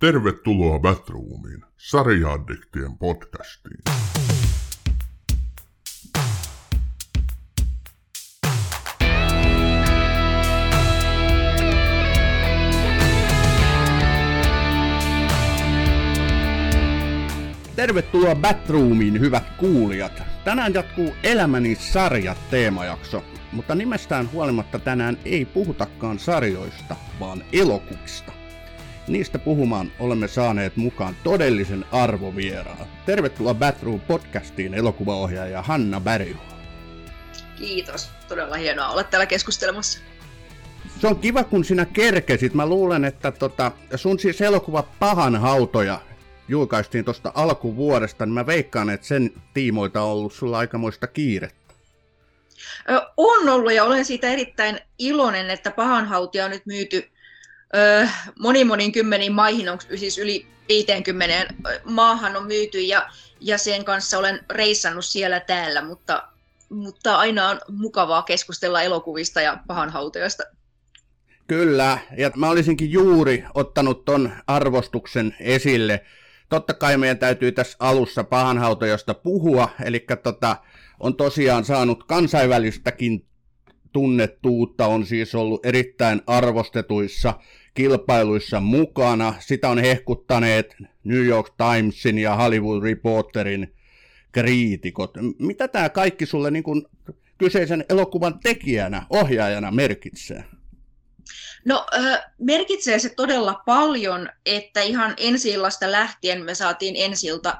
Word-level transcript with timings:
Tervetuloa 0.00 0.78
Batroomiin, 0.78 1.64
sarjaaddiktien 1.76 2.98
podcastiin. 2.98 3.80
Tervetuloa 17.76 18.34
Batroomiin, 18.34 19.20
hyvät 19.20 19.44
kuulijat. 19.58 20.22
Tänään 20.44 20.74
jatkuu 20.74 21.12
Elämäni 21.22 21.74
sarjat 21.74 22.38
teemajakso, 22.50 23.24
mutta 23.52 23.74
nimestään 23.74 24.32
huolimatta 24.32 24.78
tänään 24.78 25.18
ei 25.24 25.44
puhutakaan 25.44 26.18
sarjoista, 26.18 26.96
vaan 27.20 27.44
elokuvista. 27.52 28.39
Niistä 29.10 29.38
puhumaan 29.38 29.92
olemme 29.98 30.28
saaneet 30.28 30.76
mukaan 30.76 31.16
todellisen 31.24 31.84
arvovieraan. 31.92 32.86
Tervetuloa 33.06 33.54
Batroom 33.54 34.00
podcastiin 34.00 34.74
elokuvaohjaaja 34.74 35.62
Hanna 35.62 36.00
Berg. 36.00 36.36
Kiitos. 37.58 38.10
Todella 38.28 38.56
hienoa 38.56 38.88
olla 38.88 39.04
täällä 39.04 39.26
keskustelemassa. 39.26 40.00
Se 41.00 41.06
on 41.06 41.18
kiva, 41.18 41.44
kun 41.44 41.64
sinä 41.64 41.84
kerkesit. 41.84 42.54
Mä 42.54 42.66
luulen, 42.66 43.04
että 43.04 43.32
tota, 43.32 43.72
sun 43.94 44.18
siis 44.18 44.40
elokuva 44.40 44.82
Pahan 44.82 45.36
hautoja 45.36 46.00
julkaistiin 46.48 47.04
tuosta 47.04 47.32
alkuvuodesta, 47.34 48.26
niin 48.26 48.34
mä 48.34 48.46
veikkaan, 48.46 48.90
että 48.90 49.06
sen 49.06 49.30
tiimoilta 49.54 50.02
on 50.02 50.10
ollut 50.10 50.32
sulla 50.32 50.58
aikamoista 50.58 51.06
kiirettä. 51.06 51.74
On 53.16 53.48
ollut 53.48 53.72
ja 53.72 53.84
olen 53.84 54.04
siitä 54.04 54.28
erittäin 54.28 54.80
iloinen, 54.98 55.50
että 55.50 55.70
pahanhautia 55.70 56.44
on 56.44 56.50
nyt 56.50 56.66
myyty 56.66 57.10
ö, 57.76 58.08
moni 58.38 58.64
monin 58.64 58.92
kymmeniin 58.92 59.32
maihin, 59.32 59.68
on 59.68 59.78
siis 59.96 60.18
yli 60.18 60.46
50 60.68 61.54
maahan 61.84 62.36
on 62.36 62.46
myyty 62.46 62.80
ja, 62.80 63.08
ja 63.40 63.58
sen 63.58 63.84
kanssa 63.84 64.18
olen 64.18 64.40
reissannut 64.50 65.04
siellä 65.04 65.40
täällä, 65.40 65.82
mutta, 65.84 66.28
mutta 66.68 67.16
aina 67.16 67.48
on 67.48 67.60
mukavaa 67.68 68.22
keskustella 68.22 68.82
elokuvista 68.82 69.40
ja 69.40 69.58
pahanhautajasta. 69.66 70.42
Kyllä, 71.46 71.98
ja 72.16 72.30
mä 72.36 72.50
olisinkin 72.50 72.90
juuri 72.90 73.44
ottanut 73.54 74.04
ton 74.04 74.32
arvostuksen 74.46 75.36
esille. 75.40 76.04
Totta 76.48 76.74
kai 76.74 76.96
meidän 76.96 77.18
täytyy 77.18 77.52
tässä 77.52 77.76
alussa 77.80 78.24
pahanhautajasta 78.24 79.14
puhua, 79.14 79.68
eli 79.84 80.06
tota, 80.22 80.56
on 81.00 81.16
tosiaan 81.16 81.64
saanut 81.64 82.04
kansainvälistäkin 82.04 83.26
tunnettuutta, 83.92 84.86
on 84.86 85.06
siis 85.06 85.34
ollut 85.34 85.66
erittäin 85.66 86.22
arvostetuissa 86.26 87.34
kilpailuissa 87.74 88.60
mukana. 88.60 89.34
Sitä 89.40 89.68
on 89.68 89.78
hehkuttaneet 89.78 90.76
New 91.04 91.26
York 91.26 91.52
Timesin 91.56 92.18
ja 92.18 92.36
Hollywood 92.36 92.82
Reporterin 92.82 93.74
kriitikot. 94.32 95.10
Mitä 95.38 95.68
tämä 95.68 95.88
kaikki 95.88 96.26
sulle 96.26 96.50
niin 96.50 96.62
kuin 96.62 96.86
kyseisen 97.38 97.84
elokuvan 97.88 98.38
tekijänä, 98.38 99.06
ohjaajana 99.10 99.70
merkitsee? 99.70 100.44
No 101.64 101.86
merkitsee 102.38 102.98
se 102.98 103.08
todella 103.08 103.62
paljon, 103.66 104.28
että 104.46 104.80
ihan 104.80 105.14
ensi 105.16 105.58
lähtien 105.86 106.44
me 106.44 106.54
saatiin 106.54 106.94
ensilta 106.96 107.58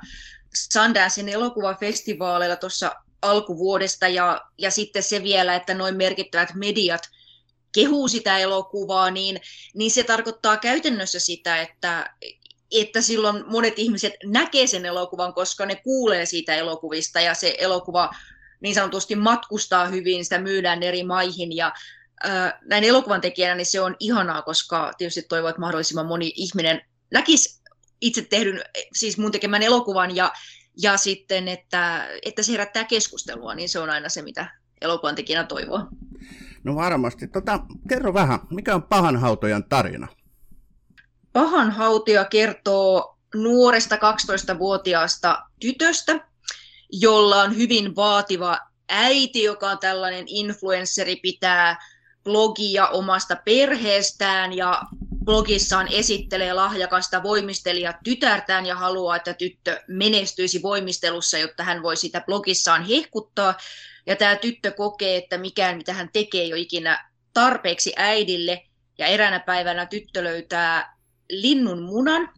Sundancein 0.55 1.29
elokuvafestivaaleilla 1.29 2.57
tuossa 2.57 2.97
alkuvuodesta 3.23 4.09
ja, 4.09 4.41
ja 4.59 4.71
sitten 4.71 5.03
se 5.03 5.23
vielä, 5.23 5.55
että 5.55 5.75
noin 5.75 5.97
merkittävät 5.97 6.55
mediat– 6.55 7.03
kehuu 7.73 8.09
sitä 8.09 8.39
elokuvaa, 8.39 9.11
niin, 9.11 9.41
niin 9.75 9.91
se 9.91 10.03
tarkoittaa 10.03 10.57
käytännössä 10.57 11.21
sitä, 11.21 11.61
että, 11.61 12.15
että 12.71 13.01
silloin 13.01 13.45
monet 13.47 13.79
ihmiset 13.79 14.13
näkee 14.25 14.67
sen 14.67 14.87
elokuvan, 14.87 15.35
koska 15.35 15.67
ne 15.67 15.75
kuulee 15.75 16.27
siitä 16.27 16.55
elokuvista 16.55 17.21
ja 17.21 17.35
se 17.35 17.55
elokuva 17.59 18.11
niin 18.61 18.75
sanotusti 18.75 19.17
matkustaa 19.17 19.87
hyvin, 19.87 20.25
sitä 20.25 20.39
myydään 20.39 20.83
eri 20.83 21.03
maihin 21.03 21.57
ja 21.57 21.73
äh, 22.27 22.53
näin 22.65 22.85
elokuvan 22.85 23.21
tekijänä 23.21 23.55
niin 23.55 23.67
se 23.67 23.81
on 23.81 23.97
ihanaa, 24.01 24.43
koska 24.43 24.93
tietysti 24.99 25.23
toivon, 25.23 25.51
että 25.51 25.61
mahdollisimman 25.61 26.07
moni 26.07 26.33
ihminen 26.37 26.83
näkisi 27.11 27.61
itse 28.01 28.23
tehdyn, 28.23 28.63
siis 28.95 29.19
mun 29.19 29.33
tekemän 29.33 29.63
elokuvan 29.63 30.17
ja, 30.17 30.33
ja 30.83 30.97
sitten, 30.97 31.49
että, 31.49 32.09
että 32.23 32.43
se 32.43 32.53
herättää 32.53 32.85
keskustelua, 32.85 33.55
niin 33.55 33.69
se 33.69 33.79
on 33.79 33.91
aina 33.91 34.09
se, 34.09 34.23
mitä 34.23 34.51
elokuvan 34.81 35.15
tekijänä 35.15 35.47
toivoo. 35.47 35.81
No 36.65 36.75
varmasti. 36.75 37.29
Tota, 37.29 37.61
kerro 37.89 38.15
vähän, 38.15 38.39
mikä 38.51 38.75
on 38.75 38.83
pahanhautojan 38.83 39.65
tarina? 39.65 40.09
Pahanhautoja 41.33 42.25
kertoo 42.25 43.17
nuoresta 43.35 43.97
12-vuotiaasta 43.97 45.43
tytöstä, 45.61 46.29
jolla 46.93 47.43
on 47.43 47.57
hyvin 47.57 47.97
vaativa 47.97 48.59
äiti, 48.89 49.43
joka 49.43 49.71
on 49.71 49.79
tällainen 49.79 50.25
influensseri, 50.27 51.17
pitää 51.17 51.77
blogia 52.25 52.89
omasta 52.89 53.37
perheestään 53.45 54.53
ja 54.53 54.83
blogissaan 55.25 55.89
esittelee 55.91 56.53
lahjakasta 56.53 57.23
voimistelijat 57.23 57.97
tytärtään 58.05 58.67
ja 58.67 58.77
haluaa, 58.77 59.17
että 59.17 59.35
tyttö 59.35 59.81
menestyisi 59.89 60.63
voimistelussa, 60.63 61.39
jotta 61.39 61.65
hän 61.65 61.83
voi 61.83 61.97
sitä 61.97 62.21
blogissaan 62.21 62.83
hehkuttaa. 62.83 63.55
Ja 64.07 64.17
tämä 64.17 64.37
tyttö 64.37 64.71
kokee, 64.71 65.17
että 65.17 65.39
mikään 65.39 65.77
mitä 65.77 65.93
hän 65.93 66.11
tekee 66.13 66.43
ei 66.43 66.53
ole 66.53 66.61
ikinä 66.61 67.11
tarpeeksi 67.33 67.93
äidille. 67.97 68.63
Ja 68.99 69.07
eräänä 69.07 69.41
päivänä 69.41 69.87
tyttö 69.87 70.25
löytää 70.25 70.97
linnun 71.31 71.83
munan, 71.83 72.29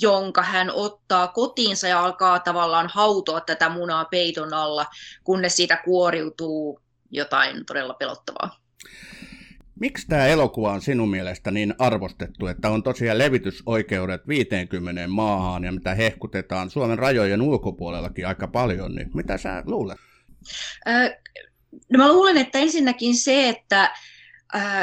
jonka 0.00 0.42
hän 0.42 0.70
ottaa 0.70 1.28
kotiinsa 1.28 1.88
ja 1.88 2.04
alkaa 2.04 2.40
tavallaan 2.40 2.90
hautoa 2.92 3.40
tätä 3.40 3.68
munaa 3.68 4.04
peiton 4.04 4.54
alla, 4.54 4.86
kunnes 5.24 5.56
siitä 5.56 5.76
kuoriutuu 5.84 6.80
jotain 7.10 7.66
todella 7.66 7.94
pelottavaa. 7.94 8.56
Miksi 9.80 10.06
tämä 10.06 10.26
elokuva 10.26 10.72
on 10.72 10.82
sinun 10.82 11.10
mielestä 11.10 11.50
niin 11.50 11.74
arvostettu, 11.78 12.46
että 12.46 12.70
on 12.70 12.82
tosiaan 12.82 13.18
levitysoikeudet 13.18 14.28
50 14.28 15.08
maahan 15.08 15.64
ja 15.64 15.72
mitä 15.72 15.94
hehkutetaan 15.94 16.70
Suomen 16.70 16.98
rajojen 16.98 17.42
ulkopuolellakin 17.42 18.26
aika 18.26 18.48
paljon, 18.48 18.94
niin 18.94 19.10
mitä 19.14 19.38
sä 19.38 19.62
luulet? 19.66 20.07
No 21.92 21.98
mä 21.98 22.08
luulen, 22.08 22.36
että 22.36 22.58
ensinnäkin 22.58 23.16
se, 23.16 23.48
että 23.48 23.94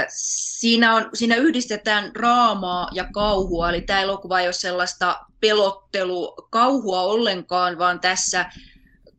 siinä, 0.10 0.96
on, 0.96 1.10
siinä 1.14 1.36
yhdistetään 1.36 2.14
draamaa 2.14 2.90
ja 2.94 3.08
kauhua, 3.14 3.70
eli 3.70 3.82
tämä 3.82 4.02
elokuva 4.02 4.40
ei 4.40 4.48
ole 4.48 4.54
sellaista 4.54 5.20
pelottelu-kauhua 5.40 7.02
ollenkaan, 7.02 7.78
vaan 7.78 8.00
tässä 8.00 8.46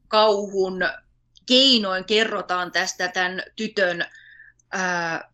kauhun 0.09 0.81
keinoin 1.47 2.05
kerrotaan 2.05 2.73
tästä 2.73 3.09
tämän 3.09 3.43
tytön 3.57 4.05
ää, 4.73 5.31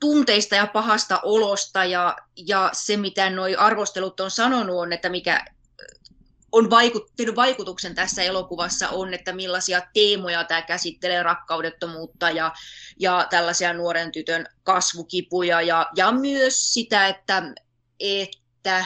tunteista 0.00 0.56
ja 0.56 0.66
pahasta 0.66 1.20
olosta. 1.22 1.84
Ja, 1.84 2.16
ja 2.46 2.70
se, 2.72 2.96
mitä 2.96 3.30
nuo 3.30 3.46
arvostelut 3.58 4.20
on 4.20 4.30
sanonut, 4.30 4.76
on, 4.76 4.92
että 4.92 5.08
mikä 5.08 5.44
on 6.52 6.70
vaikuttanut 6.70 7.36
vaikutuksen 7.36 7.94
tässä 7.94 8.22
elokuvassa 8.22 8.88
on, 8.88 9.14
että 9.14 9.32
millaisia 9.32 9.82
teemoja 9.94 10.44
tämä 10.44 10.62
käsittelee, 10.62 11.22
rakkaudettomuutta 11.22 12.30
ja, 12.30 12.52
ja 13.00 13.26
tällaisia 13.30 13.72
nuoren 13.72 14.12
tytön 14.12 14.46
kasvukipuja 14.62 15.62
ja, 15.62 15.86
ja 15.96 16.12
myös 16.12 16.74
sitä, 16.74 17.08
että, 17.08 17.42
että 18.00 18.84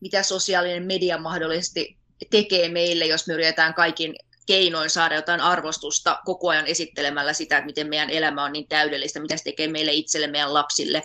mitä 0.00 0.22
sosiaalinen 0.22 0.82
media 0.82 1.18
mahdollisesti 1.18 1.98
tekee 2.30 2.68
meille, 2.68 3.06
jos 3.06 3.26
me 3.26 3.34
yritetään 3.34 3.74
kaikin 3.74 4.14
keinoin 4.46 4.90
saada 4.90 5.14
jotain 5.14 5.40
arvostusta 5.40 6.18
koko 6.24 6.48
ajan 6.48 6.66
esittelemällä 6.66 7.32
sitä, 7.32 7.56
että 7.56 7.66
miten 7.66 7.88
meidän 7.88 8.10
elämä 8.10 8.44
on 8.44 8.52
niin 8.52 8.68
täydellistä, 8.68 9.20
mitä 9.20 9.36
se 9.36 9.44
tekee 9.44 9.68
meille 9.68 9.92
itselle, 9.92 10.26
meidän 10.26 10.54
lapsille. 10.54 11.02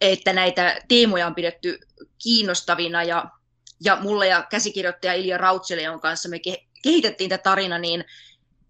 Että 0.00 0.32
näitä 0.32 0.80
teemoja 0.88 1.26
on 1.26 1.34
pidetty 1.34 1.78
kiinnostavina 2.22 3.02
ja, 3.02 3.24
ja 3.84 3.96
mulle 4.00 4.26
ja 4.26 4.46
käsikirjoittaja 4.50 5.14
Ilja 5.14 5.38
Rautsele, 5.38 5.82
jonka 5.82 6.08
kanssa 6.08 6.28
me 6.28 6.38
kehitettiin 6.82 7.30
tätä 7.30 7.42
tarina, 7.42 7.78
niin 7.78 8.04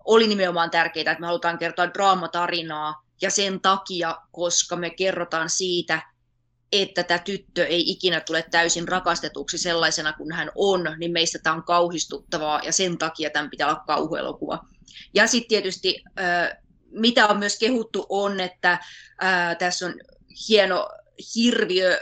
oli 0.04 0.26
nimenomaan 0.26 0.70
tärkeää, 0.70 1.12
että 1.12 1.20
me 1.20 1.26
halutaan 1.26 1.58
kertoa 1.58 1.94
draamatarinaa 1.94 3.02
ja 3.22 3.30
sen 3.30 3.60
takia, 3.60 4.16
koska 4.32 4.76
me 4.76 4.90
kerrotaan 4.90 5.50
siitä, 5.50 6.02
että 6.72 7.02
tämä 7.02 7.18
tyttö 7.18 7.66
ei 7.66 7.90
ikinä 7.90 8.20
tule 8.20 8.44
täysin 8.50 8.88
rakastetuksi 8.88 9.58
sellaisena 9.58 10.12
kuin 10.12 10.32
hän 10.32 10.50
on, 10.54 10.94
niin 10.98 11.12
meistä 11.12 11.38
tämä 11.42 11.56
on 11.56 11.62
kauhistuttavaa 11.62 12.60
ja 12.64 12.72
sen 12.72 12.98
takia 12.98 13.30
tämän 13.30 13.50
pitää 13.50 13.68
olla 13.68 13.82
kauhuelokuva. 13.86 14.58
Ja 15.14 15.26
sitten 15.26 15.48
tietysti, 15.48 16.02
mitä 16.90 17.26
on 17.26 17.38
myös 17.38 17.58
kehuttu 17.58 18.06
on, 18.08 18.40
että 18.40 18.78
tässä 19.58 19.86
on 19.86 19.94
hieno 20.48 20.88
hirviö 21.34 22.00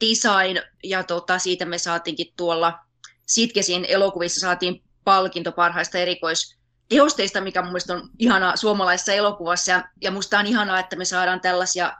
design 0.00 0.62
ja 0.84 1.04
tota, 1.04 1.38
siitä 1.38 1.64
me 1.64 1.78
saatiinkin 1.78 2.32
tuolla 2.36 2.78
Sitkesin 3.26 3.84
elokuvissa 3.88 4.40
saatiin 4.40 4.82
palkinto 5.04 5.52
parhaista 5.52 5.98
erikoistehosteista, 5.98 7.40
mikä 7.40 7.62
mun 7.62 7.70
mielestä 7.70 7.94
on 7.94 8.10
ihana 8.18 8.56
suomalaisessa 8.56 9.12
elokuvassa 9.12 9.70
ja, 9.70 9.84
ja 10.00 10.10
musta 10.10 10.38
on 10.38 10.46
ihanaa, 10.46 10.80
että 10.80 10.96
me 10.96 11.04
saadaan 11.04 11.40
tällaisia 11.40 11.92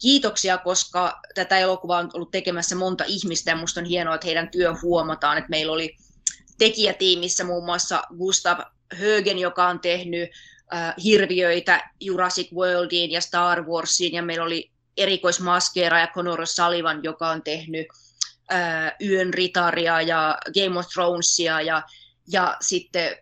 kiitoksia, 0.00 0.58
koska 0.58 1.20
tätä 1.34 1.58
elokuvaa 1.58 1.98
on 1.98 2.10
ollut 2.14 2.30
tekemässä 2.30 2.76
monta 2.76 3.04
ihmistä 3.06 3.50
ja 3.50 3.54
minusta 3.54 3.80
on 3.80 3.86
hienoa, 3.86 4.14
että 4.14 4.26
heidän 4.26 4.50
työ 4.50 4.74
huomataan. 4.82 5.38
Että 5.38 5.50
meillä 5.50 5.72
oli 5.72 5.96
tekijätiimissä 6.58 7.44
muun 7.44 7.64
muassa 7.64 8.02
Gustav 8.18 8.58
Högen, 8.94 9.38
joka 9.38 9.68
on 9.68 9.80
tehnyt 9.80 10.30
äh, 10.74 10.94
hirviöitä 11.04 11.90
Jurassic 12.00 12.52
Worldiin 12.52 13.10
ja 13.10 13.20
Star 13.20 13.62
Warsiin, 13.62 14.14
ja 14.14 14.22
meillä 14.22 14.44
oli 14.44 14.70
erikoismaskeera 14.96 16.00
ja 16.00 16.08
Conor 16.14 16.46
Sullivan, 16.46 17.00
joka 17.02 17.30
on 17.30 17.42
tehnyt 17.42 17.86
äh, 18.52 18.92
Yön 19.02 19.34
ritaria 19.34 20.00
ja 20.00 20.38
Game 20.54 20.78
of 20.78 20.86
Thronesia, 20.88 21.60
ja, 21.60 21.82
ja 22.32 22.56
sitten 22.60 23.16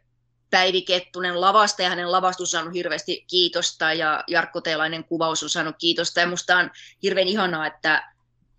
Päivi 0.50 0.82
Kettunen 0.82 1.40
lavasta 1.40 1.82
ja 1.82 1.88
hänen 1.88 2.12
lavastus 2.12 2.48
on 2.48 2.60
saanut 2.60 2.74
hirveästi 2.74 3.24
kiitosta 3.30 3.92
ja 3.92 4.24
Jarkko 4.28 4.60
Teelainen 4.60 5.04
kuvaus 5.04 5.42
on 5.42 5.48
saanut 5.48 5.76
kiitosta 5.78 6.20
ja 6.20 6.26
musta 6.26 6.56
on 6.56 6.70
hirveän 7.02 7.28
ihanaa, 7.28 7.66
että, 7.66 8.12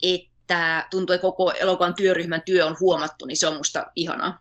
että 0.04 0.88
tuntuu, 0.92 1.14
että 1.14 1.22
koko 1.22 1.52
elokuvan 1.52 1.96
työryhmän 1.96 2.42
työ 2.46 2.66
on 2.66 2.78
huomattu, 2.80 3.26
niin 3.26 3.38
se 3.38 3.48
on 3.48 3.58
musta 3.58 3.86
ihanaa. 3.96 4.40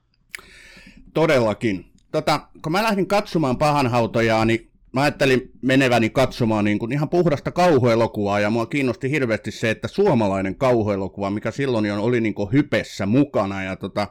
Todellakin. 1.14 1.92
Tota, 2.12 2.40
kun 2.62 2.72
mä 2.72 2.82
lähdin 2.82 3.08
katsomaan 3.08 3.58
pahanhautojaa, 3.58 4.44
niin 4.44 4.71
mä 4.92 5.02
ajattelin 5.02 5.50
meneväni 5.62 6.10
katsomaan 6.10 6.64
niin 6.64 6.78
kuin 6.78 6.92
ihan 6.92 7.08
puhdasta 7.08 7.50
kauhuelokuvaa, 7.50 8.40
ja 8.40 8.50
mua 8.50 8.66
kiinnosti 8.66 9.10
hirveästi 9.10 9.50
se, 9.50 9.70
että 9.70 9.88
suomalainen 9.88 10.56
kauhuelokuva, 10.56 11.30
mikä 11.30 11.50
silloin 11.50 11.84
jo 11.84 12.02
oli 12.04 12.20
niin 12.20 12.34
kuin 12.34 12.52
hypessä 12.52 13.06
mukana, 13.06 13.62
ja 13.62 13.76
tota, 13.76 14.08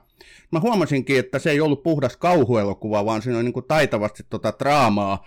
mä 0.52 0.60
huomasinkin, 0.60 1.20
että 1.20 1.40
se 1.40 1.52
ei 1.52 1.62
ollut 1.62 1.84
puhdas 1.84 2.18
kauhuelokuva, 2.18 3.06
vaan 3.06 3.22
siinä 3.22 3.38
on 3.40 3.46
niin 3.46 3.54
kuin 3.54 3.66
taitavasti 3.68 4.24
tota 4.30 4.54
draamaa. 4.60 5.26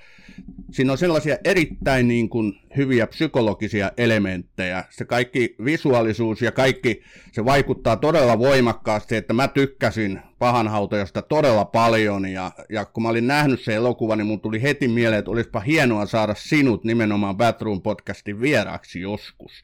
Siinä 0.71 0.93
on 0.93 0.99
sellaisia 0.99 1.37
erittäin 1.45 2.09
niin 2.09 2.29
kuin 2.29 2.61
hyviä 2.77 3.07
psykologisia 3.07 3.91
elementtejä. 3.97 4.85
Se 4.91 5.05
kaikki 5.05 5.57
visuaalisuus 5.65 6.43
ja 6.43 6.53
kaikki, 6.53 7.03
se 7.33 7.45
vaikuttaa 7.45 7.97
todella 7.97 8.39
voimakkaasti, 8.39 9.17
että 9.17 9.33
mä 9.33 9.49
tykkäsin 9.49 10.21
pahanhautajasta 10.39 11.23
todella 11.23 11.65
paljon. 11.65 12.29
Ja, 12.29 12.51
ja 12.69 12.85
kun 12.85 13.03
mä 13.03 13.09
olin 13.09 13.27
nähnyt 13.27 13.61
se 13.61 13.75
elokuva, 13.75 14.17
niin 14.17 14.27
mun 14.27 14.41
tuli 14.41 14.63
heti 14.63 14.89
mieleen, 14.89 15.19
että 15.19 15.31
olisipa 15.31 15.61
hienoa 15.61 16.07
saada 16.07 16.35
sinut 16.35 16.85
nimenomaan 16.85 17.37
Batroom 17.37 17.83
podcastin 17.83 18.41
vieraaksi 18.41 19.01
joskus. 19.01 19.63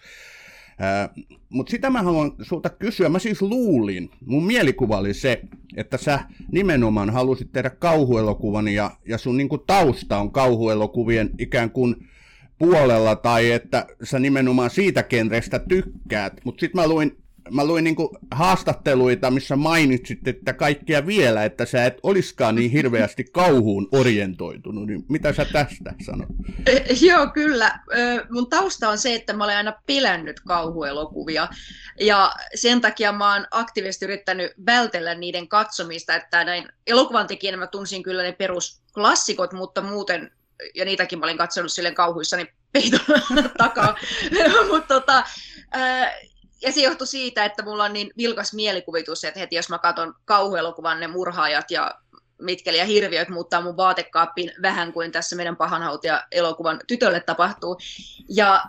Mutta 1.49 1.71
sitä 1.71 1.91
mä 1.91 2.03
haluan 2.03 2.33
sulta 2.43 2.71
kysyä. 2.71 3.09
Mä 3.09 3.19
siis 3.19 3.43
luulin, 3.43 4.11
mun 4.27 4.47
mielikuva 4.47 4.99
oli 4.99 5.15
se, 5.15 5.41
että 5.77 5.97
sä 5.97 6.21
nimenomaan 6.53 7.11
halusit 7.11 7.53
tehdä 7.53 7.71
kauhuelokuvan 7.71 8.69
ja, 8.69 8.91
ja 9.09 9.19
sun 9.19 9.37
niinku 9.37 9.59
tausta 9.59 10.19
on 10.19 10.33
kauhuelokuvien 10.33 11.31
ikään 11.39 11.71
kuin 11.71 11.97
puolella 12.59 13.17
tai 13.17 13.51
että 13.51 13.87
sä 14.03 14.19
nimenomaan 14.19 14.71
siitä 14.71 15.03
genrestä 15.03 15.59
tykkäät. 15.59 16.33
Mutta 16.45 16.61
sitten 16.61 16.81
mä 16.81 16.89
luin 16.89 17.17
mä 17.51 17.65
luin 17.65 17.85
niin 17.85 17.97
haastatteluita, 18.31 19.31
missä 19.31 19.57
mainitsit, 19.57 20.29
että 20.29 20.53
kaikkea 20.53 21.07
vielä, 21.07 21.45
että 21.45 21.67
sä 21.67 21.85
et 21.85 21.99
olisikaan 22.03 22.55
niin 22.55 22.71
hirveästi 22.71 23.25
kauhuun 23.25 23.89
orientoitunut. 23.93 24.87
Niin 24.87 25.05
mitä 25.09 25.33
sä 25.33 25.45
tästä 25.45 25.95
sanot? 26.07 26.29
Eh, 26.67 27.03
joo, 27.03 27.27
kyllä. 27.27 27.81
Mun 28.31 28.51
tausta 28.51 28.89
on 28.89 28.99
se, 28.99 29.15
että 29.15 29.33
mä 29.33 29.45
olen 29.45 29.57
aina 29.57 29.73
pelännyt 29.87 30.41
kauhuelokuvia. 30.41 31.49
Ja 32.01 32.33
sen 32.55 32.81
takia 32.81 33.13
mä 33.13 33.33
oon 33.35 33.47
aktiivisesti 33.51 34.05
yrittänyt 34.05 34.53
vältellä 34.67 35.15
niiden 35.15 35.49
katsomista, 35.49 36.15
että 36.15 36.45
näin 36.45 36.69
elokuvan 36.87 37.27
tekijänä 37.27 37.57
mä 37.57 37.67
tunsin 37.67 38.03
kyllä 38.03 38.23
ne 38.23 38.33
perusklassikot, 38.33 39.53
mutta 39.53 39.83
muuten, 39.83 40.31
ja 40.75 40.85
niitäkin 40.85 41.19
mä 41.19 41.27
olin 41.27 41.39
katsonut 41.39 41.73
silleen 41.73 41.95
kauhuissani 41.95 42.47
peiton 42.73 43.01
takaa. 43.59 43.97
mutta 44.73 44.95
tota, 45.01 45.25
ja 46.63 46.73
se 46.73 46.81
johtui 46.81 47.07
siitä, 47.07 47.45
että 47.45 47.63
mulla 47.63 47.85
on 47.85 47.93
niin 47.93 48.11
vilkas 48.17 48.55
mielikuvitus, 48.55 49.25
että 49.25 49.41
heti 49.41 49.57
jos 49.57 49.69
mä 49.69 49.79
katson 49.79 50.15
kauhuelokuvan 50.25 51.01
ne 51.01 51.07
murhaajat 51.07 51.71
ja 51.71 51.95
mitkeli 52.41 52.79
ja 52.79 52.85
hirviöt 52.85 53.29
muuttaa 53.29 53.61
mun 53.61 53.77
vaatekaappiin 53.77 54.53
vähän 54.63 54.93
kuin 54.93 55.13
tässä 55.13 55.37
meidän 55.37 55.57
pahanhautia 55.57 56.23
elokuvan 56.33 56.81
tytölle 56.87 57.21
tapahtuu. 57.21 57.79
Ja, 58.29 58.65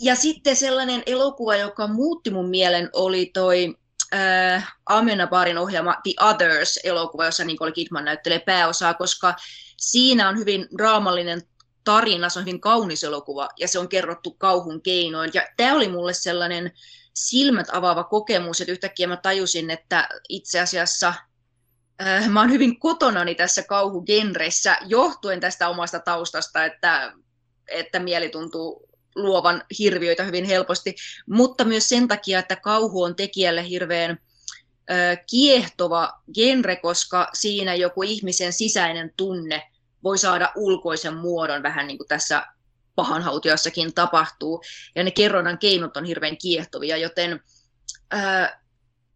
ja 0.00 0.14
sitten 0.14 0.56
sellainen 0.56 1.02
elokuva, 1.06 1.56
joka 1.56 1.86
muutti 1.86 2.30
mun 2.30 2.48
mielen, 2.48 2.90
oli 2.92 3.30
toi 3.34 3.74
äh, 4.14 4.76
Amenabarin 4.86 5.58
ohjelma 5.58 5.96
The 6.02 6.12
Others-elokuva, 6.20 7.24
jossa 7.24 7.44
Nicole 7.44 7.72
Kidman 7.72 8.04
näyttelee 8.04 8.38
pääosaa, 8.38 8.94
koska 8.94 9.34
siinä 9.76 10.28
on 10.28 10.38
hyvin 10.38 10.68
draamallinen 10.78 11.42
tarina, 11.84 12.28
se 12.28 12.38
on 12.38 12.44
hyvin 12.44 12.60
kaunis 12.60 13.04
elokuva 13.04 13.48
ja 13.58 13.68
se 13.68 13.78
on 13.78 13.88
kerrottu 13.88 14.30
kauhun 14.30 14.82
keinoin. 14.82 15.30
Ja 15.34 15.42
tämä 15.56 15.74
oli 15.74 15.88
mulle 15.88 16.14
sellainen 16.14 16.72
silmät 17.16 17.66
avaava 17.72 18.04
kokemus, 18.04 18.60
että 18.60 18.72
yhtäkkiä 18.72 19.06
mä 19.06 19.16
tajusin, 19.16 19.70
että 19.70 20.08
itse 20.28 20.60
asiassa 20.60 21.14
äh, 22.02 22.28
mä 22.28 22.40
oon 22.40 22.50
hyvin 22.50 22.80
kotonani 22.80 23.34
tässä 23.34 23.62
kauhugenressä 23.62 24.78
johtuen 24.86 25.40
tästä 25.40 25.68
omasta 25.68 26.00
taustasta, 26.00 26.64
että, 26.64 27.12
että 27.68 27.98
mieli 27.98 28.28
tuntuu 28.28 28.88
luovan 29.14 29.62
hirviöitä 29.78 30.24
hyvin 30.24 30.44
helposti, 30.44 30.94
mutta 31.26 31.64
myös 31.64 31.88
sen 31.88 32.08
takia, 32.08 32.38
että 32.38 32.56
kauhu 32.56 33.02
on 33.02 33.16
tekijälle 33.16 33.68
hirveän 33.68 34.10
äh, 34.10 35.18
kiehtova 35.30 36.12
genre, 36.34 36.76
koska 36.76 37.28
siinä 37.34 37.74
joku 37.74 38.02
ihmisen 38.02 38.52
sisäinen 38.52 39.12
tunne 39.16 39.62
voi 40.04 40.18
saada 40.18 40.52
ulkoisen 40.56 41.14
muodon 41.14 41.62
vähän 41.62 41.86
niin 41.86 41.98
kuin 41.98 42.08
tässä 42.08 42.46
pahanhautiassakin 42.96 43.94
tapahtuu. 43.94 44.62
Ja 44.94 45.04
ne 45.04 45.10
kerronnan 45.10 45.58
keinot 45.58 45.96
on 45.96 46.04
hirveän 46.04 46.36
kiehtovia, 46.38 46.96
joten 46.96 47.40
ää, 48.10 48.60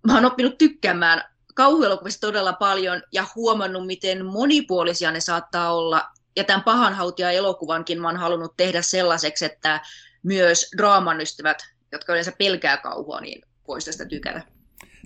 mä 0.06 0.14
oon 0.14 0.24
oppinut 0.24 0.58
tykkäämään 0.58 1.24
kauhuelokuvista 1.54 2.26
todella 2.26 2.52
paljon 2.52 3.02
ja 3.12 3.26
huomannut, 3.36 3.86
miten 3.86 4.26
monipuolisia 4.26 5.10
ne 5.10 5.20
saattaa 5.20 5.74
olla. 5.74 6.08
Ja 6.36 6.44
tämän 6.44 6.64
pahanhautia 6.64 7.30
elokuvankin 7.30 8.00
mä 8.00 8.08
oon 8.08 8.16
halunnut 8.16 8.56
tehdä 8.56 8.82
sellaiseksi, 8.82 9.44
että 9.44 9.80
myös 10.22 10.70
draaman 10.76 11.20
ystävät, 11.20 11.58
jotka 11.92 12.12
yleensä 12.12 12.32
pelkää 12.38 12.76
kauhua, 12.76 13.20
niin 13.20 13.42
voisi 13.68 13.86
tästä 13.86 14.04
tykätä 14.04 14.59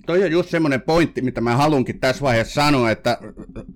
toi 0.05 0.23
on 0.23 0.31
just 0.31 0.49
semmoinen 0.49 0.81
pointti, 0.81 1.21
mitä 1.21 1.41
mä 1.41 1.55
haluankin 1.55 1.99
tässä 1.99 2.21
vaiheessa 2.21 2.53
sanoa, 2.53 2.91
että 2.91 3.17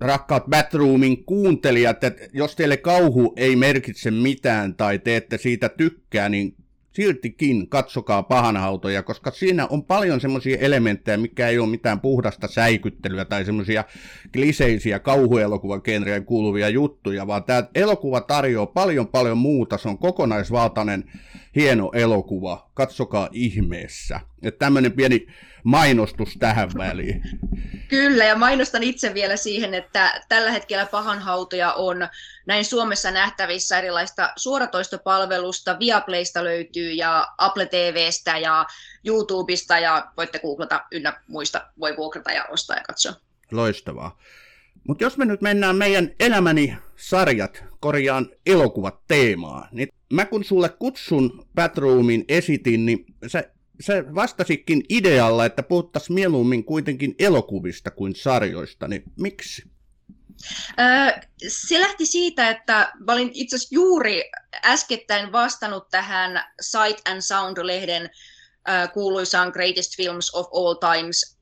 rakkaat 0.00 0.44
Batroomin 0.50 1.24
kuuntelijat, 1.24 2.04
että 2.04 2.28
jos 2.32 2.56
teille 2.56 2.76
kauhu 2.76 3.32
ei 3.36 3.56
merkitse 3.56 4.10
mitään 4.10 4.74
tai 4.74 4.98
te 4.98 5.16
ette 5.16 5.38
siitä 5.38 5.68
tykkää, 5.68 6.28
niin 6.28 6.54
siltikin 6.92 7.68
katsokaa 7.68 8.22
pahanhautoja, 8.22 9.02
koska 9.02 9.30
siinä 9.30 9.66
on 9.66 9.84
paljon 9.84 10.20
semmoisia 10.20 10.58
elementtejä, 10.58 11.16
mikä 11.16 11.48
ei 11.48 11.58
ole 11.58 11.68
mitään 11.68 12.00
puhdasta 12.00 12.48
säikyttelyä 12.48 13.24
tai 13.24 13.44
semmoisia 13.44 13.84
kliseisiä 14.32 14.98
kauhuelokuvan 14.98 15.80
genreen 15.84 16.24
kuuluvia 16.24 16.68
juttuja, 16.68 17.26
vaan 17.26 17.44
tämä 17.44 17.64
elokuva 17.74 18.20
tarjoaa 18.20 18.66
paljon 18.66 19.08
paljon 19.08 19.38
muuta, 19.38 19.78
se 19.78 19.88
on 19.88 19.98
kokonaisvaltainen 19.98 21.04
hieno 21.56 21.90
elokuva, 21.94 22.70
katsokaa 22.74 23.28
ihmeessä. 23.32 24.20
Että 24.42 24.58
tämmöinen 24.58 24.92
pieni 24.92 25.26
mainostus 25.64 26.36
tähän 26.38 26.70
väliin. 26.78 27.22
Kyllä, 27.88 28.24
ja 28.24 28.36
mainostan 28.36 28.82
itse 28.82 29.14
vielä 29.14 29.36
siihen, 29.36 29.74
että 29.74 30.22
tällä 30.28 30.50
hetkellä 30.50 30.86
pahanhautoja 30.86 31.72
on 31.72 32.08
näin 32.46 32.64
Suomessa 32.64 33.10
nähtävissä 33.10 33.78
erilaista 33.78 34.32
suoratoistopalvelusta, 34.36 35.78
Viaplaysta 35.78 36.44
löytyy 36.44 36.92
ja 36.92 37.28
Apple 37.38 37.66
TVstä 37.66 38.38
ja 38.38 38.66
YouTubesta 39.06 39.78
ja 39.78 40.12
voitte 40.16 40.38
googlata 40.38 40.84
ynnä 40.92 41.20
muista, 41.28 41.66
voi 41.80 41.96
vuokrata 41.96 42.32
ja 42.32 42.44
ostaa 42.44 42.76
ja 42.76 42.82
katsoa. 42.82 43.12
Loistavaa. 43.52 44.18
Mutta 44.88 45.04
jos 45.04 45.16
me 45.16 45.24
nyt 45.24 45.40
mennään 45.40 45.76
meidän 45.76 46.10
elämäni 46.20 46.76
sarjat, 46.96 47.64
korjaan 47.80 48.28
elokuvat 48.46 49.00
teemaan, 49.08 49.68
niin 49.72 49.88
mä 50.12 50.24
kun 50.24 50.44
sulle 50.44 50.68
kutsun 50.68 51.46
Batroomin 51.54 52.24
esitin, 52.28 52.86
niin 52.86 53.06
sä 53.26 53.44
se 53.80 54.14
vastasikin 54.14 54.84
idealla, 54.88 55.44
että 55.44 55.62
puhuttaisiin 55.62 56.14
mieluummin 56.14 56.64
kuitenkin 56.64 57.14
elokuvista 57.18 57.90
kuin 57.90 58.14
sarjoista, 58.16 58.88
niin 58.88 59.02
miksi? 59.16 59.62
Se 61.48 61.80
lähti 61.80 62.06
siitä, 62.06 62.50
että 62.50 62.92
mä 63.06 63.12
olin 63.12 63.30
itse 63.34 63.56
asiassa 63.56 63.74
juuri 63.74 64.30
äskettäin 64.64 65.32
vastannut 65.32 65.88
tähän 65.90 66.44
Sight 66.60 67.08
and 67.08 67.20
Sound-lehden 67.20 68.10
kuuluisaan 68.94 69.50
Greatest 69.50 69.96
Films 69.96 70.34
of 70.34 70.46
All 70.52 70.74
Times 70.74 71.38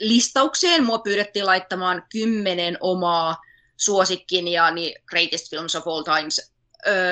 listaukseen. 0.00 0.84
Mua 0.84 0.98
pyydettiin 0.98 1.46
laittamaan 1.46 2.02
kymmenen 2.12 2.76
omaa 2.80 3.36
suosikkin 3.76 4.48
ja 4.48 4.70
niin 4.70 4.94
Greatest 5.06 5.50
Films 5.50 5.76
of 5.76 5.88
All 5.88 6.02
Times 6.02 6.52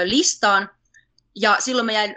listaan. 0.04 0.70
Ja 1.34 1.56
silloin 1.58 1.86
mä 1.86 1.92
jäin 1.92 2.16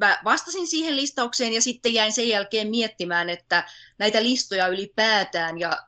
mä 0.00 0.18
vastasin 0.24 0.66
siihen 0.66 0.96
listaukseen 0.96 1.52
ja 1.52 1.62
sitten 1.62 1.94
jäin 1.94 2.12
sen 2.12 2.28
jälkeen 2.28 2.68
miettimään, 2.68 3.30
että 3.30 3.64
näitä 3.98 4.22
listoja 4.22 4.68
ylipäätään 4.68 5.58
ja 5.58 5.78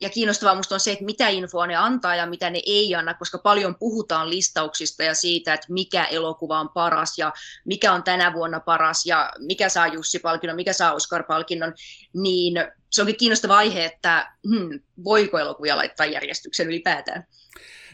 ja 0.00 0.10
kiinnostavaa 0.10 0.54
minusta 0.54 0.74
on 0.74 0.80
se, 0.80 0.92
että 0.92 1.04
mitä 1.04 1.28
infoa 1.28 1.66
ne 1.66 1.76
antaa 1.76 2.16
ja 2.16 2.26
mitä 2.26 2.50
ne 2.50 2.62
ei 2.66 2.94
anna, 2.94 3.14
koska 3.14 3.38
paljon 3.38 3.74
puhutaan 3.78 4.30
listauksista 4.30 5.02
ja 5.02 5.14
siitä, 5.14 5.54
että 5.54 5.66
mikä 5.70 6.04
elokuva 6.04 6.60
on 6.60 6.68
paras 6.68 7.18
ja 7.18 7.32
mikä 7.64 7.92
on 7.92 8.02
tänä 8.02 8.32
vuonna 8.32 8.60
paras 8.60 9.06
ja 9.06 9.32
mikä 9.38 9.68
saa 9.68 9.86
Jussi-palkinnon, 9.86 10.56
mikä 10.56 10.72
saa 10.72 10.92
Oscar-palkinnon, 10.92 11.74
niin 12.12 12.54
se 12.90 13.02
onkin 13.02 13.16
kiinnostava 13.16 13.56
aihe, 13.56 13.84
että 13.84 14.32
hmm, 14.48 14.80
voiko 15.04 15.38
elokuvia 15.38 15.76
laittaa 15.76 16.06
järjestyksen 16.06 16.66
ylipäätään. 16.66 17.26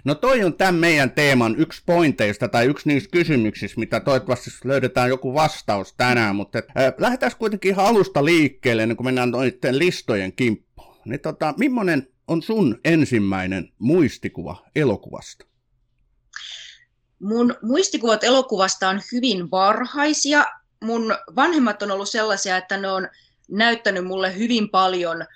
No 0.08 0.14
toi 0.14 0.44
on 0.44 0.54
tämän 0.54 0.74
meidän 0.74 1.10
teeman 1.10 1.56
yksi 1.58 1.82
pointeista 1.86 2.48
tai 2.48 2.66
yksi 2.66 2.88
niistä 2.88 3.10
kysymyksistä, 3.10 3.80
mitä 3.80 4.00
toivottavasti 4.00 4.50
löydetään 4.64 5.08
joku 5.08 5.34
vastaus 5.34 5.94
tänään, 5.96 6.36
mutta 6.36 6.58
äh, 6.58 6.94
lähdetään 6.98 7.32
kuitenkin 7.38 7.70
ihan 7.70 7.86
alusta 7.86 8.24
liikkeelle, 8.24 8.82
ennen 8.82 8.96
kuin 8.96 9.04
mennään 9.04 9.30
noiden 9.30 9.78
listojen 9.78 10.32
kimppuun. 10.32 10.96
Niin 11.04 11.20
tota, 11.20 11.54
millainen 11.58 12.08
on 12.28 12.42
sun 12.42 12.80
ensimmäinen 12.84 13.72
muistikuva 13.78 14.64
elokuvasta? 14.76 15.44
Mun 17.18 17.54
muistikuvat 17.62 18.24
elokuvasta 18.24 18.88
on 18.88 19.00
hyvin 19.12 19.50
varhaisia. 19.50 20.44
Mun 20.84 21.14
vanhemmat 21.36 21.82
on 21.82 21.90
ollut 21.90 22.08
sellaisia, 22.08 22.56
että 22.56 22.76
ne 22.76 22.88
on 22.88 23.08
näyttänyt 23.50 24.04
mulle 24.04 24.38
hyvin 24.38 24.68
paljon– 24.68 25.24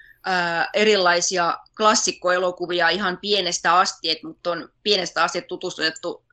erilaisia 0.74 1.58
klassikkoelokuvia 1.76 2.88
ihan 2.88 3.18
pienestä 3.22 3.74
asti, 3.78 4.10
että 4.10 4.26
mut 4.26 4.46
on 4.46 4.68
pienestä 4.82 5.22
asti 5.24 5.42
tutustettu 5.42 6.24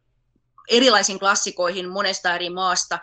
erilaisiin 0.69 1.19
klassikoihin 1.19 1.89
monesta 1.89 2.35
eri 2.35 2.49
maasta. 2.49 2.99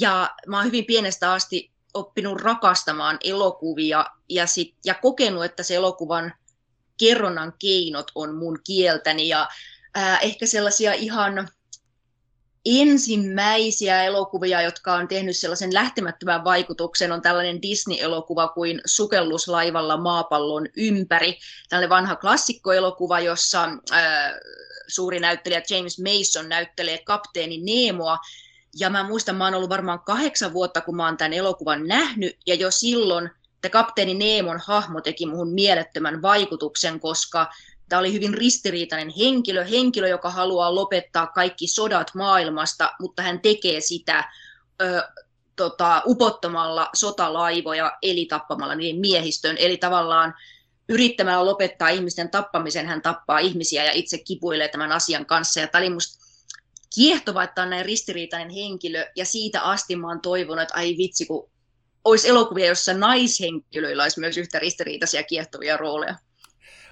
Ja 0.00 0.30
mä 0.46 0.56
oon 0.56 0.66
hyvin 0.66 0.84
pienestä 0.84 1.32
asti 1.32 1.72
oppinut 1.94 2.40
rakastamaan 2.40 3.18
elokuvia 3.24 4.06
ja, 4.28 4.46
sit, 4.46 4.74
ja 4.84 4.94
kokenut, 4.94 5.44
että 5.44 5.62
se 5.62 5.74
elokuvan 5.74 6.34
kerronnan 6.98 7.52
keinot 7.58 8.10
on 8.14 8.34
mun 8.34 8.58
kieltäni 8.66 9.28
ja 9.28 9.48
ää, 9.94 10.18
ehkä 10.18 10.46
sellaisia 10.46 10.92
ihan 10.92 11.48
ensimmäisiä 12.64 14.04
elokuvia, 14.04 14.62
jotka 14.62 14.94
on 14.94 15.08
tehnyt 15.08 15.36
sellaisen 15.36 15.74
lähtemättömän 15.74 16.44
vaikutuksen, 16.44 17.12
on 17.12 17.22
tällainen 17.22 17.62
Disney-elokuva 17.62 18.48
kuin 18.48 18.80
Sukelluslaivalla 18.86 19.96
maapallon 19.96 20.66
ympäri. 20.76 21.38
Tällainen 21.68 21.90
vanha 21.90 22.16
klassikkoelokuva, 22.16 23.20
jossa 23.20 23.64
äh, 23.64 24.32
suuri 24.88 25.20
näyttelijä 25.20 25.62
James 25.70 25.98
Mason 25.98 26.48
näyttelee 26.48 26.98
kapteeni 27.04 27.58
Nemoa. 27.58 28.18
Ja 28.78 28.90
mä 28.90 29.04
muistan, 29.04 29.36
mä 29.36 29.44
oon 29.44 29.54
ollut 29.54 29.70
varmaan 29.70 30.00
kahdeksan 30.00 30.52
vuotta, 30.52 30.80
kun 30.80 30.96
mä 30.96 31.06
oon 31.06 31.16
tämän 31.16 31.32
elokuvan 31.32 31.86
nähnyt, 31.86 32.36
ja 32.46 32.54
jo 32.54 32.70
silloin 32.70 33.30
että 33.60 33.68
kapteeni 33.68 34.14
Neemon 34.14 34.60
hahmo 34.66 35.00
teki 35.00 35.26
muhun 35.26 35.52
mielettömän 35.52 36.22
vaikutuksen, 36.22 37.00
koska 37.00 37.52
Tämä 37.90 38.00
oli 38.00 38.12
hyvin 38.12 38.34
ristiriitainen 38.34 39.12
henkilö, 39.18 39.64
henkilö, 39.64 40.08
joka 40.08 40.30
haluaa 40.30 40.74
lopettaa 40.74 41.26
kaikki 41.26 41.66
sodat 41.66 42.10
maailmasta, 42.14 42.92
mutta 43.00 43.22
hän 43.22 43.40
tekee 43.40 43.80
sitä 43.80 44.32
ö, 44.82 45.02
tota, 45.56 46.02
upottamalla 46.06 46.90
sotalaivoja, 46.94 47.98
eli 48.02 48.26
tappamalla 48.26 48.74
niiden 48.74 49.00
miehistön, 49.00 49.56
eli 49.58 49.76
tavallaan 49.76 50.34
yrittämällä 50.88 51.46
lopettaa 51.46 51.88
ihmisten 51.88 52.30
tappamisen, 52.30 52.86
hän 52.86 53.02
tappaa 53.02 53.38
ihmisiä 53.38 53.84
ja 53.84 53.92
itse 53.92 54.18
kipuilee 54.18 54.68
tämän 54.68 54.92
asian 54.92 55.26
kanssa. 55.26 55.60
Ja 55.60 55.66
tämä 55.66 55.82
oli 55.82 55.90
musta 55.90 56.24
kiehtova, 56.94 57.42
että 57.42 57.62
on 57.62 57.70
näin 57.70 57.84
ristiriitainen 57.84 58.50
henkilö, 58.50 59.06
ja 59.16 59.24
siitä 59.24 59.60
asti 59.60 59.96
mä 59.96 60.08
oon 60.08 60.20
toivonut, 60.20 60.62
että 60.62 60.74
ai 60.74 60.94
vitsi, 60.98 61.26
kun 61.26 61.50
olisi 62.04 62.28
elokuvia, 62.28 62.66
jossa 62.66 62.94
naishenkilöillä 62.94 64.02
olisi 64.02 64.20
myös 64.20 64.36
yhtä 64.36 64.58
ristiriitaisia 64.58 65.22
kiehtovia 65.22 65.76
rooleja. 65.76 66.14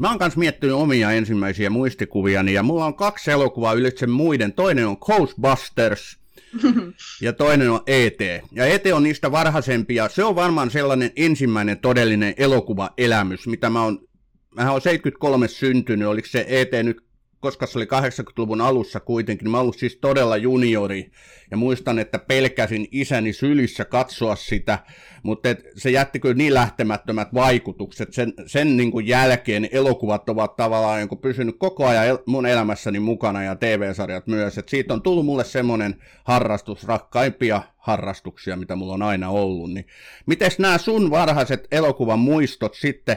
Mä 0.01 0.09
oon 0.09 0.19
kanssa 0.19 0.39
miettinyt 0.39 0.77
omia 0.77 1.13
ensimmäisiä 1.13 1.71
muistikuviani 1.71 2.53
ja 2.53 2.63
mulla 2.63 2.85
on 2.85 2.95
kaksi 2.95 3.31
elokuvaa 3.31 3.73
ylitse 3.73 4.07
muiden. 4.07 4.53
Toinen 4.53 4.87
on 4.87 4.97
Ghostbusters 5.01 6.17
ja 7.21 7.33
toinen 7.33 7.71
on 7.71 7.81
E.T. 7.87 8.21
Ja 8.53 8.67
E.T. 8.67 8.87
on 8.95 9.03
niistä 9.03 9.33
varhaisempia. 9.33 10.09
Se 10.09 10.25
on 10.25 10.37
varmaan 10.37 10.71
sellainen 10.71 11.11
ensimmäinen 11.17 11.79
todellinen 11.79 12.35
elokuvaelämys, 12.37 13.47
mitä 13.47 13.71
mä 13.71 13.83
oon 13.83 14.09
Mä 14.55 14.73
oon 14.73 14.81
73 14.81 15.49
syntynyt, 15.49 16.09
oliko 16.09 16.29
se 16.29 16.47
ET 16.49 16.71
nyt 16.83 17.08
koska 17.41 17.67
se 17.67 17.79
oli 17.79 17.85
80-luvun 17.85 18.61
alussa 18.61 19.01
kuitenkin, 19.01 19.45
niin 19.45 19.51
mä 19.51 19.61
ollut 19.61 19.79
siis 19.79 19.97
todella 19.97 20.37
juniori, 20.37 21.11
ja 21.51 21.57
muistan, 21.57 21.99
että 21.99 22.19
pelkäsin 22.19 22.89
isäni 22.93 23.33
sylissä 23.33 23.85
katsoa 23.85 24.37
sitä, 24.37 24.79
mutta 25.23 25.49
et 25.49 25.63
se 25.77 25.91
jätti 25.91 26.21
kyllä 26.21 26.35
niin 26.35 26.55
lähtemättömät 26.55 27.35
vaikutukset, 27.35 28.15
sen, 28.15 28.33
sen 28.47 28.77
niin 28.77 28.93
kuin 28.93 29.07
jälkeen 29.07 29.69
elokuvat 29.73 30.29
ovat 30.29 30.57
tavallaan 30.57 30.99
niin 30.99 31.09
kuin 31.09 31.21
pysynyt 31.21 31.57
koko 31.59 31.87
ajan 31.87 32.19
mun 32.27 32.47
elämässäni 32.47 33.01
mukana, 33.01 33.43
ja 33.43 33.57
TV-sarjat 33.57 34.27
myös, 34.27 34.59
että 34.59 34.71
siitä 34.71 34.95
on 34.95 35.03
tullut 35.03 35.27
mulle 35.27 35.45
semmoinen 35.45 36.03
harrastus, 36.25 36.85
rakkaimpia 36.85 37.63
harrastuksia, 37.77 38.57
mitä 38.57 38.77
mulla 38.77 38.95
on 38.95 39.03
aina 39.03 39.29
ollut, 39.31 39.73
niin 39.73 39.87
miten 40.27 40.51
nämä 40.59 40.79
sun 40.79 41.11
varhaiset 41.11 41.69
elokuvan 41.71 42.19
muistot 42.19 42.75
sitten 42.75 43.17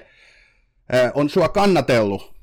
on 1.13 1.30
sua 1.30 1.50
kannatellut 1.50 2.41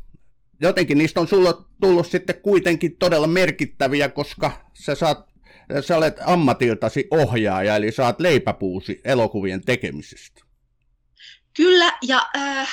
jotenkin 0.60 0.98
niistä 0.98 1.20
on 1.20 1.28
sulla 1.28 1.64
tullut 1.80 2.06
sitten 2.06 2.40
kuitenkin 2.42 2.96
todella 2.96 3.26
merkittäviä, 3.26 4.08
koska 4.08 4.52
sä, 4.74 4.94
saat, 4.94 5.28
sä 5.80 5.96
olet 5.96 6.16
ammatiltasi 6.26 7.08
ohjaaja, 7.10 7.76
eli 7.76 7.92
saat 7.92 8.20
leipäpuusi 8.20 9.00
elokuvien 9.04 9.64
tekemisestä. 9.64 10.40
Kyllä, 11.56 11.92
ja 12.02 12.28
äh, 12.36 12.68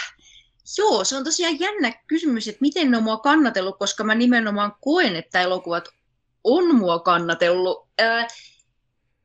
joo, 0.77 1.03
se 1.03 1.17
on 1.17 1.23
tosiaan 1.23 1.59
jännä 1.59 1.93
kysymys, 2.07 2.47
että 2.47 2.61
miten 2.61 2.91
ne 2.91 2.97
on 2.97 3.03
mua 3.03 3.17
kannatellut, 3.17 3.79
koska 3.79 4.03
mä 4.03 4.15
nimenomaan 4.15 4.73
koen, 4.81 5.15
että 5.15 5.41
elokuvat 5.41 5.89
on 6.43 6.75
mua 6.75 6.99
kannatellut. 6.99 7.87
Äh, 8.01 8.27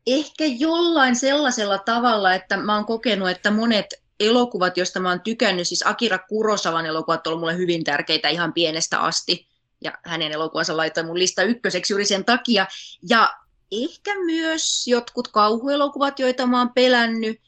ehkä 0.06 0.44
jollain 0.46 1.16
sellaisella 1.16 1.78
tavalla, 1.78 2.34
että 2.34 2.56
mä 2.56 2.74
oon 2.74 2.86
kokenut, 2.86 3.30
että 3.30 3.50
monet 3.50 3.86
elokuvat, 4.20 4.76
joista 4.76 5.00
mä 5.00 5.08
oon 5.08 5.20
tykännyt, 5.20 5.68
siis 5.68 5.86
Akira 5.86 6.18
Kurosavan 6.18 6.86
elokuvat 6.86 7.26
on 7.26 7.38
mulle 7.38 7.56
hyvin 7.56 7.84
tärkeitä 7.84 8.28
ihan 8.28 8.52
pienestä 8.52 9.00
asti, 9.00 9.46
ja 9.84 9.92
hänen 10.04 10.32
elokuvansa 10.32 10.76
laittoi 10.76 11.04
mun 11.04 11.18
lista 11.18 11.42
ykköseksi 11.42 11.92
juuri 11.92 12.04
sen 12.04 12.24
takia, 12.24 12.66
ja 13.08 13.34
ehkä 13.72 14.14
myös 14.24 14.86
jotkut 14.88 15.28
kauhuelokuvat, 15.28 16.18
joita 16.18 16.46
mä 16.46 16.58
oon 16.58 16.72
pelännyt, 16.74 17.40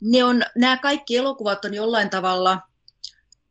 ne 0.00 0.24
on, 0.24 0.42
nämä 0.54 0.76
kaikki 0.76 1.16
elokuvat 1.16 1.64
on 1.64 1.74
jollain 1.74 2.10
tavalla 2.10 2.58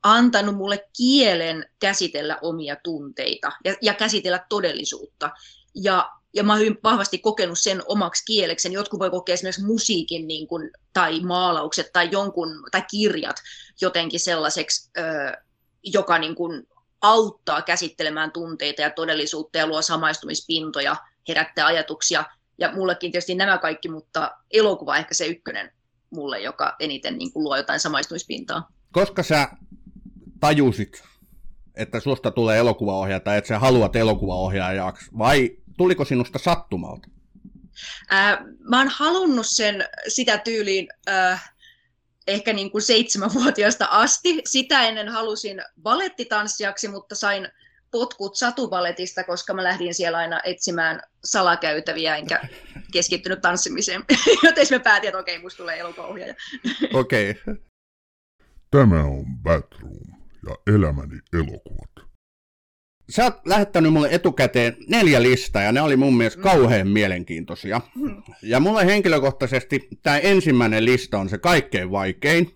antanut 0.04 0.56
mulle 0.56 0.88
kielen 0.98 1.70
käsitellä 1.80 2.38
omia 2.42 2.76
tunteita 2.84 3.52
ja, 3.66 3.76
ja 3.82 3.94
käsitellä 3.94 4.46
todellisuutta. 4.50 5.32
Ja 5.76 6.12
ja 6.34 6.44
mä 6.44 6.54
oon 6.54 6.60
hyvin 6.60 6.78
vahvasti 6.84 7.18
kokenut 7.18 7.60
sen 7.60 7.82
omaksi 7.86 8.26
kieleksi. 8.26 8.74
Jotkut 8.74 9.00
voi 9.00 9.10
kokea 9.10 9.34
esimerkiksi 9.34 9.66
musiikin 9.66 10.28
niin 10.28 10.48
kuin, 10.48 10.72
tai 10.94 11.20
maalaukset 11.20 11.90
tai, 11.94 12.10
jonkun, 12.12 12.64
tai 12.72 12.84
kirjat 12.92 13.36
jotenkin 13.82 14.20
sellaiseksi, 14.20 14.92
ö, 14.98 15.02
joka 15.84 16.18
niin 16.18 16.36
kuin, 16.36 16.68
auttaa 17.02 17.62
käsittelemään 17.62 18.32
tunteita 18.32 18.82
ja 18.82 18.90
todellisuutta 18.90 19.58
ja 19.58 19.68
luo 19.68 19.82
samaistumispintoja, 19.82 20.96
herättää 21.28 21.66
ajatuksia. 21.66 22.26
Ja 22.58 22.72
mullekin 22.72 23.12
tietysti 23.12 23.36
nämä 23.36 23.58
kaikki, 23.58 23.90
mutta 23.90 24.32
elokuva 24.52 24.98
ehkä 24.98 25.14
se 25.14 25.26
ykkönen 25.26 25.72
mulle, 26.10 26.40
joka 26.40 26.76
eniten 26.80 27.18
niin 27.18 27.34
kuin, 27.34 27.44
luo 27.44 27.58
jotain 27.58 27.80
samaistumispintaa. 27.80 28.70
Koska 28.92 29.24
sä 29.24 29.50
tajusit, 30.40 31.04
että 31.76 32.00
susta 32.00 32.32
tulee 32.32 32.58
elokuvaohjaaja 32.58 33.20
tai 33.20 33.38
että 33.38 33.48
sä 33.48 33.60
haluat 33.60 33.96
elokuvaohjaajaksi, 33.96 35.06
vai 35.18 35.58
tuliko 35.80 36.06
sinusta 36.06 36.40
sattumalta? 36.40 37.08
Ää, 38.10 38.46
mä 38.70 38.78
oon 38.78 38.88
halunnut 38.88 39.46
sen 39.50 39.86
sitä 40.08 40.38
tyyliin 40.38 40.88
äh, 41.10 41.54
ehkä 42.28 42.54
niin 42.54 42.72
kuin 42.72 42.82
seitsemänvuotiaasta 42.82 43.86
asti. 43.86 44.42
Sitä 44.46 44.82
ennen 44.82 45.10
halusin 45.10 45.62
balettitanssijaksi, 45.82 46.88
mutta 46.88 47.16
sain 47.16 47.48
potkut 47.92 48.36
satuvaletista, 48.36 49.24
koska 49.24 49.54
mä 49.54 49.64
lähdin 49.64 49.94
siellä 49.94 50.18
aina 50.18 50.40
etsimään 50.44 51.02
salakäytäviä, 51.24 52.16
enkä 52.16 52.42
keskittynyt 52.94 53.42
tanssimiseen. 53.42 54.04
Joten 54.44 54.68
mä 54.72 54.80
päätin, 54.80 55.08
että 55.08 55.20
okei, 55.20 55.40
musta 55.40 55.58
tulee 55.58 55.80
elokuvaohjaaja. 55.80 56.36
Okei. 56.94 57.32
Okay. 57.32 57.56
Tämä 58.72 59.04
on 59.04 59.26
Batroom 59.44 60.08
ja 60.50 60.76
elämäni 60.76 61.20
elokuvat 61.34 61.99
sä 63.10 63.24
oot 63.24 63.48
lähettänyt 63.48 63.94
mulle 63.94 64.08
etukäteen 64.12 64.78
neljä 64.88 65.24
listaa 65.24 65.62
ja 65.62 65.72
ne 65.72 65.82
oli 65.82 65.96
mun 65.98 66.18
mielestä 66.18 66.42
kauhean 66.42 66.88
mielenkiintoisia. 66.88 67.82
Ja 68.42 68.60
mulle 68.60 68.86
henkilökohtaisesti 68.86 69.88
tämä 70.04 70.18
ensimmäinen 70.18 70.86
lista 70.86 71.18
on 71.18 71.30
se 71.30 71.38
kaikkein 71.38 71.92
vaikein. 71.92 72.56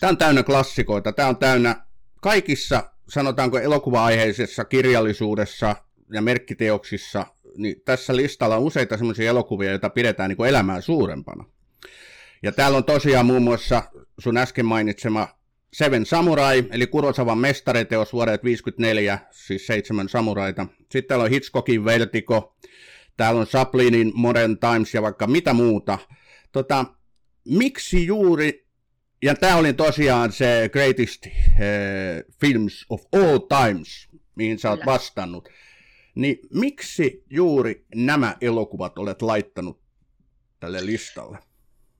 Tämä 0.00 0.08
on 0.08 0.18
täynnä 0.18 0.42
klassikoita, 0.42 1.12
tämä 1.12 1.28
on 1.28 1.36
täynnä 1.36 1.86
kaikissa, 2.20 2.90
sanotaanko 3.08 3.58
elokuva-aiheisessa 3.58 4.64
kirjallisuudessa 4.64 5.76
ja 6.12 6.22
merkkiteoksissa, 6.22 7.26
niin 7.56 7.82
tässä 7.84 8.16
listalla 8.16 8.56
on 8.56 8.62
useita 8.62 8.96
semmoisia 8.96 9.30
elokuvia, 9.30 9.70
joita 9.70 9.90
pidetään 9.90 10.28
niin 10.28 10.36
kuin 10.36 10.48
elämää 10.48 10.80
suurempana. 10.80 11.44
Ja 12.42 12.52
täällä 12.52 12.78
on 12.78 12.84
tosiaan 12.84 13.26
muun 13.26 13.42
muassa 13.42 13.82
sun 14.18 14.36
äsken 14.36 14.66
mainitsema 14.66 15.28
Seven 15.72 16.06
Samurai, 16.06 16.64
eli 16.70 16.86
Kurosavan 16.86 17.38
mestariteos 17.38 18.12
vuodet 18.12 18.44
54, 18.44 19.18
siis 19.30 19.66
seitsemän 19.66 20.08
samuraita. 20.08 20.66
Sitten 20.78 21.04
täällä 21.08 21.24
on 21.24 21.30
Hitchcockin 21.30 21.84
Vertigo, 21.84 22.56
täällä 23.16 23.40
on 23.40 23.46
Chaplinin 23.46 24.12
Modern 24.14 24.58
Times 24.58 24.94
ja 24.94 25.02
vaikka 25.02 25.26
mitä 25.26 25.52
muuta. 25.52 25.98
Tota, 26.52 26.84
miksi 27.48 28.06
juuri, 28.06 28.66
ja 29.22 29.34
tämä 29.34 29.56
oli 29.56 29.72
tosiaan 29.72 30.32
se 30.32 30.70
Greatest 30.72 31.26
uh, 31.26 31.32
Films 32.40 32.86
of 32.88 33.02
All 33.12 33.38
Times, 33.38 34.08
mihin 34.34 34.58
sä 34.58 34.70
oot 34.70 34.80
Kyllä. 34.80 34.92
vastannut, 34.92 35.48
niin 36.14 36.38
miksi 36.54 37.24
juuri 37.30 37.84
nämä 37.94 38.36
elokuvat 38.40 38.98
olet 38.98 39.22
laittanut 39.22 39.82
tälle 40.60 40.86
listalle? 40.86 41.38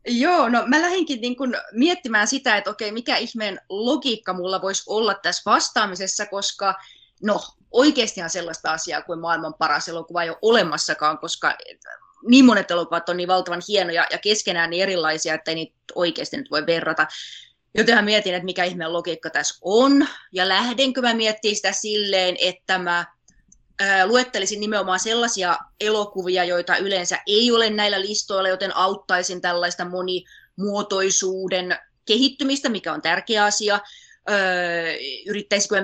Joo, 0.07 0.49
no 0.49 0.63
mä 0.67 0.83
lähdinkin 0.83 1.21
niin 1.21 1.37
kun 1.37 1.55
miettimään 1.73 2.27
sitä, 2.27 2.57
että 2.57 2.71
okei, 2.71 2.93
mikä 2.93 3.17
ihmeen 3.17 3.61
logiikka 3.69 4.33
mulla 4.33 4.63
voisi 4.63 4.83
olla 4.87 5.15
tässä 5.15 5.43
vastaamisessa, 5.47 6.27
koska 6.27 6.75
no 7.23 7.41
oikeastihan 7.71 8.31
sellaista 8.31 8.73
asiaa 8.73 9.03
kuin 9.03 9.19
maailman 9.19 9.55
paras 9.55 9.89
elokuva 9.89 10.23
ei 10.23 10.31
ole 10.31 10.39
olemassakaan, 10.43 11.19
koska 11.19 11.57
niin 12.29 12.45
monet 12.45 12.71
elokuvat 12.71 13.09
on 13.09 13.17
niin 13.17 13.29
valtavan 13.29 13.63
hienoja 13.69 14.07
ja 14.11 14.19
keskenään 14.19 14.71
niin 14.71 14.83
erilaisia, 14.83 15.35
että 15.35 15.51
ei 15.51 15.55
niitä 15.55 15.75
oikeasti 15.95 16.37
nyt 16.37 16.51
voi 16.51 16.67
verrata. 16.67 17.07
Joten 17.75 17.95
mä 17.95 18.03
mietin, 18.03 18.35
että 18.35 18.45
mikä 18.45 18.65
ihmeen 18.65 18.93
logiikka 18.93 19.31
tässä 19.31 19.59
on, 19.63 20.07
ja 20.33 20.49
lähdenkö 20.49 21.01
mä 21.01 21.15
miettimään 21.15 21.57
sitä 21.57 21.73
silleen, 21.73 22.37
että 22.41 22.79
mä 22.79 23.07
luettelisin 24.05 24.61
nimenomaan 24.61 25.01
sellaisia 25.01 25.59
elokuvia, 25.81 26.45
joita 26.45 26.77
yleensä 26.77 27.19
ei 27.27 27.53
ole 27.53 27.71
näillä 27.71 28.01
listoilla, 28.01 28.49
joten 28.49 28.77
auttaisin 28.77 29.41
tällaista 29.41 29.85
monimuotoisuuden 29.85 31.79
kehittymistä, 32.05 32.69
mikä 32.69 32.93
on 32.93 33.03
tärkeä 33.03 33.45
asia. 33.45 33.81
Yrittäisikö 35.27 35.75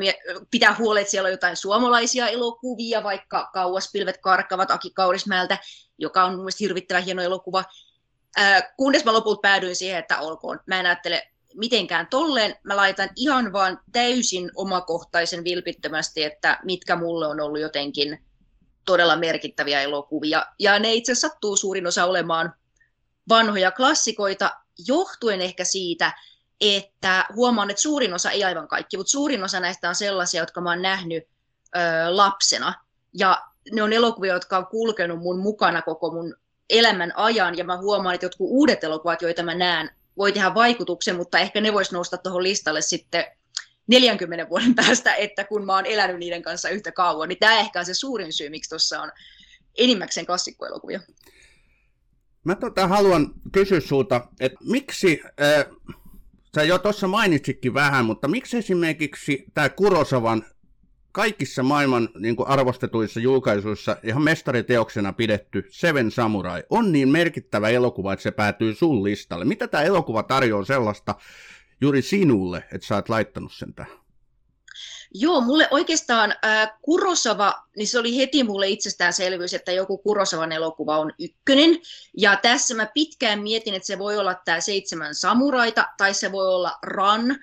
pitää 0.50 0.74
huolet, 0.78 1.00
että 1.00 1.10
siellä 1.10 1.26
on 1.26 1.32
jotain 1.32 1.56
suomalaisia 1.56 2.28
elokuvia, 2.28 3.02
vaikka 3.02 3.50
Kauas 3.52 3.90
pilvet 3.92 4.18
karkavat 4.18 4.70
Aki 4.70 4.90
Kaurismäeltä, 4.90 5.58
joka 5.98 6.24
on 6.24 6.30
mun 6.30 6.40
mielestä 6.40 6.64
hirvittävän 6.64 7.02
hieno 7.02 7.22
elokuva. 7.22 7.64
Kunnes 8.76 9.04
mä 9.04 9.12
lopulta 9.12 9.40
päädyin 9.40 9.76
siihen, 9.76 9.98
että 9.98 10.20
olkoon. 10.20 10.60
Mä 10.66 10.80
en 10.80 10.86
ajattele 10.86 11.28
mitenkään 11.54 12.06
tolleen. 12.06 12.54
Mä 12.62 12.76
laitan 12.76 13.08
ihan 13.16 13.52
vaan 13.52 13.80
täysin 13.92 14.50
omakohtaisen 14.54 15.44
vilpittömästi, 15.44 16.24
että 16.24 16.58
mitkä 16.64 16.96
mulle 16.96 17.26
on 17.26 17.40
ollut 17.40 17.60
jotenkin 17.60 18.18
todella 18.84 19.16
merkittäviä 19.16 19.82
elokuvia. 19.82 20.46
Ja 20.58 20.78
ne 20.78 20.94
itse 20.94 21.14
sattuu 21.14 21.56
suurin 21.56 21.86
osa 21.86 22.04
olemaan 22.04 22.54
vanhoja 23.28 23.70
klassikoita, 23.70 24.50
johtuen 24.86 25.40
ehkä 25.40 25.64
siitä, 25.64 26.12
että 26.60 27.24
huomaan, 27.34 27.70
että 27.70 27.82
suurin 27.82 28.14
osa, 28.14 28.30
ei 28.30 28.44
aivan 28.44 28.68
kaikki, 28.68 28.96
mutta 28.96 29.10
suurin 29.10 29.44
osa 29.44 29.60
näistä 29.60 29.88
on 29.88 29.94
sellaisia, 29.94 30.42
jotka 30.42 30.60
mä 30.60 30.70
oon 30.70 30.82
nähnyt 30.82 31.24
ö, 31.76 31.80
lapsena. 32.08 32.74
Ja 33.14 33.44
ne 33.72 33.82
on 33.82 33.92
elokuvia, 33.92 34.32
jotka 34.32 34.58
on 34.58 34.66
kulkenut 34.66 35.18
mun 35.18 35.38
mukana 35.38 35.82
koko 35.82 36.10
mun 36.10 36.34
elämän 36.70 37.12
ajan, 37.16 37.58
ja 37.58 37.64
mä 37.64 37.78
huomaan, 37.78 38.14
että 38.14 38.26
jotkut 38.26 38.48
uudet 38.50 38.84
elokuvat, 38.84 39.22
joita 39.22 39.42
mä 39.42 39.54
näen, 39.54 39.90
voi 40.18 40.32
tehdä 40.32 40.54
vaikutuksen, 40.54 41.16
mutta 41.16 41.38
ehkä 41.38 41.60
ne 41.60 41.72
voisi 41.72 41.92
nousta 41.92 42.16
tuohon 42.16 42.42
listalle 42.42 42.80
sitten 42.80 43.24
40 43.86 44.48
vuoden 44.48 44.74
päästä, 44.74 45.14
että 45.14 45.44
kun 45.44 45.66
mä 45.66 45.74
oon 45.74 45.86
elänyt 45.86 46.18
niiden 46.18 46.42
kanssa 46.42 46.68
yhtä 46.68 46.92
kauan, 46.92 47.28
niin 47.28 47.38
tämä 47.38 47.58
ehkä 47.58 47.78
on 47.78 47.86
se 47.86 47.94
suurin 47.94 48.32
syy, 48.32 48.50
miksi 48.50 48.70
tuossa 48.70 49.02
on 49.02 49.12
enimmäkseen 49.78 50.26
klassikkoelokuvia. 50.26 51.00
Mä 52.44 52.54
tota 52.54 52.88
haluan 52.88 53.34
kysyä 53.52 53.80
sulta, 53.80 54.28
että 54.40 54.58
miksi, 54.64 55.20
äh, 55.24 55.66
sä 56.54 56.62
jo 56.62 56.78
tuossa 56.78 57.08
mainitsikin 57.08 57.74
vähän, 57.74 58.04
mutta 58.04 58.28
miksi 58.28 58.56
esimerkiksi 58.56 59.44
tämä 59.54 59.68
Kurosavan 59.68 60.44
kaikissa 61.12 61.62
maailman 61.62 62.08
niin 62.18 62.36
kuin 62.36 62.48
arvostetuissa 62.48 63.20
julkaisuissa 63.20 63.96
ihan 64.02 64.22
mestariteoksena 64.22 65.12
pidetty 65.12 65.66
Seven 65.70 66.10
Samurai 66.10 66.62
on 66.70 66.92
niin 66.92 67.08
merkittävä 67.08 67.68
elokuva, 67.68 68.12
että 68.12 68.22
se 68.22 68.30
päätyy 68.30 68.74
sun 68.74 69.04
listalle. 69.04 69.44
Mitä 69.44 69.68
tämä 69.68 69.82
elokuva 69.82 70.22
tarjoaa 70.22 70.64
sellaista 70.64 71.14
juuri 71.80 72.02
sinulle, 72.02 72.64
että 72.72 72.86
sä 72.86 72.94
oot 72.94 73.08
laittanut 73.08 73.52
sen 73.52 73.74
tähän? 73.74 73.98
Joo, 75.14 75.40
mulle 75.40 75.68
oikeastaan 75.70 76.34
äh, 76.44 76.70
Kurosava, 76.82 77.54
niin 77.76 77.88
se 77.88 77.98
oli 77.98 78.16
heti 78.16 78.44
mulle 78.44 78.68
itsestäänselvyys, 78.68 79.54
että 79.54 79.72
joku 79.72 79.98
Kurosavan 79.98 80.52
elokuva 80.52 80.98
on 80.98 81.12
ykkönen. 81.18 81.78
Ja 82.16 82.36
tässä 82.36 82.74
mä 82.74 82.86
pitkään 82.94 83.42
mietin, 83.42 83.74
että 83.74 83.86
se 83.86 83.98
voi 83.98 84.18
olla 84.18 84.34
tämä 84.34 84.60
Seitsemän 84.60 85.14
samuraita, 85.14 85.88
tai 85.96 86.14
se 86.14 86.32
voi 86.32 86.54
olla 86.54 86.78
Run, 86.82 87.36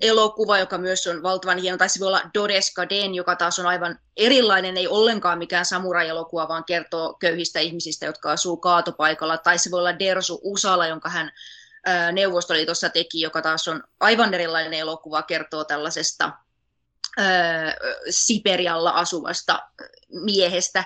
elokuva, 0.00 0.58
joka 0.58 0.78
myös 0.78 1.06
on 1.06 1.22
valtavan 1.22 1.58
hieno, 1.58 1.78
tai 1.78 1.88
se 1.88 2.00
voi 2.00 2.08
olla 2.08 2.30
Dores 2.34 2.74
Den, 2.90 3.14
joka 3.14 3.36
taas 3.36 3.58
on 3.58 3.66
aivan 3.66 3.98
erilainen, 4.16 4.76
ei 4.76 4.88
ollenkaan 4.88 5.38
mikään 5.38 5.64
samurai-elokuva, 5.64 6.48
vaan 6.48 6.64
kertoo 6.64 7.14
köyhistä 7.14 7.60
ihmisistä, 7.60 8.06
jotka 8.06 8.32
asuu 8.32 8.56
kaatopaikalla, 8.56 9.38
tai 9.38 9.58
se 9.58 9.70
voi 9.70 9.78
olla 9.78 9.98
Dersu 9.98 10.40
Usala, 10.42 10.86
jonka 10.86 11.08
hän 11.08 11.30
Neuvostoliitossa 12.12 12.88
teki, 12.88 13.20
joka 13.20 13.42
taas 13.42 13.68
on 13.68 13.82
aivan 14.00 14.34
erilainen 14.34 14.74
elokuva, 14.74 15.22
kertoo 15.22 15.64
tällaisesta 15.64 16.32
ää, 17.16 17.76
Siperialla 18.10 18.90
asuvasta 18.90 19.58
miehestä 20.08 20.84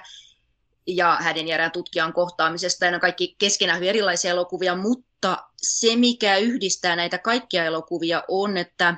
ja 0.87 1.19
hänen 1.21 1.49
jäädään 1.49 1.73
tutkijan 1.73 2.13
kohtaamisesta. 2.13 2.85
Ja 2.85 2.91
ne 2.91 2.97
on 2.97 3.01
kaikki 3.01 3.35
keskenään 3.39 3.79
hyvin 3.79 3.89
erilaisia 3.89 4.31
elokuvia, 4.31 4.77
mutta 4.77 5.39
se, 5.57 5.97
mikä 5.97 6.37
yhdistää 6.37 6.97
näitä 6.97 7.19
kaikkia 7.19 7.65
elokuvia, 7.65 8.23
on, 8.29 8.57
että 8.57 8.95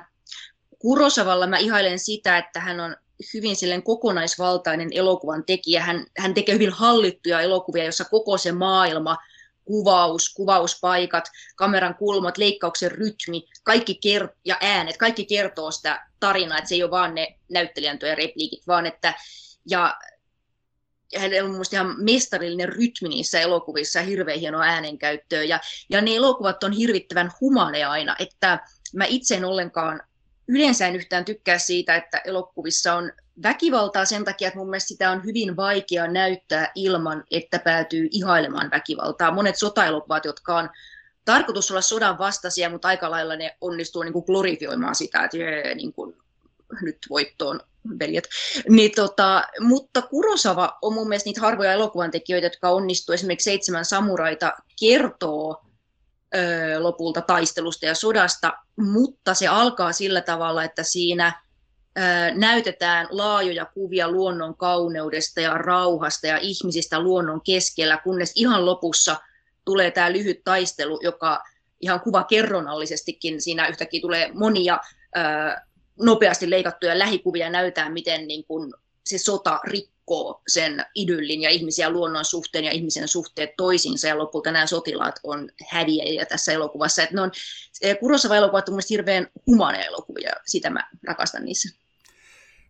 Kurosavalla 0.79 1.47
mä 1.47 1.57
ihailen 1.57 1.99
sitä, 1.99 2.37
että 2.37 2.59
hän 2.59 2.79
on 2.79 2.95
hyvin 3.33 3.55
silleen 3.55 3.83
kokonaisvaltainen 3.83 4.89
elokuvan 4.91 5.43
tekijä. 5.45 5.81
Hän, 5.81 6.05
hän 6.17 6.33
tekee 6.33 6.55
hyvin 6.55 6.71
hallittuja 6.71 7.41
elokuvia, 7.41 7.83
jossa 7.83 8.05
koko 8.05 8.37
se 8.37 8.51
maailma, 8.51 9.17
kuvaus, 9.65 10.33
kuvauspaikat, 10.33 11.31
kameran 11.55 11.95
kulmat, 11.95 12.37
leikkauksen 12.37 12.91
rytmi, 12.91 13.47
kaikki 13.63 13.99
ker- 14.05 14.35
ja 14.45 14.57
äänet, 14.61 14.97
kaikki 14.97 15.25
kertoo 15.25 15.71
sitä 15.71 16.07
tarinaa, 16.19 16.57
että 16.57 16.69
se 16.69 16.75
ei 16.75 16.83
ole 16.83 16.91
vaan 16.91 17.15
ne 17.15 17.39
näyttelijän 17.49 17.99
repliikit, 18.01 18.67
vaan 18.67 18.85
että 18.85 19.13
ja 19.69 19.97
ja 21.11 21.19
hänellä 21.19 21.45
on 21.45 21.51
mielestäni 21.51 21.83
ihan 21.83 21.95
mestarillinen 22.03 22.69
rytmi 22.69 23.09
niissä 23.09 23.39
elokuvissa 23.39 23.99
ja 23.99 24.05
hirveän 24.05 24.39
hienoa 24.39 24.63
äänenkäyttöä. 24.63 25.43
Ja, 25.43 25.59
ja 25.89 26.01
ne 26.01 26.15
elokuvat 26.15 26.63
on 26.63 26.71
hirvittävän 26.71 27.31
humaneja 27.41 27.91
aina, 27.91 28.15
että 28.19 28.59
mä 28.95 29.05
itse 29.05 29.35
en 29.35 29.45
ollenkaan 29.45 30.01
yleensä 30.47 30.87
en 30.87 30.95
yhtään 30.95 31.25
tykkää 31.25 31.57
siitä, 31.57 31.95
että 31.95 32.21
elokuvissa 32.25 32.93
on 32.93 33.11
väkivaltaa 33.43 34.05
sen 34.05 34.25
takia, 34.25 34.47
että 34.47 34.59
mun 34.59 34.69
mielestä 34.69 34.87
sitä 34.87 35.11
on 35.11 35.25
hyvin 35.25 35.55
vaikea 35.55 36.07
näyttää 36.07 36.71
ilman, 36.75 37.23
että 37.31 37.59
päätyy 37.59 38.07
ihailemaan 38.11 38.71
väkivaltaa. 38.71 39.31
Monet 39.31 39.55
sotaelokuvat, 39.55 40.25
jotka 40.25 40.57
on 40.57 40.69
tarkoitus 41.25 41.71
olla 41.71 41.81
sodan 41.81 42.17
vastaisia, 42.17 42.69
mutta 42.69 42.87
aika 42.87 43.11
lailla 43.11 43.35
ne 43.35 43.57
onnistuu 43.61 44.03
niin 44.03 44.13
kuin 44.13 44.25
glorifioimaan 44.25 44.95
sitä, 44.95 45.23
että 45.23 45.37
jee, 45.37 45.75
niin 45.75 45.93
kuin, 45.93 46.17
nyt 46.81 46.97
voittoon 47.09 47.59
veljet. 47.99 48.29
Niin 48.69 48.91
tota, 48.95 49.43
mutta 49.59 50.01
Kurosava 50.01 50.77
on 50.81 50.93
mun 50.93 51.07
mielestä 51.09 51.27
niitä 51.27 51.41
harvoja 51.41 51.73
elokuvan 51.73 52.11
tekijöitä, 52.11 52.45
jotka 52.45 52.69
onnistuu 52.69 53.13
esimerkiksi 53.13 53.43
Seitsemän 53.43 53.85
samuraita 53.85 54.53
kertoo 54.79 55.61
ö, 56.35 56.83
lopulta 56.83 57.21
taistelusta 57.21 57.85
ja 57.85 57.95
sodasta, 57.95 58.53
mutta 58.77 59.33
se 59.33 59.47
alkaa 59.47 59.93
sillä 59.93 60.21
tavalla, 60.21 60.63
että 60.63 60.83
siinä 60.83 61.41
ö, 61.97 62.01
näytetään 62.35 63.07
laajoja 63.09 63.65
kuvia 63.65 64.11
luonnon 64.11 64.57
kauneudesta 64.57 65.41
ja 65.41 65.53
rauhasta 65.53 66.27
ja 66.27 66.37
ihmisistä 66.37 66.99
luonnon 66.99 67.41
keskellä, 67.41 67.97
kunnes 67.97 68.31
ihan 68.35 68.65
lopussa 68.65 69.15
tulee 69.65 69.91
tämä 69.91 70.11
lyhyt 70.11 70.43
taistelu, 70.43 70.99
joka 71.03 71.43
ihan 71.81 71.99
kuva 71.99 72.23
kerronnallisestikin 72.23 73.41
siinä 73.41 73.67
yhtäkkiä 73.67 74.01
tulee 74.01 74.31
monia 74.33 74.79
ö, 75.17 75.19
nopeasti 75.99 76.49
leikattuja 76.49 76.99
lähikuvia 76.99 77.49
näytää, 77.49 77.89
miten 77.89 78.27
niin 78.27 78.43
kuin 78.43 78.73
se 79.05 79.17
sota 79.17 79.59
rikkoo 79.63 80.41
sen 80.47 80.85
idyllin 80.95 81.41
ja 81.41 81.49
ihmisiä 81.49 81.89
luonnon 81.89 82.25
suhteen 82.25 82.65
ja 82.65 82.71
ihmisen 82.71 83.07
suhteet 83.07 83.49
toisiinsa, 83.57 84.07
ja 84.07 84.17
lopulta 84.17 84.51
nämä 84.51 84.65
sotilaat 84.65 85.19
on 85.23 85.49
häviäjiä 85.69 86.25
tässä 86.25 86.51
elokuvassa. 86.51 87.03
Että 87.03 87.15
ne 87.15 87.21
on, 87.21 87.31
Kurosava-elokuvat 87.99 88.69
on 88.69 88.73
mielestäni 88.73 88.97
hirveän 88.97 89.27
humane 89.47 89.81
elokuvia, 89.81 90.31
sitä 90.45 90.69
mä 90.69 90.89
rakastan 91.07 91.45
niissä. 91.45 91.77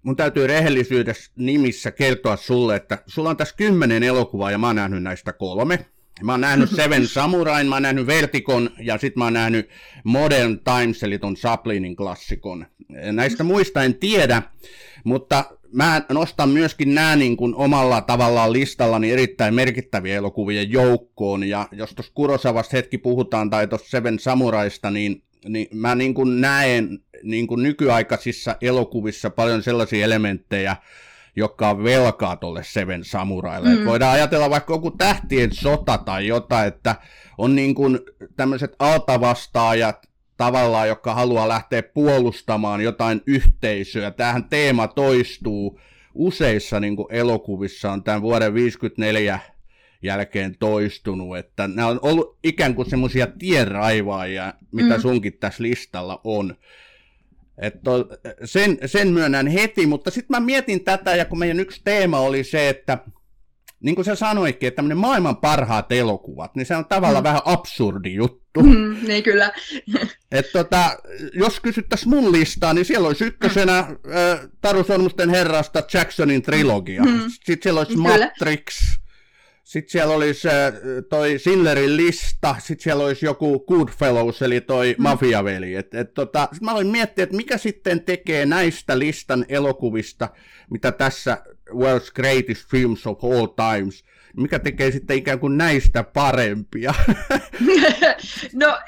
Mun 0.03 0.15
täytyy 0.15 0.47
rehellisyydessä 0.47 1.31
nimissä 1.35 1.91
kertoa 1.91 2.37
sulle, 2.37 2.75
että 2.75 3.03
sulla 3.07 3.29
on 3.29 3.37
tässä 3.37 3.55
kymmenen 3.55 4.03
elokuvaa 4.03 4.51
ja 4.51 4.57
mä 4.57 4.67
oon 4.67 4.75
nähnyt 4.75 5.03
näistä 5.03 5.33
kolme. 5.33 5.85
Mä 6.23 6.32
oon 6.32 6.41
nähnyt 6.41 6.69
Seven 6.69 7.08
Samurain, 7.08 7.67
mä 7.67 7.75
oon 7.75 7.82
nähnyt 7.82 8.08
Vertikon 8.08 8.69
ja 8.80 8.97
sit 8.97 9.15
mä 9.15 9.23
oon 9.23 9.34
nähnyt 9.34 9.69
Modern 10.03 10.60
Times, 10.60 11.03
eli 11.03 11.19
ton 11.19 11.36
Chaplinin 11.36 11.95
klassikon. 11.95 12.65
Näistä 13.12 13.43
muista 13.43 13.84
en 13.84 13.95
tiedä, 13.95 14.41
mutta 15.03 15.45
mä 15.73 16.01
nostan 16.10 16.49
myöskin 16.49 16.95
nämä 16.95 17.15
niin 17.15 17.38
kuin 17.38 17.56
omalla 17.56 18.01
tavallaan 18.01 18.53
listallani 18.53 19.12
erittäin 19.12 19.53
merkittäviä 19.53 20.15
elokuvien 20.15 20.71
joukkoon. 20.71 21.43
Ja 21.43 21.67
jos 21.71 21.93
tuossa 21.93 22.13
Kurosavasta 22.15 22.77
hetki 22.77 22.97
puhutaan 22.97 23.49
tai 23.49 23.67
tuossa 23.67 23.89
Seven 23.89 24.19
Samuraista, 24.19 24.91
niin, 24.91 25.23
niin 25.47 25.67
mä 25.73 25.95
niin 25.95 26.13
kuin 26.13 26.41
näen 26.41 26.99
niin 27.23 27.47
kuin 27.47 27.63
nykyaikaisissa 27.63 28.56
elokuvissa 28.62 29.30
paljon 29.30 29.63
sellaisia 29.63 30.06
elementtejä, 30.06 30.75
jotka 31.38 31.69
on 31.69 31.84
velkaa 31.84 32.36
tuolle 32.36 32.63
Seven 32.63 33.04
Samuraille. 33.04 33.76
Mm. 33.76 33.86
voidaan 33.86 34.13
ajatella 34.13 34.50
vaikka 34.50 34.73
joku 34.73 34.91
tähtien 34.91 35.54
sota 35.54 35.97
tai 35.97 36.28
jotain, 36.28 36.67
että 36.67 36.95
on 37.38 37.56
niin 37.56 37.76
kuin 37.76 38.00
tämmöiset 38.36 38.76
altavastaajat 38.80 40.10
tavallaan, 40.38 40.88
jotka 40.88 41.13
haluaa 41.13 41.47
lähteä 41.47 41.84
puolustamaan 41.84 42.82
jotain 42.82 43.21
yhteisöä. 43.26 44.12
Tähän 44.12 44.50
teema 44.50 44.88
toistuu 44.88 45.80
useissa 46.13 46.80
niin 46.80 46.95
kuin 46.95 47.08
elokuvissa, 47.10 47.91
on 47.91 48.04
tämän 48.04 48.21
vuoden 48.21 48.54
54 48.54 49.39
jälkeen 50.02 50.56
toistunut, 50.60 51.38
että 51.38 51.67
nämä 51.67 51.88
on 51.88 52.00
ollut 52.02 52.38
ikään 52.43 52.76
kuin 52.76 52.89
semmoisia 52.89 53.28
tienraivaajia, 53.28 54.54
mitä 54.71 54.95
mm. 54.95 55.02
sunkin 55.02 55.34
tässä 55.34 55.63
listalla 55.63 56.21
on. 56.23 56.56
Että 57.62 57.91
sen, 58.46 58.78
sen 58.86 59.08
myönnän 59.08 59.48
heti, 59.48 59.86
mutta 59.86 60.12
sitten 60.12 60.36
mä 60.36 60.46
mietin 60.46 60.84
tätä, 60.84 61.15
ja 61.15 61.26
kun 61.26 61.39
meidän 61.39 61.60
yksi 61.60 61.82
teema 61.84 62.20
oli 62.20 62.43
se, 62.43 62.70
että 62.70 62.98
niin 63.80 63.96
kuin 63.96 64.06
sä 64.06 64.15
sanoitkin, 64.15 64.67
että 64.67 64.76
tämmöinen 64.76 64.98
maailman 64.98 65.38
parhaat 65.38 65.91
elokuvat, 65.91 66.56
niin 66.56 66.65
se 66.65 66.76
on 66.76 66.86
tavallaan 66.86 67.24
mm. 67.24 67.28
vähän 67.28 67.41
absurdi 67.46 68.13
juttu. 68.13 68.63
Mm, 68.63 68.98
niin 69.08 69.24
kyllä. 69.24 69.52
Et 70.32 70.52
tota, 70.52 70.98
jos 71.34 71.60
kysyttäisiin 71.60 72.10
mun 72.10 72.32
listaa, 72.32 72.74
niin 72.74 72.86
siellä 72.86 73.08
olisi 73.08 73.26
ykkösenä 73.26 73.82
mm. 73.82 74.12
äh, 74.12 74.39
Taru 74.62 74.84
Sormusten 74.84 75.30
herrasta 75.30 75.84
Jacksonin 75.93 76.41
trilogia. 76.41 77.04
Mm. 77.04 77.22
Sitten 77.28 77.58
siellä 77.63 77.80
olisi 77.80 77.93
kyllä. 77.93 78.10
Matrix, 78.10 78.98
sitten 79.67 79.91
siellä 79.91 80.13
olisi 80.13 80.47
äh, 80.47 80.73
toi 81.10 81.39
Sillerin 81.39 81.97
lista, 81.97 82.56
sitten 82.60 82.84
siellä 82.84 83.03
olisi 83.03 83.25
joku 83.25 83.60
Goodfellows, 83.60 84.41
eli 84.41 84.62
toi 84.62 84.95
mm. 84.97 85.03
mafiaveli. 85.03 85.75
Et, 85.75 85.93
et 85.93 86.13
tota, 86.13 86.49
sit 86.53 86.62
mä 86.62 86.71
aloin 86.71 86.88
miettiä, 86.88 87.23
että 87.23 87.36
mikä 87.36 87.58
sitten 87.58 88.03
tekee 88.03 88.45
näistä 88.45 88.99
listan 88.99 89.45
elokuvista, 89.49 90.30
mitä 90.69 90.91
tässä 90.91 91.38
World's 91.69 92.12
Greatest 92.15 92.69
Films 92.69 93.08
of 93.08 93.23
All 93.23 93.45
Times, 93.45 94.03
mikä 94.38 94.60
tekee 94.60 94.91
sitten 94.91 95.17
ikään 95.17 95.39
kuin 95.39 95.58
näistä 95.58 96.03
parempia? 96.03 96.93
no 98.53 98.80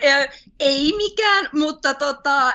ei 0.60 0.94
mikään, 0.98 1.50
mutta 1.54 1.94
tota, 1.94 2.54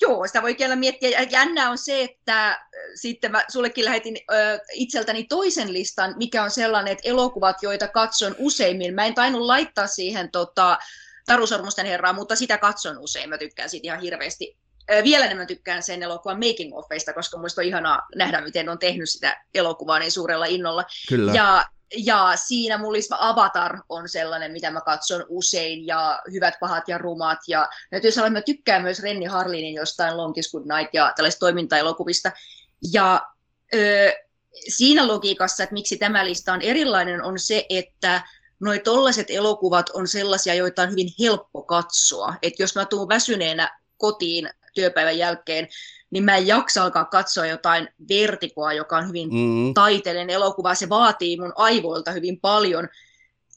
Joo, 0.00 0.26
sitä 0.26 0.42
voi 0.42 0.54
kyllä 0.54 0.76
miettiä. 0.76 1.26
Jännä 1.30 1.70
on 1.70 1.78
se, 1.78 2.02
että 2.02 2.60
sitten 2.94 3.32
mä 3.32 3.44
sullekin 3.52 3.84
lähetin 3.84 4.16
ö, 4.32 4.60
itseltäni 4.72 5.24
toisen 5.24 5.72
listan, 5.72 6.14
mikä 6.18 6.42
on 6.42 6.50
sellainen, 6.50 6.92
että 6.92 7.08
elokuvat, 7.08 7.56
joita 7.62 7.88
katson 7.88 8.34
useimmin. 8.38 8.94
Mä 8.94 9.06
en 9.06 9.14
tainnut 9.14 9.42
laittaa 9.42 9.86
siihen 9.86 10.30
tota, 10.30 10.78
Tarusormusten 11.26 11.86
herraa, 11.86 12.12
mutta 12.12 12.36
sitä 12.36 12.58
katson 12.58 12.98
usein. 12.98 13.28
Mä 13.28 13.38
tykkään 13.38 13.70
siitä 13.70 13.86
ihan 13.86 14.00
hirveästi. 14.00 14.56
Ö, 14.92 15.02
vielä 15.02 15.24
enemmän 15.24 15.46
tykkään 15.46 15.82
sen 15.82 16.02
elokuvan 16.02 16.38
making 16.38 16.78
offeista, 16.78 17.12
koska 17.12 17.38
musta 17.38 17.60
on 17.60 17.66
ihanaa 17.66 18.00
nähdä, 18.16 18.40
miten 18.40 18.68
on 18.68 18.78
tehnyt 18.78 19.08
sitä 19.08 19.44
elokuvaa 19.54 19.98
niin 19.98 20.12
suurella 20.12 20.46
innolla. 20.46 20.84
Kyllä. 21.08 21.32
Ja 21.32 21.64
ja 21.96 22.32
siinä 22.36 22.78
mulla 22.78 22.98
Avatar 23.18 23.78
on 23.88 24.08
sellainen, 24.08 24.52
mitä 24.52 24.70
mä 24.70 24.80
katson 24.80 25.24
usein, 25.28 25.86
ja 25.86 26.22
Hyvät, 26.32 26.54
pahat 26.60 26.88
ja 26.88 26.98
rumat. 26.98 27.38
Ja 27.48 27.68
täytyy 27.90 28.12
sanoa, 28.12 28.26
että 28.26 28.38
mä 28.38 28.42
tykkään 28.42 28.82
myös 28.82 29.02
Renni 29.02 29.24
Harlinin 29.24 29.74
jostain 29.74 30.16
Long 30.16 30.34
Kiss 30.34 30.52
Good 30.52 30.64
Night 30.76 30.94
ja 30.94 31.12
tällaisista 31.16 31.40
toimintaelokuvista. 31.40 32.32
Ja 32.92 33.26
ö, 33.74 34.12
siinä 34.68 35.08
logiikassa, 35.08 35.62
että 35.62 35.72
miksi 35.72 35.96
tämä 35.96 36.24
lista 36.24 36.52
on 36.52 36.62
erilainen, 36.62 37.22
on 37.22 37.38
se, 37.38 37.66
että 37.70 38.22
noi 38.60 38.78
tollaiset 38.78 39.26
elokuvat 39.30 39.90
on 39.90 40.08
sellaisia, 40.08 40.54
joita 40.54 40.82
on 40.82 40.90
hyvin 40.90 41.08
helppo 41.18 41.62
katsoa. 41.62 42.34
Että 42.42 42.62
jos 42.62 42.74
mä 42.74 42.84
tuun 42.84 43.08
väsyneenä 43.08 43.78
kotiin 43.96 44.50
työpäivän 44.74 45.18
jälkeen, 45.18 45.68
niin 46.10 46.24
mä 46.24 46.36
en 46.36 46.46
jaksa 46.46 46.82
alkaa 46.82 47.04
katsoa 47.04 47.46
jotain 47.46 47.88
vertikoa, 48.08 48.72
joka 48.72 48.96
on 48.96 49.08
hyvin 49.08 49.28
mm. 49.28 49.74
taiteellinen 49.74 50.30
elokuva. 50.30 50.74
Se 50.74 50.88
vaatii 50.88 51.40
mun 51.40 51.52
aivoilta 51.56 52.12
hyvin 52.12 52.40
paljon. 52.40 52.88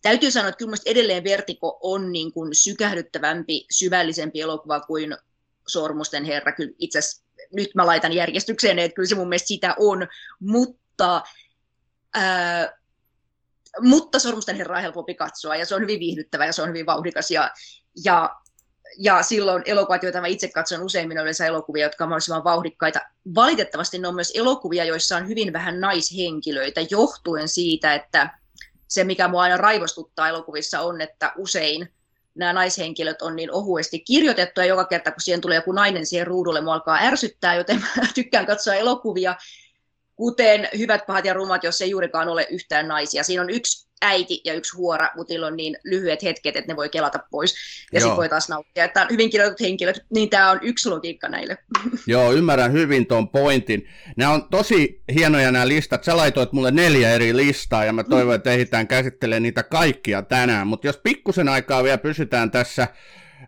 Täytyy 0.01 0.31
sanoa, 0.31 0.49
että 0.49 0.57
kyllä 0.57 0.75
edelleen 0.85 1.23
vertiko 1.23 1.79
on 1.81 2.11
niin 2.11 2.33
kuin 2.33 2.55
sykähdyttävämpi, 2.55 3.65
syvällisempi 3.71 4.41
elokuva 4.41 4.79
kuin 4.79 5.17
Sormusten 5.67 6.25
herra. 6.25 6.51
Kyllä 6.51 6.73
itse 6.79 6.99
nyt 7.55 7.75
mä 7.75 7.85
laitan 7.85 8.13
järjestykseen, 8.13 8.79
että 8.79 8.95
kyllä 8.95 9.09
se 9.09 9.15
mun 9.15 9.29
mielestä 9.29 9.47
sitä 9.47 9.75
on, 9.79 10.07
mutta, 10.39 11.21
ää, 12.13 12.77
mutta 13.81 14.19
Sormusten 14.19 14.55
herra 14.55 14.75
on 14.75 14.81
helpompi 14.81 15.15
katsoa 15.15 15.55
ja 15.55 15.65
se 15.65 15.75
on 15.75 15.81
hyvin 15.81 15.99
viihdyttävä 15.99 16.45
ja 16.45 16.53
se 16.53 16.61
on 16.61 16.69
hyvin 16.69 16.85
vauhdikas 16.85 17.31
ja, 17.31 17.51
ja 18.03 18.35
ja 18.97 19.23
silloin 19.23 19.63
elokuvat, 19.65 20.03
joita 20.03 20.21
mä 20.21 20.27
itse 20.27 20.47
katson 20.47 20.81
useimmin, 20.81 21.17
on 21.17 21.21
yleensä 21.21 21.45
elokuvia, 21.45 21.85
jotka 21.85 22.03
ovat 22.03 22.09
mahdollisimman 22.09 22.43
vauhdikkaita. 22.43 23.01
Valitettavasti 23.35 23.99
ne 23.99 24.07
on 24.07 24.15
myös 24.15 24.31
elokuvia, 24.35 24.85
joissa 24.85 25.17
on 25.17 25.27
hyvin 25.27 25.53
vähän 25.53 25.79
naishenkilöitä, 25.79 26.81
johtuen 26.89 27.47
siitä, 27.47 27.93
että 27.93 28.39
se, 28.87 29.03
mikä 29.03 29.27
mua 29.27 29.41
aina 29.41 29.57
raivostuttaa 29.57 30.29
elokuvissa, 30.29 30.81
on, 30.81 31.01
että 31.01 31.33
usein 31.37 31.93
nämä 32.35 32.53
naishenkilöt 32.53 33.21
on 33.21 33.35
niin 33.35 33.51
ohuesti 33.51 33.99
kirjoitettu, 33.99 34.59
ja 34.59 34.65
joka 34.65 34.85
kerta, 34.85 35.11
kun 35.11 35.21
siihen 35.21 35.41
tulee 35.41 35.55
joku 35.55 35.71
nainen 35.71 36.05
siihen 36.05 36.27
ruudulle, 36.27 36.61
mua 36.61 36.73
alkaa 36.73 36.99
ärsyttää, 37.01 37.55
joten 37.55 37.79
mä 37.97 38.03
tykkään 38.15 38.45
katsoa 38.45 38.73
elokuvia, 38.73 39.35
kuten 40.15 40.69
Hyvät, 40.77 41.05
pahat 41.07 41.25
ja 41.25 41.33
rumat, 41.33 41.63
jos 41.63 41.81
ei 41.81 41.89
juurikaan 41.89 42.29
ole 42.29 42.47
yhtään 42.51 42.87
naisia. 42.87 43.23
Siinä 43.23 43.41
on 43.41 43.49
yksi 43.49 43.87
äiti 44.03 44.41
ja 44.45 44.53
yksi 44.53 44.77
huora, 44.77 45.09
mutta 45.15 45.33
niillä 45.33 45.47
on 45.47 45.57
niin 45.57 45.77
lyhyet 45.83 46.23
hetket, 46.23 46.55
että 46.55 46.71
ne 46.71 46.75
voi 46.75 46.89
kelata 46.89 47.19
pois. 47.31 47.55
Ja 47.93 47.99
sitten 47.99 48.17
voi 48.17 48.29
taas 48.29 48.49
nauttia. 48.49 48.83
Että 48.83 49.01
on 49.01 49.07
hyvin 49.09 49.29
kirjoitut 49.29 49.61
henkilöt, 49.61 50.05
niin 50.13 50.29
tämä 50.29 50.51
on 50.51 50.59
yksi 50.61 50.89
logiikka 50.89 51.29
näille. 51.29 51.57
Joo, 52.07 52.33
ymmärrän 52.33 52.71
hyvin 52.71 53.05
tuon 53.05 53.29
pointin. 53.29 53.87
Nämä 54.17 54.31
on 54.31 54.49
tosi 54.49 55.01
hienoja 55.13 55.51
nämä 55.51 55.67
listat. 55.67 56.03
Sä 56.03 56.17
laitoit 56.17 56.51
mulle 56.51 56.71
neljä 56.71 57.11
eri 57.11 57.35
listaa 57.35 57.85
ja 57.85 57.93
mä 57.93 58.03
toivon, 58.03 58.35
että 58.35 58.51
ehditään 58.51 58.87
käsittelemään 58.87 59.43
niitä 59.43 59.63
kaikkia 59.63 60.21
tänään. 60.21 60.67
Mutta 60.67 60.87
jos 60.87 60.97
pikkusen 60.97 61.49
aikaa 61.49 61.83
vielä 61.83 61.97
pysytään 61.97 62.51
tässä 62.51 62.87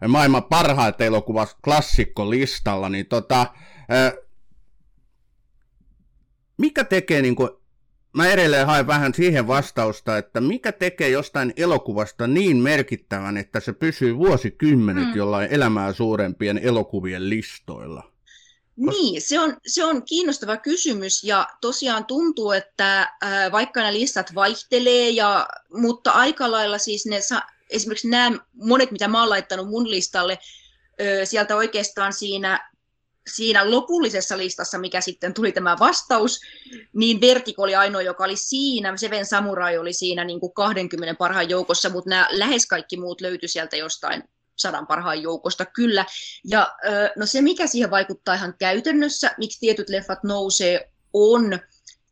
maailman 0.07 0.43
parhaat 0.43 1.01
elokuvat 1.01 1.55
klassikkolistalla, 1.63 2.89
niin 2.89 3.05
tota, 3.05 3.47
mikä 6.57 6.83
tekee 6.83 7.21
niin 7.21 7.35
kuin 7.35 7.49
mä 8.13 8.27
edelleen 8.27 8.67
haen 8.67 8.87
vähän 8.87 9.13
siihen 9.13 9.47
vastausta, 9.47 10.17
että 10.17 10.41
mikä 10.41 10.71
tekee 10.71 11.09
jostain 11.09 11.53
elokuvasta 11.57 12.27
niin 12.27 12.57
merkittävän, 12.57 13.37
että 13.37 13.59
se 13.59 13.73
pysyy 13.73 14.17
vuosikymmenet 14.17 15.07
mm. 15.07 15.15
jollain 15.15 15.51
elämää 15.51 15.93
suurempien 15.93 16.57
elokuvien 16.57 17.29
listoilla? 17.29 18.11
Niin, 18.75 19.21
se 19.21 19.39
on, 19.39 19.57
se 19.67 19.85
on 19.85 20.03
kiinnostava 20.03 20.57
kysymys 20.57 21.23
ja 21.23 21.47
tosiaan 21.61 22.05
tuntuu, 22.05 22.51
että 22.51 23.01
äh, 23.01 23.51
vaikka 23.51 23.79
nämä 23.79 23.93
listat 23.93 24.35
vaihtelee, 24.35 25.09
ja, 25.09 25.47
mutta 25.73 26.11
aika 26.11 26.51
lailla 26.51 26.77
siis 26.77 27.05
ne, 27.05 27.19
esimerkiksi 27.69 28.09
nämä 28.09 28.37
monet, 28.53 28.91
mitä 28.91 29.07
mä 29.07 29.19
oon 29.19 29.29
laittanut 29.29 29.69
mun 29.69 29.89
listalle, 29.89 30.39
sieltä 31.23 31.55
oikeastaan 31.55 32.13
siinä 32.13 32.69
siinä 33.33 33.71
lopullisessa 33.71 34.37
listassa, 34.37 34.77
mikä 34.77 35.01
sitten 35.01 35.33
tuli 35.33 35.51
tämä 35.51 35.75
vastaus, 35.79 36.39
niin 36.93 37.21
Vertigo 37.21 37.63
oli 37.63 37.75
ainoa, 37.75 38.01
joka 38.01 38.23
oli 38.23 38.35
siinä. 38.35 38.97
Seven 38.97 39.25
Samurai 39.25 39.77
oli 39.77 39.93
siinä 39.93 40.23
niin 40.23 40.39
kuin 40.39 40.53
20 40.53 41.15
parhaan 41.17 41.49
joukossa, 41.49 41.89
mutta 41.89 42.09
nämä 42.09 42.27
lähes 42.31 42.65
kaikki 42.65 42.97
muut 42.97 43.21
löytyi 43.21 43.49
sieltä 43.49 43.75
jostain 43.75 44.23
sadan 44.55 44.87
parhaan 44.87 45.21
joukosta, 45.21 45.65
kyllä. 45.65 46.05
Ja 46.45 46.75
no 47.15 47.25
se, 47.25 47.41
mikä 47.41 47.67
siihen 47.67 47.91
vaikuttaa 47.91 48.35
ihan 48.35 48.53
käytännössä, 48.59 49.31
miksi 49.37 49.59
tietyt 49.59 49.89
leffat 49.89 50.23
nousee, 50.23 50.91
on 51.13 51.59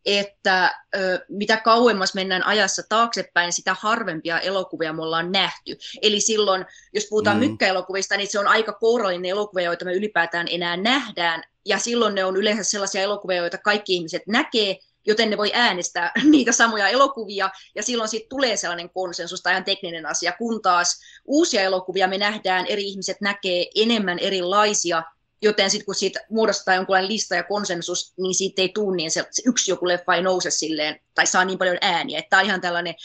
että 0.05 0.79
ö, 0.95 1.25
mitä 1.29 1.57
kauemmas 1.57 2.13
mennään 2.13 2.45
ajassa 2.45 2.81
taaksepäin, 2.89 3.53
sitä 3.53 3.75
harvempia 3.79 4.39
elokuvia 4.39 4.93
me 4.93 5.01
ollaan 5.01 5.31
nähty. 5.31 5.77
Eli 6.01 6.19
silloin, 6.19 6.65
jos 6.93 7.07
puhutaan 7.09 7.37
mm. 7.37 7.39
mykkäelokuvista, 7.39 8.17
niin 8.17 8.31
se 8.31 8.39
on 8.39 8.47
aika 8.47 8.73
kourallinen 8.73 9.31
elokuvia, 9.31 9.65
joita 9.65 9.85
me 9.85 9.93
ylipäätään 9.93 10.47
enää 10.51 10.77
nähdään. 10.77 11.43
Ja 11.65 11.79
silloin 11.79 12.15
ne 12.15 12.25
on 12.25 12.37
yleensä 12.37 12.63
sellaisia 12.63 13.01
elokuvia, 13.01 13.37
joita 13.37 13.57
kaikki 13.57 13.95
ihmiset 13.95 14.23
näkee, 14.27 14.77
joten 15.05 15.29
ne 15.29 15.37
voi 15.37 15.51
äänestää 15.53 16.11
niitä 16.31 16.51
samoja 16.51 16.87
elokuvia, 16.87 17.49
ja 17.75 17.83
silloin 17.83 18.09
siitä 18.09 18.29
tulee 18.29 18.57
sellainen 18.57 18.89
konsensus 18.89 19.41
tai 19.41 19.53
ihan 19.53 19.63
tekninen 19.63 20.05
asia, 20.05 20.31
kun 20.31 20.61
taas 20.61 20.99
uusia 21.25 21.61
elokuvia 21.61 22.07
me 22.07 22.17
nähdään, 22.17 22.65
eri 22.65 22.83
ihmiset 22.83 23.17
näkee 23.21 23.65
enemmän 23.75 24.19
erilaisia, 24.19 25.03
Joten 25.43 25.69
sitten 25.69 25.85
kun 25.85 25.95
siitä 25.95 26.19
muodostaa 26.29 26.75
jonkunlainen 26.75 27.11
lista 27.11 27.35
ja 27.35 27.43
konsensus, 27.43 28.13
niin 28.17 28.35
siitä 28.35 28.61
ei 28.61 28.69
tule 28.69 28.95
niin 28.95 29.11
se, 29.11 29.25
se 29.31 29.41
yksi 29.45 29.71
joku 29.71 29.87
leffa 29.87 30.15
ei 30.15 30.21
nouse 30.21 30.51
silleen, 30.51 30.99
tai 31.15 31.27
saa 31.27 31.45
niin 31.45 31.57
paljon 31.57 31.77
ääniä. 31.81 32.23
Tämä 32.29 32.39
on 32.39 32.45
ihan 32.45 32.61
tällainen 32.61 32.95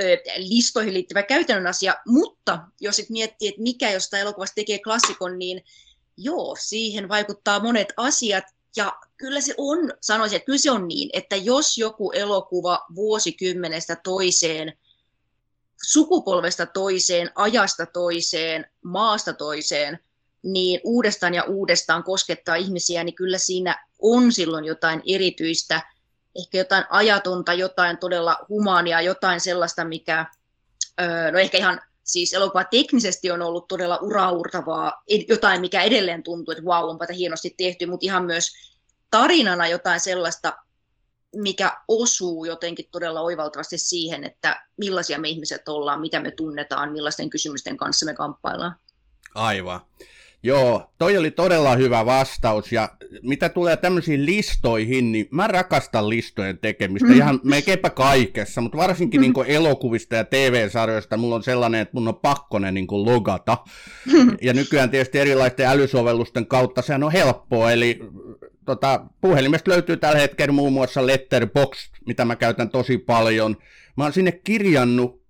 ö, 0.00 0.04
listoihin 0.36 0.94
liittyvä 0.94 1.22
käytännön 1.22 1.66
asia, 1.66 1.96
mutta 2.06 2.58
jos 2.80 2.96
sitten 2.96 3.12
miettii, 3.12 3.48
että 3.48 3.62
mikä 3.62 3.90
jostain 3.90 4.20
elokuvasta 4.20 4.54
tekee 4.54 4.78
klassikon, 4.78 5.38
niin 5.38 5.64
joo, 6.16 6.56
siihen 6.60 7.08
vaikuttaa 7.08 7.62
monet 7.62 7.92
asiat, 7.96 8.44
ja 8.76 8.92
kyllä 9.16 9.40
se 9.40 9.54
on, 9.56 9.92
sanoisin, 10.00 10.36
että 10.36 10.46
kyllä 10.46 10.58
se 10.58 10.70
on 10.70 10.88
niin, 10.88 11.10
että 11.12 11.36
jos 11.36 11.78
joku 11.78 12.12
elokuva 12.12 12.86
vuosikymmenestä 12.94 13.96
toiseen, 14.04 14.78
sukupolvesta 15.82 16.66
toiseen, 16.66 17.30
ajasta 17.34 17.86
toiseen, 17.86 18.70
maasta 18.82 19.32
toiseen 19.32 19.98
niin 20.46 20.80
uudestaan 20.84 21.34
ja 21.34 21.44
uudestaan 21.44 22.02
koskettaa 22.02 22.54
ihmisiä, 22.54 23.04
niin 23.04 23.14
kyllä 23.14 23.38
siinä 23.38 23.86
on 23.98 24.32
silloin 24.32 24.64
jotain 24.64 25.02
erityistä, 25.06 25.82
ehkä 26.38 26.58
jotain 26.58 26.84
ajatonta, 26.90 27.52
jotain 27.52 27.98
todella 27.98 28.36
humaania, 28.48 29.00
jotain 29.00 29.40
sellaista, 29.40 29.84
mikä, 29.84 30.26
no 31.32 31.38
ehkä 31.38 31.58
ihan 31.58 31.80
siis 32.04 32.32
elokuva 32.32 32.64
teknisesti 32.64 33.30
on 33.30 33.42
ollut 33.42 33.68
todella 33.68 33.98
uraurtavaa, 34.02 35.02
jotain 35.28 35.60
mikä 35.60 35.82
edelleen 35.82 36.22
tuntuu, 36.22 36.52
että 36.52 36.64
vau, 36.64 36.82
wow, 36.82 36.90
onpa 36.90 37.06
hienosti 37.16 37.54
tehty, 37.56 37.86
mutta 37.86 38.06
ihan 38.06 38.24
myös 38.24 38.52
tarinana 39.10 39.68
jotain 39.68 40.00
sellaista, 40.00 40.56
mikä 41.36 41.80
osuu 41.88 42.44
jotenkin 42.44 42.88
todella 42.90 43.20
oivaltavasti 43.20 43.78
siihen, 43.78 44.24
että 44.24 44.66
millaisia 44.76 45.18
me 45.18 45.28
ihmiset 45.28 45.68
ollaan, 45.68 46.00
mitä 46.00 46.20
me 46.20 46.30
tunnetaan, 46.30 46.92
millaisten 46.92 47.30
kysymysten 47.30 47.76
kanssa 47.76 48.06
me 48.06 48.14
kamppaillaan. 48.14 48.76
Aivan. 49.34 49.80
Joo, 50.42 50.92
toi 50.98 51.16
oli 51.16 51.30
todella 51.30 51.76
hyvä 51.76 52.06
vastaus 52.06 52.72
ja 52.72 52.88
mitä 53.22 53.48
tulee 53.48 53.76
tämmöisiin 53.76 54.26
listoihin, 54.26 55.12
niin 55.12 55.28
mä 55.30 55.46
rakastan 55.46 56.08
listojen 56.08 56.58
tekemistä 56.58 57.08
mm. 57.08 57.14
ihan 57.14 57.40
melkeinpä 57.44 57.90
kaikessa, 57.90 58.60
mutta 58.60 58.78
varsinkin 58.78 59.20
mm. 59.20 59.22
niin 59.22 59.46
elokuvista 59.46 60.16
ja 60.16 60.24
TV-sarjoista 60.24 61.16
mulla 61.16 61.34
on 61.34 61.42
sellainen, 61.42 61.80
että 61.80 61.94
mun 61.94 62.08
on 62.08 62.16
pakko 62.16 62.58
ne 62.58 62.72
niin 62.72 62.86
logata. 62.90 63.58
Mm. 64.12 64.36
Ja 64.42 64.52
nykyään 64.52 64.90
tietysti 64.90 65.18
erilaisten 65.18 65.66
älysovellusten 65.66 66.46
kautta 66.46 66.82
sehän 66.82 67.04
on 67.04 67.12
helppoa, 67.12 67.72
eli 67.72 68.00
tota, 68.66 69.06
puhelimesta 69.20 69.70
löytyy 69.70 69.96
tällä 69.96 70.18
hetkellä 70.18 70.52
muun 70.52 70.72
muassa 70.72 71.06
Letterbox, 71.06 71.90
mitä 72.06 72.24
mä 72.24 72.36
käytän 72.36 72.70
tosi 72.70 72.98
paljon. 72.98 73.56
Mä 73.96 74.04
oon 74.04 74.12
sinne 74.12 74.32
kirjannut, 74.32 75.22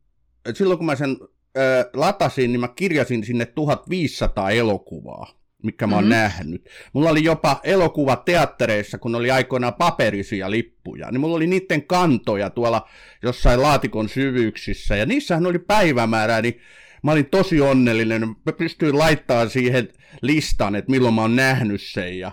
silloin 0.54 0.78
kun 0.78 0.86
mä 0.86 0.96
sen 0.96 1.16
ö, 1.56 1.90
latasin, 1.94 2.52
niin 2.52 2.60
mä 2.60 2.68
kirjasin 2.68 3.24
sinne 3.24 3.46
1500 3.46 4.50
elokuvaa, 4.50 5.30
mikä 5.62 5.86
mä 5.86 5.94
oon 5.94 6.04
mm-hmm. 6.04 6.16
nähnyt. 6.16 6.68
Mulla 6.92 7.10
oli 7.10 7.24
jopa 7.24 7.60
elokuva 7.64 8.16
teattereissa, 8.16 8.98
kun 8.98 9.14
oli 9.14 9.30
aikoinaan 9.30 9.74
paperisia 9.74 10.50
lippuja, 10.50 11.10
niin 11.10 11.20
mulla 11.20 11.36
oli 11.36 11.46
niiden 11.46 11.86
kantoja 11.86 12.50
tuolla 12.50 12.88
jossain 13.22 13.62
laatikon 13.62 14.08
syvyyksissä, 14.08 14.96
ja 14.96 15.06
niissähän 15.06 15.46
oli 15.46 15.58
päivämäärä, 15.58 16.42
niin 16.42 16.60
mä 17.02 17.12
olin 17.12 17.26
tosi 17.26 17.60
onnellinen. 17.60 18.28
Mä 18.28 18.52
pystyin 18.58 18.98
laittamaan 18.98 19.50
siihen 19.50 19.88
listan, 20.22 20.74
että 20.74 20.90
milloin 20.90 21.14
mä 21.14 21.22
oon 21.22 21.36
nähnyt 21.36 21.80
sen, 21.82 22.18
ja 22.18 22.32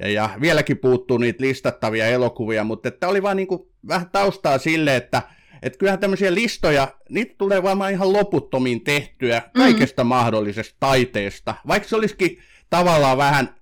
ja, 0.00 0.10
ja 0.10 0.30
vieläkin 0.40 0.78
puuttuu 0.78 1.18
niitä 1.18 1.44
listattavia 1.44 2.06
elokuvia, 2.06 2.64
mutta 2.64 2.88
että 2.88 3.08
oli 3.08 3.22
vaan 3.22 3.36
niin 3.36 3.46
kuin 3.46 3.60
vähän 3.88 4.10
taustaa 4.10 4.58
sille, 4.58 4.96
että 4.96 5.22
että 5.62 5.78
kyllähän 5.78 6.00
tämmöisiä 6.00 6.34
listoja, 6.34 6.88
niitä 7.08 7.34
tulee 7.38 7.62
varmaan 7.62 7.92
ihan 7.92 8.12
loputtomiin 8.12 8.84
tehtyä 8.84 9.42
kaikesta 9.56 10.04
mm. 10.04 10.08
mahdollisesta 10.08 10.76
taiteesta. 10.80 11.54
Vaikka 11.66 11.88
se 11.88 11.96
olisikin 11.96 12.42
tavallaan 12.70 13.18
vähän, 13.18 13.54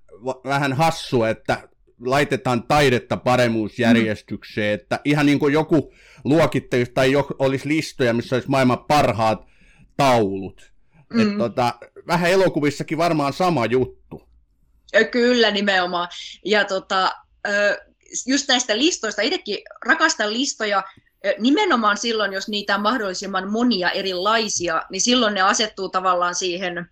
vähän 0.45 0.73
hassu, 0.73 1.25
että 1.25 1.69
laitetaan 2.01 2.63
taidetta 2.63 3.17
paremmuusjärjestykseen, 3.17 4.79
mm. 4.79 4.83
että 4.83 5.01
ihan 5.05 5.27
niin 5.27 5.39
kuin 5.39 5.53
joku 5.53 5.93
luokittelisi 6.25 6.93
tai 6.93 7.13
jo, 7.13 7.27
olisi 7.39 7.69
listoja, 7.69 8.15
missä 8.15 8.37
olisi 8.37 8.49
maailman 8.49 8.85
parhaat 8.85 9.47
taulut. 9.97 10.73
Mm. 11.15 11.21
Että 11.21 11.39
tota, 11.39 11.75
vähän 12.07 12.31
elokuvissakin 12.31 12.99
varmaan 12.99 13.33
sama 13.33 13.67
juttu. 13.67 14.29
Kyllä, 15.11 15.51
nimenomaan. 15.51 16.09
Ja 16.45 16.65
tota, 16.65 17.17
just 18.27 18.49
näistä 18.49 18.79
listoista, 18.79 19.23
itsekin 19.23 19.59
rakastan 19.87 20.33
listoja, 20.33 20.83
nimenomaan 21.39 21.97
silloin, 21.97 22.33
jos 22.33 22.49
niitä 22.49 22.75
on 22.75 22.83
mahdollisimman 22.83 23.51
monia 23.51 23.91
erilaisia, 23.91 24.83
niin 24.91 25.01
silloin 25.01 25.35
ne 25.35 25.41
asettuu 25.41 25.89
tavallaan 25.89 26.35
siihen 26.35 26.91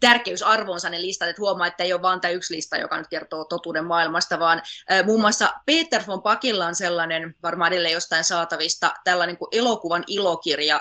tärkeysarvoonsa 0.00 0.90
ne 0.90 1.02
listat, 1.02 1.28
että 1.28 1.42
huomaa, 1.42 1.66
että 1.66 1.84
ei 1.84 1.92
ole 1.92 2.02
vain 2.02 2.20
tämä 2.20 2.32
yksi 2.32 2.54
lista, 2.54 2.76
joka 2.76 2.98
nyt 2.98 3.08
kertoo 3.08 3.44
totuuden 3.44 3.84
maailmasta, 3.84 4.38
vaan 4.38 4.62
muun 5.04 5.20
muassa 5.20 5.52
Peter 5.66 6.02
von 6.06 6.22
Pakilla 6.22 6.66
on 6.66 6.74
sellainen, 6.74 7.34
varmaan 7.42 7.72
edelleen 7.72 7.94
jostain 7.94 8.24
saatavista, 8.24 8.94
tällainen 9.04 9.36
kuin 9.36 9.48
elokuvan 9.52 10.04
ilokirja, 10.06 10.80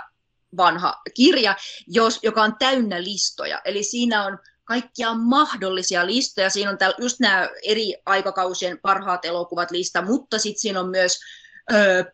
vanha 0.57 1.01
kirja, 1.13 1.55
jos, 1.87 2.19
joka 2.23 2.43
on 2.43 2.55
täynnä 2.59 3.03
listoja. 3.03 3.61
Eli 3.65 3.83
siinä 3.83 4.25
on 4.25 4.39
kaikkia 4.63 5.13
mahdollisia 5.13 6.05
listoja. 6.05 6.49
Siinä 6.49 6.71
on 6.71 6.77
täällä 6.77 6.97
just 6.99 7.19
nämä 7.19 7.49
eri 7.63 7.95
aikakausien 8.05 8.79
parhaat 8.79 9.25
elokuvat 9.25 9.71
lista, 9.71 10.01
mutta 10.01 10.39
sitten 10.39 10.61
siinä 10.61 10.79
on 10.79 10.89
myös 10.89 11.19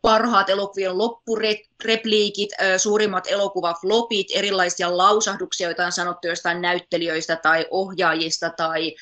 parhaat 0.01 0.49
elokuvien 0.49 0.97
loppurepliikit, 0.97 2.49
suurimmat 2.77 3.27
elokuvaflopit, 3.27 4.27
erilaisia 4.33 4.97
lausahduksia, 4.97 5.67
joita 5.67 5.85
on 5.85 5.91
sanottu 5.91 6.27
jostain 6.27 6.61
näyttelijöistä 6.61 7.35
tai 7.35 7.65
ohjaajista 7.69 8.49
tai 8.49 8.95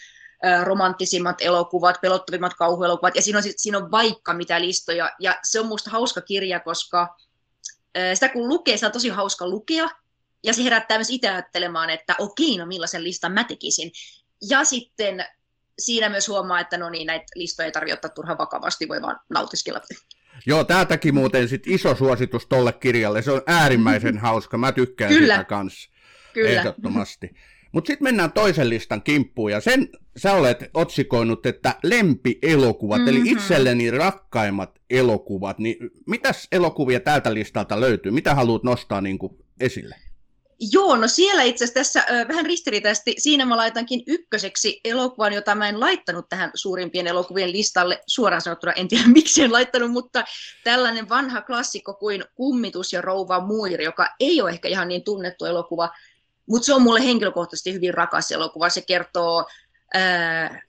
romanttisimmat 0.63 1.41
elokuvat, 1.41 2.01
pelottavimmat 2.01 2.53
kauhuelokuvat, 2.53 3.15
ja 3.15 3.21
siinä 3.21 3.37
on, 3.37 3.43
siinä 3.57 3.77
on 3.77 3.91
vaikka 3.91 4.33
mitä 4.33 4.61
listoja, 4.61 5.11
ja 5.19 5.39
se 5.43 5.59
on 5.59 5.65
minusta 5.65 5.89
hauska 5.89 6.21
kirja, 6.21 6.59
koska 6.59 7.15
sitä 8.13 8.29
kun 8.29 8.49
lukee, 8.49 8.77
se 8.77 8.85
on 8.85 8.91
tosi 8.91 9.09
hauska 9.09 9.49
lukea, 9.49 9.89
ja 10.43 10.53
se 10.53 10.63
herättää 10.63 10.97
myös 10.97 11.09
itse 11.09 11.29
ajattelemaan, 11.29 11.89
että 11.89 12.15
okei, 12.19 12.57
no 12.57 12.65
millaisen 12.65 13.03
listan 13.03 13.31
mä 13.31 13.43
tekisin. 13.43 13.91
Ja 14.49 14.63
sitten 14.63 15.25
siinä 15.79 16.09
myös 16.09 16.27
huomaa, 16.27 16.59
että 16.59 16.77
no 16.77 16.89
niin, 16.89 17.07
näitä 17.07 17.25
listoja 17.35 17.65
ei 17.65 17.71
tarvitse 17.71 17.93
ottaa 17.93 18.11
turhan 18.11 18.37
vakavasti, 18.37 18.87
voi 18.87 19.01
vaan 19.01 19.19
nautiskella. 19.29 19.81
Joo, 20.45 20.63
täältäkin 20.63 21.15
muuten 21.15 21.47
sit 21.47 21.67
iso 21.67 21.95
suositus 21.95 22.45
tolle 22.45 22.73
kirjalle. 22.73 23.21
Se 23.21 23.31
on 23.31 23.41
äärimmäisen 23.47 24.17
hauska. 24.17 24.57
Mä 24.57 24.71
tykkään 24.71 25.13
Kyllä. 25.13 25.33
sitä 25.33 25.43
kanssa. 25.43 25.89
Kyllä. 26.33 26.49
Ehdottomasti. 26.49 27.31
Mutta 27.71 27.87
sitten 27.87 28.03
mennään 28.03 28.31
toisen 28.31 28.69
listan 28.69 29.01
kimppuun, 29.01 29.51
ja 29.51 29.61
sen 29.61 29.89
sä 30.17 30.33
olet 30.33 30.69
otsikoinut, 30.73 31.45
että 31.45 31.75
lempielokuvat, 31.83 32.97
mm-hmm. 32.97 33.09
eli 33.09 33.19
mhm. 33.19 33.27
itselleni 33.27 33.91
rakkaimmat 33.91 34.81
elokuvat, 34.89 35.59
niin 35.59 35.77
mitäs 36.07 36.47
elokuvia 36.51 36.99
tältä 36.99 37.33
listalta 37.33 37.81
löytyy? 37.81 38.11
Mitä 38.11 38.35
haluat 38.35 38.63
nostaa 38.63 39.01
niin 39.01 39.19
kuin 39.19 39.33
esille? 39.59 39.95
Joo, 40.59 40.95
no 40.95 41.07
siellä 41.07 41.43
itse 41.43 41.63
asiassa 41.63 41.79
tässä 41.79 42.05
ö, 42.09 42.27
vähän 42.27 42.45
ristiriitaisesti, 42.45 43.15
siinä 43.17 43.45
mä 43.45 43.57
laitankin 43.57 44.03
ykköseksi 44.07 44.79
elokuvan, 44.83 45.33
jota 45.33 45.55
mä 45.55 45.69
en 45.69 45.79
laittanut 45.79 46.25
tähän 46.29 46.51
suurimpien 46.55 47.07
elokuvien 47.07 47.51
listalle, 47.51 48.03
suoraan 48.07 48.41
sanottuna 48.41 48.73
en 48.73 48.87
tiedä 48.87 49.07
miksi 49.13 49.43
en 49.43 49.51
laittanut, 49.51 49.91
mutta 49.91 50.23
tällainen 50.63 51.09
vanha 51.09 51.41
klassikko 51.41 51.93
kuin 51.93 52.23
Kummitus 52.35 52.93
ja 52.93 53.01
rouva 53.01 53.39
Muir, 53.39 53.81
joka 53.81 54.09
ei 54.19 54.41
ole 54.41 54.49
ehkä 54.49 54.67
ihan 54.67 54.87
niin 54.87 55.03
tunnettu 55.03 55.45
elokuva, 55.45 55.89
mutta 56.49 56.65
se 56.65 56.73
on 56.73 56.81
mulle 56.81 57.03
henkilökohtaisesti 57.05 57.73
hyvin 57.73 57.93
rakas 57.93 58.31
elokuva. 58.31 58.69
Se 58.69 58.81
kertoo 58.81 59.45
ää, 59.93 60.61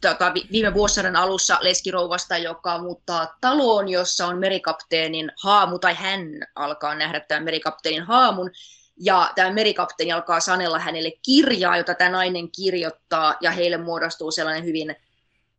tota, 0.00 0.32
viime 0.52 0.74
vuosisadan 0.74 1.16
alussa 1.16 1.58
leskirouvasta, 1.60 2.38
joka 2.38 2.78
muuttaa 2.78 3.36
taloon, 3.40 3.88
jossa 3.88 4.26
on 4.26 4.38
merikapteenin 4.38 5.32
haamu, 5.42 5.78
tai 5.78 5.94
hän 5.94 6.20
alkaa 6.54 6.94
nähdä 6.94 7.20
tämän 7.20 7.44
merikapteenin 7.44 8.02
haamun, 8.02 8.50
ja 8.96 9.32
tämä 9.34 9.52
merikapteeni 9.52 10.12
alkaa 10.12 10.40
sanella 10.40 10.78
hänelle 10.78 11.12
kirjaa, 11.22 11.76
jota 11.76 11.94
tämä 11.94 12.10
nainen 12.10 12.50
kirjoittaa, 12.50 13.34
ja 13.40 13.50
heille 13.50 13.76
muodostuu 13.76 14.30
sellainen 14.30 14.64
hyvin 14.64 14.96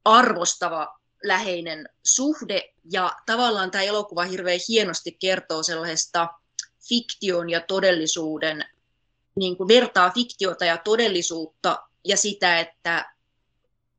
arvostava, 0.06 1.00
läheinen 1.24 1.89
suhde. 2.04 2.74
Ja 2.91 3.12
tavallaan 3.26 3.71
tämä 3.71 3.84
elokuva 3.84 4.24
hirveän 4.24 4.60
hienosti 4.67 5.12
kertoo 5.12 5.63
sellaisesta 5.63 6.28
fiktion 6.89 7.50
ja 7.50 7.62
todellisuuden, 7.62 8.65
niin 9.36 9.58
kuin 9.58 9.67
vertaa 9.67 10.10
fiktiota 10.10 10.65
ja 10.65 10.78
todellisuutta 10.78 11.80
ja 12.04 12.17
sitä, 12.17 12.60
että 12.60 13.13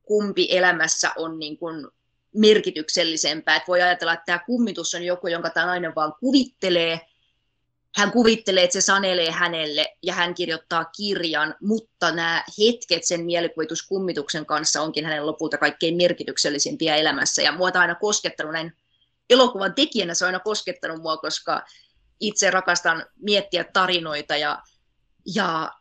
kumpi 0.03 0.49
elämässä 0.51 1.13
on 1.17 1.39
niin 1.39 1.59
kuin 1.59 1.87
merkityksellisempää. 2.35 3.57
Että 3.57 3.69
voi 3.69 3.83
ajatella, 3.83 4.13
että 4.13 4.27
tämä 4.27 4.39
kummitus 4.47 4.95
on 4.95 5.03
joku, 5.03 5.27
jonka 5.27 5.51
tämä 5.51 5.67
nainen 5.67 5.95
vaan 5.95 6.15
kuvittelee, 6.21 7.01
hän 7.97 8.13
kuvittelee, 8.13 8.65
että 8.65 8.73
se 8.73 8.81
sanelee 8.81 9.31
hänelle 9.31 9.97
ja 10.03 10.15
hän 10.15 10.35
kirjoittaa 10.35 10.85
kirjan, 10.85 11.55
mutta 11.61 12.13
nämä 12.13 12.45
hetket 12.59 13.05
sen 13.05 13.25
mielikuvituskummituksen 13.25 14.47
kanssa 14.47 14.83
onkin 14.83 15.05
hänen 15.05 15.27
lopulta 15.27 15.59
kaikkein 15.59 15.97
merkityksellisimpiä 15.97 16.97
elämässä. 16.97 17.43
Ja 17.43 17.53
on 17.59 17.77
aina 17.77 17.95
koskettanut 17.95 18.53
näin 18.53 18.73
elokuvan 19.31 19.75
tekijänä, 19.75 20.15
se 20.15 20.25
on 20.25 20.27
aina 20.27 20.41
koskettanut 20.41 21.03
mua, 21.03 21.17
koska 21.17 21.65
itse 22.21 22.51
rakastan 22.51 23.07
miettiä 23.21 23.65
tarinoita 23.73 24.37
ja, 24.37 24.63
ja, 25.35 25.73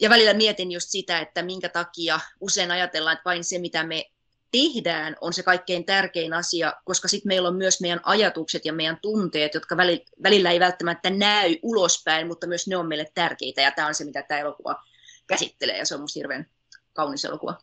ja 0.00 0.10
välillä 0.10 0.34
mietin 0.34 0.72
just 0.72 0.88
sitä, 0.88 1.20
että 1.20 1.42
minkä 1.42 1.68
takia 1.68 2.20
usein 2.40 2.70
ajatellaan, 2.70 3.14
että 3.14 3.24
vain 3.24 3.44
se, 3.44 3.58
mitä 3.58 3.84
me 3.84 4.04
tehdään, 4.52 5.16
on 5.20 5.32
se 5.32 5.42
kaikkein 5.42 5.84
tärkein 5.84 6.32
asia, 6.32 6.72
koska 6.84 7.08
sitten 7.08 7.28
meillä 7.28 7.48
on 7.48 7.56
myös 7.56 7.80
meidän 7.80 8.00
ajatukset 8.02 8.64
ja 8.64 8.72
meidän 8.72 8.98
tunteet, 9.02 9.54
jotka 9.54 9.76
välillä 10.22 10.50
ei 10.50 10.60
välttämättä 10.60 11.10
näy 11.10 11.56
ulospäin, 11.62 12.26
mutta 12.26 12.46
myös 12.46 12.68
ne 12.68 12.76
on 12.76 12.88
meille 12.88 13.06
tärkeitä, 13.14 13.60
ja 13.60 13.70
tämä 13.70 13.88
on 13.88 13.94
se, 13.94 14.04
mitä 14.04 14.22
tämä 14.22 14.40
elokuva 14.40 14.84
käsittelee, 15.26 15.78
ja 15.78 15.86
se 15.86 15.94
on 15.94 16.00
minusta 16.00 16.18
hirveän 16.18 16.46
kaunis 16.92 17.24
elokuva. 17.24 17.58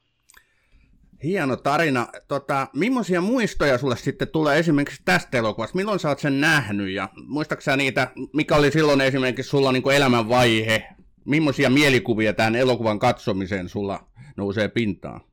Hieno 1.24 1.56
tarina. 1.56 2.08
Tota, 2.28 2.68
millaisia 2.74 3.22
muistoja 3.22 3.78
sulle 3.78 3.98
sitten 3.98 4.28
tulee 4.28 4.60
esimerkiksi 4.60 5.02
tästä 5.06 5.38
elokuvasta? 5.38 5.76
Milloin 5.76 6.00
sä 6.00 6.10
oot 6.10 6.20
sen 6.20 6.42
nähnyt 6.42 6.90
ja 6.90 7.10
muistaaksä 7.26 7.78
niitä, 7.78 8.12
mikä 8.34 8.56
oli 8.56 8.72
silloin 8.72 9.02
esimerkiksi 9.02 9.50
sulla 9.50 9.72
niin 9.72 9.92
elämänvaihe, 9.92 10.88
millaisia 11.26 11.70
mielikuvia 11.70 12.34
tähän 12.34 12.56
elokuvan 12.56 13.00
katsomiseen 13.00 13.70
sulla 13.70 14.08
nousee 14.38 14.68
pintaan? 14.68 15.29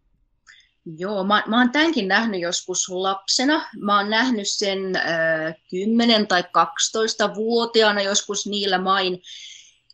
Joo, 0.86 1.24
mä, 1.24 1.42
mä 1.46 1.58
oon 1.58 1.72
tämänkin 1.72 2.08
nähnyt 2.08 2.40
joskus 2.40 2.88
lapsena. 2.88 3.68
Mä 3.80 3.98
oon 3.98 4.10
nähnyt 4.10 4.48
sen 4.48 4.96
äh, 4.96 5.54
10 5.70 6.26
tai 6.26 6.42
12-vuotiaana 6.42 8.02
joskus 8.02 8.46
niillä 8.46 8.78
main. 8.78 9.22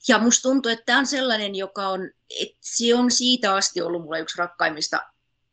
Ja 0.09 0.19
musta 0.19 0.43
tuntuu, 0.43 0.73
että 0.73 0.85
tämä 0.87 0.99
on 0.99 1.07
sellainen, 1.07 1.55
joka 1.55 1.89
on, 1.89 2.11
että 2.41 2.57
se 2.61 2.95
on 2.95 3.11
siitä 3.11 3.55
asti 3.55 3.81
ollut 3.81 4.03
mulle 4.03 4.21
yksi 4.21 4.39
rakkaimmista 4.39 5.01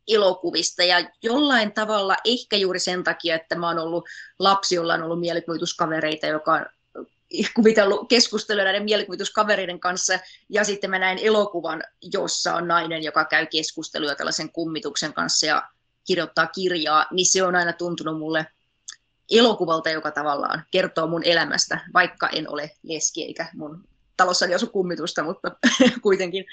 elokuvista 0.07 0.83
ja 0.83 1.09
jollain 1.23 1.71
tavalla 1.71 2.15
ehkä 2.25 2.57
juuri 2.57 2.79
sen 2.79 3.03
takia, 3.03 3.35
että 3.35 3.55
mä 3.55 3.67
oon 3.67 3.79
ollut 3.79 4.03
lapsi, 4.39 4.75
jolla 4.75 4.93
on 4.93 5.03
ollut 5.03 5.19
mielikuvituskavereita, 5.19 6.27
joka 6.27 6.65
kuvitellut 7.55 8.09
keskustelua 8.09 8.63
näiden 8.63 8.83
mielikuvituskavereiden 8.83 9.79
kanssa, 9.79 10.19
ja 10.49 10.63
sitten 10.63 10.89
mä 10.89 10.99
näin 10.99 11.17
elokuvan, 11.17 11.83
jossa 12.13 12.55
on 12.55 12.67
nainen, 12.67 13.03
joka 13.03 13.25
käy 13.25 13.45
keskustelua 13.45 14.15
tällaisen 14.15 14.51
kummituksen 14.51 15.13
kanssa 15.13 15.45
ja 15.45 15.63
kirjoittaa 16.07 16.47
kirjaa, 16.47 17.05
niin 17.11 17.25
se 17.25 17.43
on 17.43 17.55
aina 17.55 17.73
tuntunut 17.73 18.17
mulle 18.17 18.45
elokuvalta, 19.31 19.89
joka 19.89 20.11
tavallaan 20.11 20.63
kertoo 20.71 21.07
mun 21.07 21.23
elämästä, 21.23 21.79
vaikka 21.93 22.29
en 22.29 22.49
ole 22.49 22.71
leski 22.83 23.23
eikä 23.23 23.47
mun 23.53 23.83
talossani 24.17 24.55
asu 24.55 24.67
kummitusta, 24.67 25.23
mutta 25.23 25.51
kuitenkin. 26.01 26.45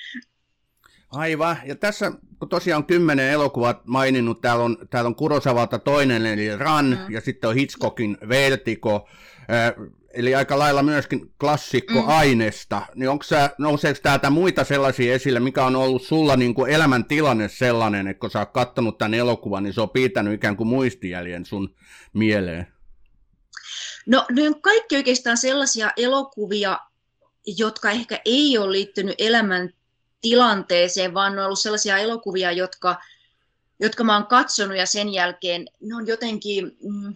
Aivan, 1.10 1.56
ja 1.64 1.76
tässä 1.76 2.12
kun 2.38 2.48
tosiaan 2.48 2.84
kymmenen 2.84 3.30
elokuvat 3.30 3.86
maininnut, 3.86 4.40
täällä 4.40 4.64
on, 4.64 4.76
täällä 4.90 5.08
on 5.08 5.14
Kurosavalta 5.14 5.78
toinen, 5.78 6.26
eli 6.26 6.56
Ran, 6.56 6.86
mm. 6.86 7.14
ja 7.14 7.20
sitten 7.20 7.50
on 7.50 7.56
Hitchcockin 7.56 8.18
Vertigo, 8.28 9.08
eli 10.16 10.34
aika 10.34 10.58
lailla 10.58 10.82
myöskin 10.82 11.32
klassikkoaineesta, 11.40 12.76
mm. 12.76 13.00
niin 13.00 13.10
onko 13.10 13.22
sä, 13.22 13.50
nouseeko 13.58 14.00
täältä 14.02 14.30
muita 14.30 14.64
sellaisia 14.64 15.14
esille, 15.14 15.40
mikä 15.40 15.64
on 15.64 15.76
ollut 15.76 16.02
sulla 16.02 16.36
niin 16.36 16.54
kuin 16.54 16.70
elämäntilanne 16.70 17.48
sellainen, 17.48 18.08
että 18.08 18.20
kun 18.20 18.30
sä 18.30 18.38
oot 18.38 18.50
kattonut 18.50 18.98
tämän 18.98 19.14
elokuvan, 19.14 19.62
niin 19.62 19.74
se 19.74 19.80
on 19.80 19.90
pitänyt 19.90 20.34
ikään 20.34 20.56
kuin 20.56 20.68
muistijäljen 20.68 21.46
sun 21.46 21.74
mieleen? 22.12 22.66
No 24.06 24.26
ne 24.30 24.48
on 24.48 24.62
kaikki 24.62 24.96
oikeastaan 24.96 25.36
sellaisia 25.36 25.90
elokuvia, 25.96 26.78
jotka 27.46 27.90
ehkä 27.90 28.20
ei 28.24 28.58
ole 28.58 28.72
liittynyt 28.72 29.14
elämän 29.18 29.70
tilanteeseen, 30.20 31.14
vaan 31.14 31.32
ne 31.32 31.40
on 31.40 31.46
ollut 31.46 31.58
sellaisia 31.58 31.98
elokuvia, 31.98 32.52
jotka, 32.52 32.96
jotka 33.80 34.04
mä 34.04 34.14
oon 34.14 34.26
katsonut 34.26 34.76
ja 34.76 34.86
sen 34.86 35.08
jälkeen 35.12 35.66
ne 35.80 35.96
on 35.96 36.06
jotenkin, 36.06 36.64
mm, 36.64 37.14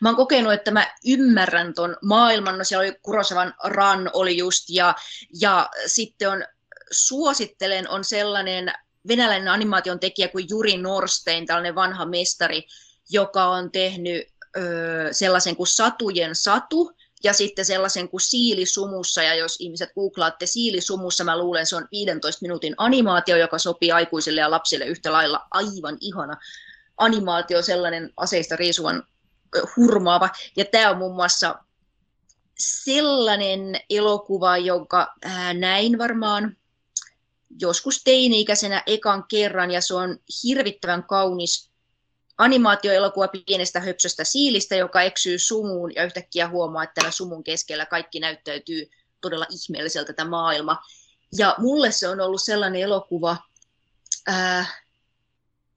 mä 0.00 0.08
oon 0.08 0.16
kokenut, 0.16 0.52
että 0.52 0.70
mä 0.70 0.94
ymmärrän 1.06 1.74
ton 1.74 1.96
maailman, 2.02 2.58
no 2.58 2.64
siellä 2.64 2.82
oli 2.82 2.96
Kurosavan 3.02 3.54
Ran 3.64 4.10
oli 4.12 4.36
just, 4.36 4.64
ja, 4.68 4.94
ja 5.40 5.70
sitten 5.86 6.30
on, 6.30 6.44
suosittelen, 6.90 7.88
on 7.88 8.04
sellainen 8.04 8.72
venäläinen 9.08 9.48
animaation 9.48 10.00
tekijä 10.00 10.28
kuin 10.28 10.46
Juri 10.50 10.76
Norstein, 10.76 11.46
tällainen 11.46 11.74
vanha 11.74 12.06
mestari, 12.06 12.66
joka 13.10 13.46
on 13.46 13.70
tehnyt 13.70 14.26
ö, 14.56 15.08
sellaisen 15.12 15.56
kuin 15.56 15.66
Satujen 15.66 16.34
satu, 16.34 16.92
ja 17.24 17.32
sitten 17.32 17.64
sellaisen 17.64 18.08
kuin 18.08 18.20
siilisumussa, 18.20 19.22
ja 19.22 19.34
jos 19.34 19.56
ihmiset 19.58 19.90
googlaatte 19.94 20.46
siilisumussa, 20.46 21.24
mä 21.24 21.38
luulen 21.38 21.66
se 21.66 21.76
on 21.76 21.88
15 21.92 22.42
minuutin 22.42 22.74
animaatio, 22.76 23.36
joka 23.36 23.58
sopii 23.58 23.92
aikuisille 23.92 24.40
ja 24.40 24.50
lapsille 24.50 24.84
yhtä 24.84 25.12
lailla. 25.12 25.40
Aivan 25.50 25.98
ihana 26.00 26.36
animaatio, 26.96 27.62
sellainen 27.62 28.10
aseista 28.16 28.56
riisuvan 28.56 29.02
hurmaava. 29.76 30.28
Ja 30.56 30.64
tämä 30.64 30.90
on 30.90 30.98
muun 30.98 31.14
muassa 31.14 31.54
sellainen 32.58 33.80
elokuva, 33.90 34.56
jonka 34.56 35.14
näin 35.58 35.98
varmaan 35.98 36.56
joskus 37.60 38.04
teini-ikäisenä 38.04 38.82
ekan 38.86 39.24
kerran, 39.28 39.70
ja 39.70 39.80
se 39.80 39.94
on 39.94 40.18
hirvittävän 40.44 41.04
kaunis 41.04 41.72
animaatioelokuva 42.38 43.28
pienestä 43.28 43.80
höpsöstä 43.80 44.24
siilistä, 44.24 44.76
joka 44.76 45.02
eksyy 45.02 45.38
sumuun 45.38 45.94
ja 45.94 46.04
yhtäkkiä 46.04 46.48
huomaa, 46.48 46.82
että 46.82 46.94
tällä 46.94 47.10
sumun 47.10 47.44
keskellä 47.44 47.86
kaikki 47.86 48.20
näyttäytyy 48.20 48.90
todella 49.20 49.46
ihmeelliseltä 49.50 50.12
tämä 50.12 50.30
maailma. 50.30 50.82
Ja 51.38 51.54
mulle 51.58 51.92
se 51.92 52.08
on 52.08 52.20
ollut 52.20 52.42
sellainen 52.42 52.80
elokuva, 52.80 53.36
ää, 54.26 54.66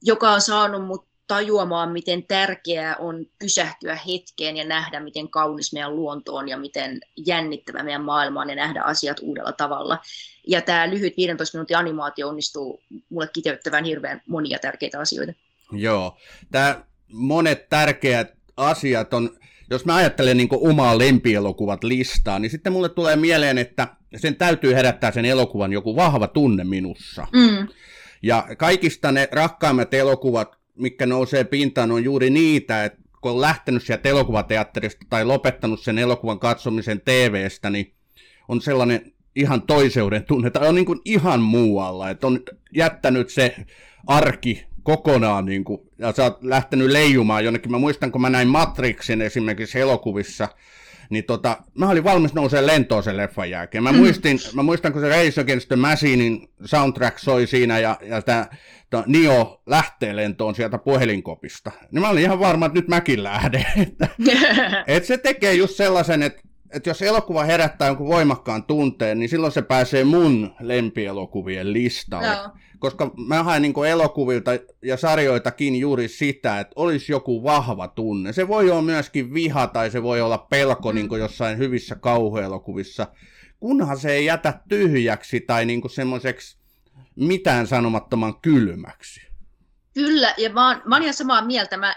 joka 0.01 0.31
on 0.31 0.41
saanut 0.41 0.85
mut 0.85 1.07
tajuamaan, 1.27 1.91
miten 1.91 2.23
tärkeää 2.23 2.95
on 2.95 3.25
pysähtyä 3.39 3.95
hetkeen 3.95 4.57
ja 4.57 4.65
nähdä, 4.65 4.99
miten 4.99 5.29
kaunis 5.29 5.73
meidän 5.73 5.95
luonto 5.95 6.35
on 6.35 6.49
ja 6.49 6.57
miten 6.57 6.99
jännittävä 7.25 7.83
meidän 7.83 8.03
maailma 8.03 8.41
on 8.41 8.49
ja 8.49 8.55
nähdä 8.55 8.81
asiat 8.81 9.17
uudella 9.21 9.51
tavalla. 9.51 9.99
Ja 10.47 10.61
tämä 10.61 10.89
lyhyt 10.89 11.17
15 11.17 11.57
minuutin 11.57 11.77
animaatio 11.77 12.29
onnistuu 12.29 12.81
mulle 13.09 13.29
kiteyttävän 13.33 13.85
hirveän 13.85 14.21
monia 14.27 14.59
tärkeitä 14.59 14.99
asioita. 14.99 15.33
Joo, 15.71 16.17
tämä 16.51 16.83
monet 17.13 17.69
tärkeät 17.69 18.33
asiat 18.57 19.13
on, 19.13 19.37
jos 19.69 19.85
mä 19.85 19.95
ajattelen 19.95 20.37
niin 20.37 20.49
omaa 20.51 20.97
lempielokuvat 20.97 21.83
listaa, 21.83 22.39
niin 22.39 22.51
sitten 22.51 22.73
mulle 22.73 22.89
tulee 22.89 23.15
mieleen, 23.15 23.57
että 23.57 23.87
sen 24.15 24.35
täytyy 24.35 24.73
herättää 24.73 25.11
sen 25.11 25.25
elokuvan 25.25 25.73
joku 25.73 25.95
vahva 25.95 26.27
tunne 26.27 26.63
minussa. 26.63 27.27
Mm. 27.33 27.67
Ja 28.23 28.47
kaikista 28.57 29.11
ne 29.11 29.29
rakkaimmat 29.31 29.93
elokuvat, 29.93 30.54
mikä 30.75 31.05
nousee 31.05 31.43
pintaan, 31.43 31.91
on 31.91 32.03
juuri 32.03 32.29
niitä, 32.29 32.85
että 32.85 32.99
kun 33.21 33.31
on 33.31 33.41
lähtenyt 33.41 33.83
sieltä 33.83 34.09
elokuvateatterista 34.09 35.05
tai 35.09 35.25
lopettanut 35.25 35.79
sen 35.79 35.97
elokuvan 35.97 36.39
katsomisen 36.39 37.01
TVstä, 37.01 37.69
niin 37.69 37.93
on 38.47 38.61
sellainen 38.61 39.13
ihan 39.35 39.61
toiseuden 39.61 40.23
tunne, 40.23 40.49
tai 40.49 40.67
on 40.67 40.75
niin 40.75 40.85
kuin 40.85 40.99
ihan 41.05 41.41
muualla, 41.41 42.09
että 42.09 42.27
on 42.27 42.39
jättänyt 42.75 43.29
se 43.29 43.55
arki 44.07 44.65
kokonaan, 44.83 45.45
niin 45.45 45.63
kuin, 45.63 45.81
ja 45.97 46.11
sä 46.11 46.23
oot 46.23 46.43
lähtenyt 46.43 46.91
leijumaan 46.91 47.45
jonnekin. 47.45 47.71
Mä 47.71 47.79
muistan, 47.79 48.11
kun 48.11 48.21
mä 48.21 48.29
näin 48.29 48.47
Matrixin 48.47 49.21
esimerkiksi 49.21 49.79
elokuvissa, 49.79 50.47
niin 51.09 51.23
tota, 51.23 51.57
mä 51.73 51.89
olin 51.89 52.03
valmis 52.03 52.33
nousee 52.33 52.67
lentoon 52.67 53.03
sen 53.03 53.17
leffan 53.17 53.49
jälkeen. 53.49 53.83
Mä, 53.83 53.91
mm. 53.91 53.97
muistin, 53.97 54.39
mä 54.53 54.63
muistan, 54.63 54.93
kun 54.93 55.01
se 55.01 55.09
Race 55.09 55.41
Against 55.41 55.67
the 55.67 55.75
Machinein 55.75 56.49
soundtrack 56.65 57.19
soi 57.19 57.47
siinä, 57.47 57.79
ja, 57.79 57.97
ja 58.01 58.21
tämä 58.21 58.47
Nio 59.05 59.61
lähtee 59.65 60.15
lentoon 60.15 60.55
sieltä 60.55 60.77
puhelinkopista. 60.77 61.71
Niin 61.91 62.01
mä 62.01 62.09
olin 62.09 62.23
ihan 62.23 62.39
varma, 62.39 62.65
että 62.65 62.79
nyt 62.79 62.87
mäkin 62.87 63.23
lähden. 63.23 63.65
että, 63.81 64.07
et 64.87 65.05
se 65.05 65.17
tekee 65.17 65.53
just 65.53 65.75
sellaisen, 65.75 66.23
että 66.23 66.41
että 66.75 66.89
jos 66.89 67.01
elokuva 67.01 67.43
herättää 67.43 67.87
jonkun 67.87 68.07
voimakkaan 68.07 68.63
tunteen, 68.63 69.19
niin 69.19 69.29
silloin 69.29 69.51
se 69.51 69.61
pääsee 69.61 70.03
mun 70.03 70.55
lempielokuvien 70.59 71.73
listalle. 71.73 72.27
No. 72.27 72.51
Koska 72.85 73.11
mä 73.27 73.43
haen 73.43 73.61
niin 73.61 73.85
elokuvilta 73.89 74.51
ja 74.81 74.97
sarjoitakin 74.97 75.75
juuri 75.75 76.07
sitä, 76.07 76.59
että 76.59 76.73
olisi 76.75 77.11
joku 77.11 77.43
vahva 77.43 77.87
tunne. 77.87 78.33
Se 78.33 78.47
voi 78.47 78.71
olla 78.71 78.81
myöskin 78.81 79.33
viha 79.33 79.67
tai 79.67 79.91
se 79.91 80.03
voi 80.03 80.21
olla 80.21 80.37
pelko 80.37 80.91
mm. 80.91 80.95
niin 80.95 81.19
jossain 81.19 81.57
hyvissä 81.57 81.95
kauhuelokuvissa, 81.95 83.07
kunhan 83.59 83.97
se 83.97 84.11
ei 84.11 84.25
jätä 84.25 84.59
tyhjäksi 84.69 85.41
tai 85.41 85.65
niin 85.65 85.89
semmoiseksi 85.89 86.57
mitään 87.15 87.67
sanomattoman 87.67 88.41
kylmäksi. 88.41 89.21
Kyllä, 89.93 90.33
ja 90.37 90.49
mä 90.49 90.67
oon, 90.67 90.81
mä 90.85 90.95
oon 90.95 91.03
ihan 91.03 91.13
samaa 91.13 91.45
mieltä. 91.45 91.77
Mä, 91.77 91.95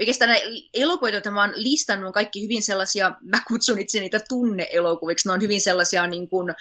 oikeastaan 0.00 0.28
nämä 0.28 0.40
elokuvat, 0.74 1.12
joita 1.12 1.30
mä 1.30 1.40
oon 1.40 1.52
listannut, 1.54 2.06
on 2.06 2.12
kaikki 2.12 2.42
hyvin 2.42 2.62
sellaisia, 2.62 3.12
mä 3.22 3.42
kutsun 3.48 3.78
itse 3.78 4.00
niitä 4.00 4.20
tunneelokuviksi, 4.28 5.28
ne 5.28 5.32
on 5.32 5.40
hyvin 5.40 5.60
sellaisia 5.60 6.06
niin 6.06 6.28
kuin, 6.28 6.54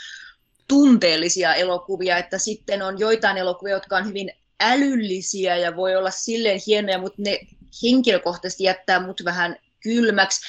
tunteellisia 0.72 1.54
elokuvia, 1.56 2.18
että 2.18 2.38
sitten 2.38 2.82
on 2.82 3.00
joitain 3.00 3.38
elokuvia, 3.38 3.74
jotka 3.74 3.96
on 3.98 4.08
hyvin 4.08 4.32
älyllisiä 4.60 5.58
ja 5.58 5.76
voi 5.76 5.96
olla 5.96 6.12
silleen 6.12 6.62
hienoja, 6.68 6.98
mutta 6.98 7.22
ne 7.22 7.40
henkilökohtaisesti 7.84 8.64
jättää 8.64 9.00
mut 9.00 9.22
vähän 9.26 9.56
kylmäksi. 9.84 10.42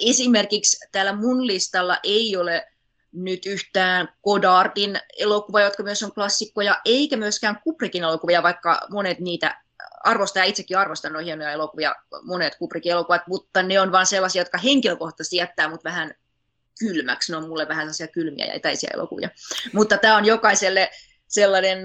Esimerkiksi 0.00 0.86
täällä 0.92 1.12
mun 1.12 1.46
listalla 1.46 1.98
ei 2.02 2.36
ole 2.36 2.66
nyt 3.12 3.46
yhtään 3.46 4.08
Godardin 4.24 5.00
elokuva, 5.18 5.60
jotka 5.60 5.82
myös 5.82 6.02
on 6.02 6.12
klassikkoja, 6.12 6.80
eikä 6.84 7.16
myöskään 7.16 7.60
Kubrickin 7.64 8.02
elokuvia, 8.02 8.42
vaikka 8.42 8.80
monet 8.90 9.20
niitä 9.20 9.62
arvostaa, 10.04 10.42
ja 10.42 10.48
itsekin 10.48 10.78
arvostan 10.78 11.12
noin 11.12 11.24
hienoja 11.24 11.52
elokuvia, 11.52 11.94
monet 12.22 12.56
Kubrickin 12.58 12.92
elokuvat, 12.92 13.26
mutta 13.26 13.62
ne 13.62 13.80
on 13.80 13.92
vain 13.92 14.06
sellaisia, 14.06 14.40
jotka 14.40 14.58
henkilökohtaisesti 14.58 15.36
jättää 15.36 15.68
mut 15.68 15.84
vähän 15.84 16.14
kylmäksi. 16.78 17.32
Ne 17.32 17.38
on 17.38 17.48
mulle 17.48 17.68
vähän 17.68 17.82
sellaisia 17.82 18.08
kylmiä 18.08 18.46
ja 18.46 18.52
etäisiä 18.52 18.90
elokuvia. 18.94 19.28
Mutta 19.72 19.98
tämä 19.98 20.16
on 20.16 20.24
jokaiselle 20.24 20.90
sellainen 21.28 21.78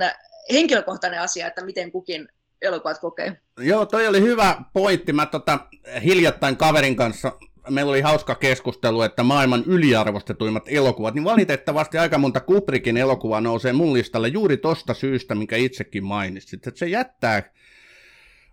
henkilökohtainen 0.53 1.21
asia, 1.21 1.47
että 1.47 1.65
miten 1.65 1.91
kukin 1.91 2.27
elokuvat 2.61 2.99
kokee. 2.99 3.37
Joo, 3.59 3.85
toi 3.85 4.07
oli 4.07 4.21
hyvä 4.21 4.61
pointti. 4.73 5.13
Mä 5.13 5.25
tota, 5.25 5.59
hiljattain 6.03 6.57
kaverin 6.57 6.95
kanssa 6.95 7.37
meillä 7.69 7.89
oli 7.89 8.01
hauska 8.01 8.35
keskustelu, 8.35 9.01
että 9.01 9.23
maailman 9.23 9.63
yliarvostetuimmat 9.65 10.63
elokuvat, 10.67 11.13
niin 11.13 11.23
valitettavasti 11.23 11.97
aika 11.97 12.17
monta 12.17 12.39
Kubrickin 12.39 12.97
elokuvaa 12.97 13.41
nousee 13.41 13.73
mun 13.73 13.93
listalle 13.93 14.27
juuri 14.27 14.57
tosta 14.57 14.93
syystä, 14.93 15.35
mikä 15.35 15.55
itsekin 15.55 16.03
mainitsit, 16.03 16.67
että 16.67 16.79
se 16.79 16.87
jättää 16.87 17.43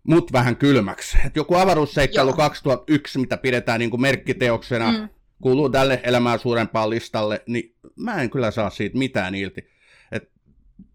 mut 0.05 0.33
vähän 0.33 0.57
kylmäksi. 0.57 1.19
Et 1.27 1.37
joku 1.37 1.55
avaruusseikkailu 1.55 2.31
Joo. 2.31 2.37
2001, 2.37 3.19
mitä 3.19 3.37
pidetään 3.37 3.79
niin 3.79 3.91
kuin 3.91 4.01
merkkiteoksena, 4.01 4.93
mm. 4.93 5.09
Kuuluu 5.43 5.69
tälle 5.69 6.01
elämää 6.03 6.39
suurempaan 6.39 6.91
listalle, 6.91 7.43
niin 7.47 7.75
mä 7.97 8.23
en 8.23 8.31
kyllä 8.31 8.51
saa 8.51 8.71
siitä 8.71 8.99
mitään 8.99 9.35
irti. 9.35 9.69
Et 10.13 10.31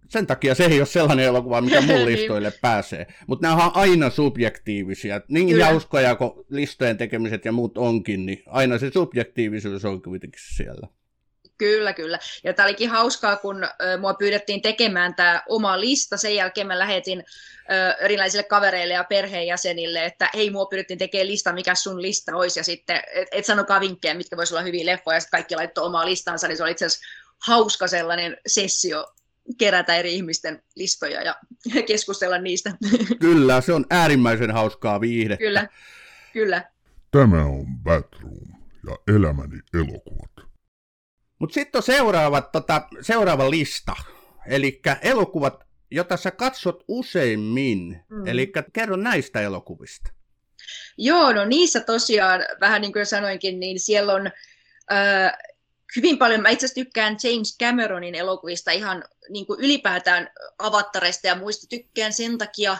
sen 0.09 0.27
takia 0.27 0.55
se 0.55 0.65
ei 0.65 0.79
ole 0.79 0.85
sellainen 0.85 1.25
elokuva, 1.25 1.61
mikä 1.61 1.81
mun 1.81 1.89
Niin. 1.95 2.05
listoille 2.05 2.53
pääsee. 2.61 3.07
Mutta 3.27 3.47
nämä 3.47 3.65
on 3.65 3.71
aina 3.73 4.09
subjektiivisia. 4.09 5.21
Niin 5.27 5.49
Kyllä. 5.49 5.65
hauskoja 5.65 6.15
kuin 6.15 6.31
listojen 6.49 6.97
tekemiset 6.97 7.45
ja 7.45 7.51
muut 7.51 7.77
onkin, 7.77 8.25
niin 8.25 8.43
aina 8.47 8.77
se 8.77 8.91
subjektiivisuus 8.93 9.85
on 9.85 10.01
kuitenkin 10.01 10.41
siellä. 10.55 10.87
Kyllä, 11.57 11.93
kyllä. 11.93 12.19
Ja 12.43 12.53
tämä 12.53 12.67
olikin 12.67 12.89
hauskaa, 12.89 13.35
kun 13.35 13.63
ö, 13.63 13.97
mua 13.99 14.13
pyydettiin 14.13 14.61
tekemään 14.61 15.15
tämä 15.15 15.43
oma 15.49 15.79
lista. 15.79 16.17
Sen 16.17 16.35
jälkeen 16.35 16.67
mä 16.67 16.79
lähetin 16.79 17.23
ö, 17.71 17.93
erilaisille 17.99 18.43
kavereille 18.43 18.93
ja 18.93 19.03
perheenjäsenille, 19.03 20.05
että 20.05 20.29
hei, 20.33 20.49
mua 20.49 20.65
pyydettiin 20.65 20.99
tekemään 20.99 21.27
lista, 21.27 21.53
mikä 21.53 21.75
sun 21.75 22.01
lista 22.01 22.35
olisi. 22.35 22.59
Ja 22.59 22.63
sitten, 22.63 23.01
et, 23.13 23.27
et 23.31 23.45
sanokaa 23.45 23.79
vinkkejä, 23.79 24.13
mitkä 24.13 24.37
voisi 24.37 24.53
olla 24.53 24.63
hyviä 24.63 24.85
leffoja. 24.85 25.15
Ja 25.15 25.19
sitten 25.19 25.37
kaikki 25.37 25.55
laittoi 25.55 25.85
omaa 25.85 26.05
listansa, 26.05 26.47
niin 26.47 26.57
se 26.57 26.63
oli 26.63 26.71
itse 26.71 26.85
asiassa 26.85 27.07
hauska 27.47 27.87
sellainen 27.87 28.37
sessio 28.47 29.13
kerätä 29.57 29.95
eri 29.95 30.15
ihmisten 30.15 30.63
listoja 30.75 31.21
ja 31.21 31.35
keskustella 31.87 32.37
niistä. 32.37 32.71
Kyllä, 33.19 33.61
se 33.61 33.73
on 33.73 33.85
äärimmäisen 33.89 34.51
hauskaa 34.51 35.01
viihdettä. 35.01 35.45
kyllä, 35.45 35.67
kyllä. 36.33 36.63
Tämä 37.11 37.45
on 37.45 37.65
Batroom 37.83 38.47
ja 38.87 39.15
elämäni 39.15 39.59
elokuvat. 39.73 40.32
Mutta 41.43 41.53
sitten 41.53 41.79
on 41.79 41.83
seuraava, 41.83 42.41
tota, 42.41 42.81
seuraava 43.01 43.49
lista. 43.49 43.95
Eli 44.47 44.81
elokuvat, 45.01 45.63
jota 45.91 46.17
sä 46.17 46.31
katsot 46.31 46.83
useimmin. 46.87 48.03
Mm. 48.09 48.17
Mm. 48.17 48.27
Eli 48.27 48.51
kerro 48.73 48.95
näistä 48.95 49.41
elokuvista. 49.41 50.09
Joo, 50.97 51.33
no 51.33 51.45
niissä 51.45 51.79
tosiaan, 51.79 52.41
vähän 52.59 52.81
niin 52.81 52.93
kuin 52.93 53.05
sanoinkin, 53.05 53.59
niin 53.59 53.79
siellä 53.79 54.13
on 54.13 54.27
äh, 54.91 55.33
hyvin 55.95 56.17
paljon, 56.17 56.41
mä 56.41 56.49
itse 56.49 56.65
asiassa 56.65 56.83
tykkään 56.83 57.17
James 57.23 57.57
Cameronin 57.59 58.15
elokuvista 58.15 58.71
ihan 58.71 59.03
niin 59.29 59.45
kuin 59.45 59.59
ylipäätään 59.59 60.29
avattareista 60.59 61.27
ja 61.27 61.35
muista 61.35 61.67
tykkään 61.69 62.13
sen 62.13 62.37
takia, 62.37 62.77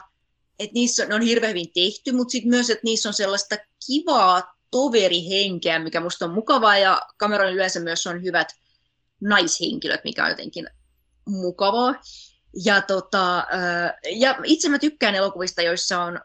että 0.60 0.74
niissä 0.74 1.04
on, 1.04 1.10
ne 1.10 1.16
on 1.16 1.22
hirveän 1.22 1.50
hyvin 1.50 1.72
tehty, 1.74 2.12
mutta 2.12 2.32
sitten 2.32 2.50
myös, 2.50 2.70
että 2.70 2.84
niissä 2.84 3.10
on 3.10 3.14
sellaista 3.14 3.56
kivaa 3.88 4.54
toverihenkeä, 4.74 5.80
mikä 5.80 6.00
musta 6.00 6.26
on 6.26 6.34
mukavaa, 6.34 6.78
ja 6.78 7.02
Cameron 7.20 7.54
yleensä 7.54 7.80
myös 7.80 8.08
on 8.08 8.24
hyvät 8.24 8.48
naishenkilöt, 9.22 10.04
mikä 10.04 10.24
on 10.24 10.30
jotenkin 10.30 10.68
mukavaa. 11.28 11.96
Ja, 12.66 12.82
tota, 12.82 13.48
ja 14.16 14.40
itse 14.44 14.70
mä 14.70 14.80
tykkään 14.80 15.16
elokuvista, 15.16 15.62
joissa 15.62 16.02
on 16.04 16.20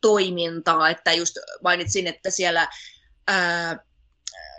toimintaa, 0.00 0.90
että 0.90 1.12
just 1.12 1.36
mainitsin, 1.62 2.06
että 2.06 2.30
siellä 2.30 2.68
ää, 3.28 3.78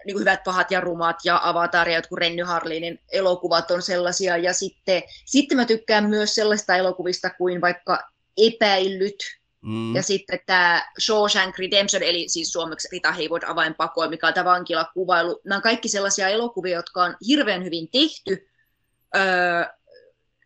niin 0.06 0.14
kuin 0.14 0.20
hyvät, 0.20 0.44
pahat 0.44 0.72
ja 0.72 0.82
rumat 0.82 1.16
ja 1.26 1.40
Avatar 1.44 1.90
ja 1.90 1.96
jotkut 1.96 2.20
Renny 2.20 2.44
Harlinin 2.44 3.00
elokuvat 3.12 3.72
on 3.72 3.82
sellaisia. 3.82 4.38
Ja 4.38 4.54
sitten, 4.54 5.04
sitten 5.26 5.58
mä 5.58 5.66
tykkään 5.66 6.10
myös 6.10 6.36
sellaista 6.36 6.76
elokuvista 6.76 7.30
kuin 7.30 7.62
vaikka 7.62 8.10
Epäillyt 8.38 9.16
Mm. 9.68 9.96
ja 9.96 10.04
sitten 10.04 10.40
tämä 10.46 10.86
Shawshank 11.00 11.58
Redemption, 11.58 12.04
eli 12.04 12.30
siis 12.30 12.52
suomeksi 12.52 12.88
Rita 12.92 13.12
Hayworth 13.12 13.50
avainpakoon, 13.50 14.10
mikä 14.10 14.28
on 14.28 14.34
tämä 14.34 14.46
vankilakuvailu. 14.46 15.42
Nämä 15.46 15.56
on 15.58 15.62
kaikki 15.62 15.90
sellaisia 15.90 16.30
elokuvia, 16.30 16.76
jotka 16.76 17.04
on 17.04 17.16
hirveän 17.28 17.64
hyvin 17.64 17.90
tehty. 17.92 18.50
Öö, 19.16 19.66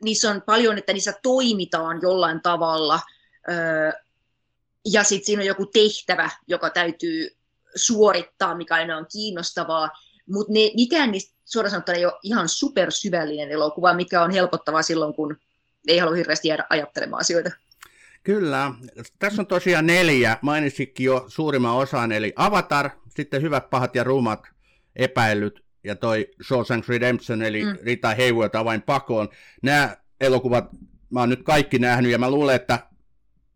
niissä 0.04 0.30
on 0.30 0.42
paljon, 0.42 0.78
että 0.78 0.94
niissä 0.94 1.14
toimitaan 1.24 2.00
jollain 2.02 2.42
tavalla. 2.42 3.00
Öö, 3.50 3.92
ja 4.86 5.04
sitten 5.04 5.26
siinä 5.26 5.42
on 5.42 5.48
joku 5.48 5.66
tehtävä, 5.66 6.30
joka 6.48 6.70
täytyy 6.70 7.30
suorittaa, 7.76 8.56
mikä 8.56 8.76
aina 8.76 8.98
on 8.98 9.06
kiinnostavaa. 9.12 9.90
Mutta 10.30 10.52
mikään 10.76 11.12
niistä 11.12 11.36
suoraan 11.46 11.72
sanottuna 11.72 11.98
ei 11.98 12.06
ole 12.06 12.20
ihan 12.24 12.50
supersyvällinen 12.50 13.52
elokuva, 13.52 13.94
mikä 13.94 14.24
on 14.24 14.32
helpottavaa 14.32 14.82
silloin, 14.82 15.14
kun 15.14 15.38
ei 15.88 15.98
halua 15.98 16.16
hirveästi 16.16 16.48
jäädä 16.48 16.66
ajattelemaan 16.70 17.22
asioita. 17.22 17.50
Kyllä. 18.24 18.74
Tässä 19.20 19.42
on 19.42 19.48
tosiaan 19.48 19.86
neljä. 19.86 20.38
Mainitsitkin 20.42 21.06
jo 21.06 21.26
suurimman 21.28 21.76
osan, 21.76 22.12
eli 22.12 22.34
Avatar, 22.36 22.90
sitten 23.10 23.42
Hyvät, 23.42 23.70
pahat 23.70 23.96
ja 23.96 24.04
rumat, 24.04 24.48
Epäillyt 24.96 25.64
ja 25.84 25.96
toi 25.96 26.28
Shawshank 26.48 26.88
Redemption, 26.88 27.42
eli 27.42 27.64
Mm. 27.64 27.78
Rita 27.84 28.16
Hayworth 28.16 28.58
avain 28.58 28.82
pakoon. 28.82 29.30
Nämä 29.64 29.98
elokuvat 30.22 30.70
mä 31.10 31.20
oon 31.20 31.30
nyt 31.30 31.44
kaikki 31.44 31.80
nähnyt 31.80 32.12
ja 32.12 32.18
mä 32.18 32.32
luulen, 32.32 32.56
että 32.56 32.80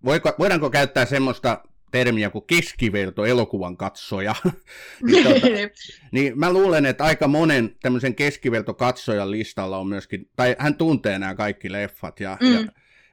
voiko, 0.06 0.34
voidaanko 0.40 0.70
käyttää 0.70 1.06
semmoista 1.06 1.64
termiä 1.92 2.30
kuin 2.30 2.46
keskiverto 2.48 3.26
elokuvan 3.26 3.78
katsoja. 3.78 4.36
niin, 5.08 5.24
tota, 5.24 5.48
niin 6.12 6.40
mä 6.40 6.54
luulen, 6.54 6.86
että 6.86 7.04
aika 7.04 7.28
monen 7.28 7.76
tämmöisen 7.82 8.16
keskiverto 8.16 8.74
katsojan 8.74 9.32
listalla 9.32 9.78
on 9.78 9.88
myöskin, 9.88 10.30
tai 10.36 10.56
hän 10.60 10.76
tuntee 10.76 11.20
nämä 11.20 11.36
kaikki 11.36 11.72
leffat 11.72 12.20
ja, 12.20 12.38
Mm. 12.42 12.54
ja 12.54 12.60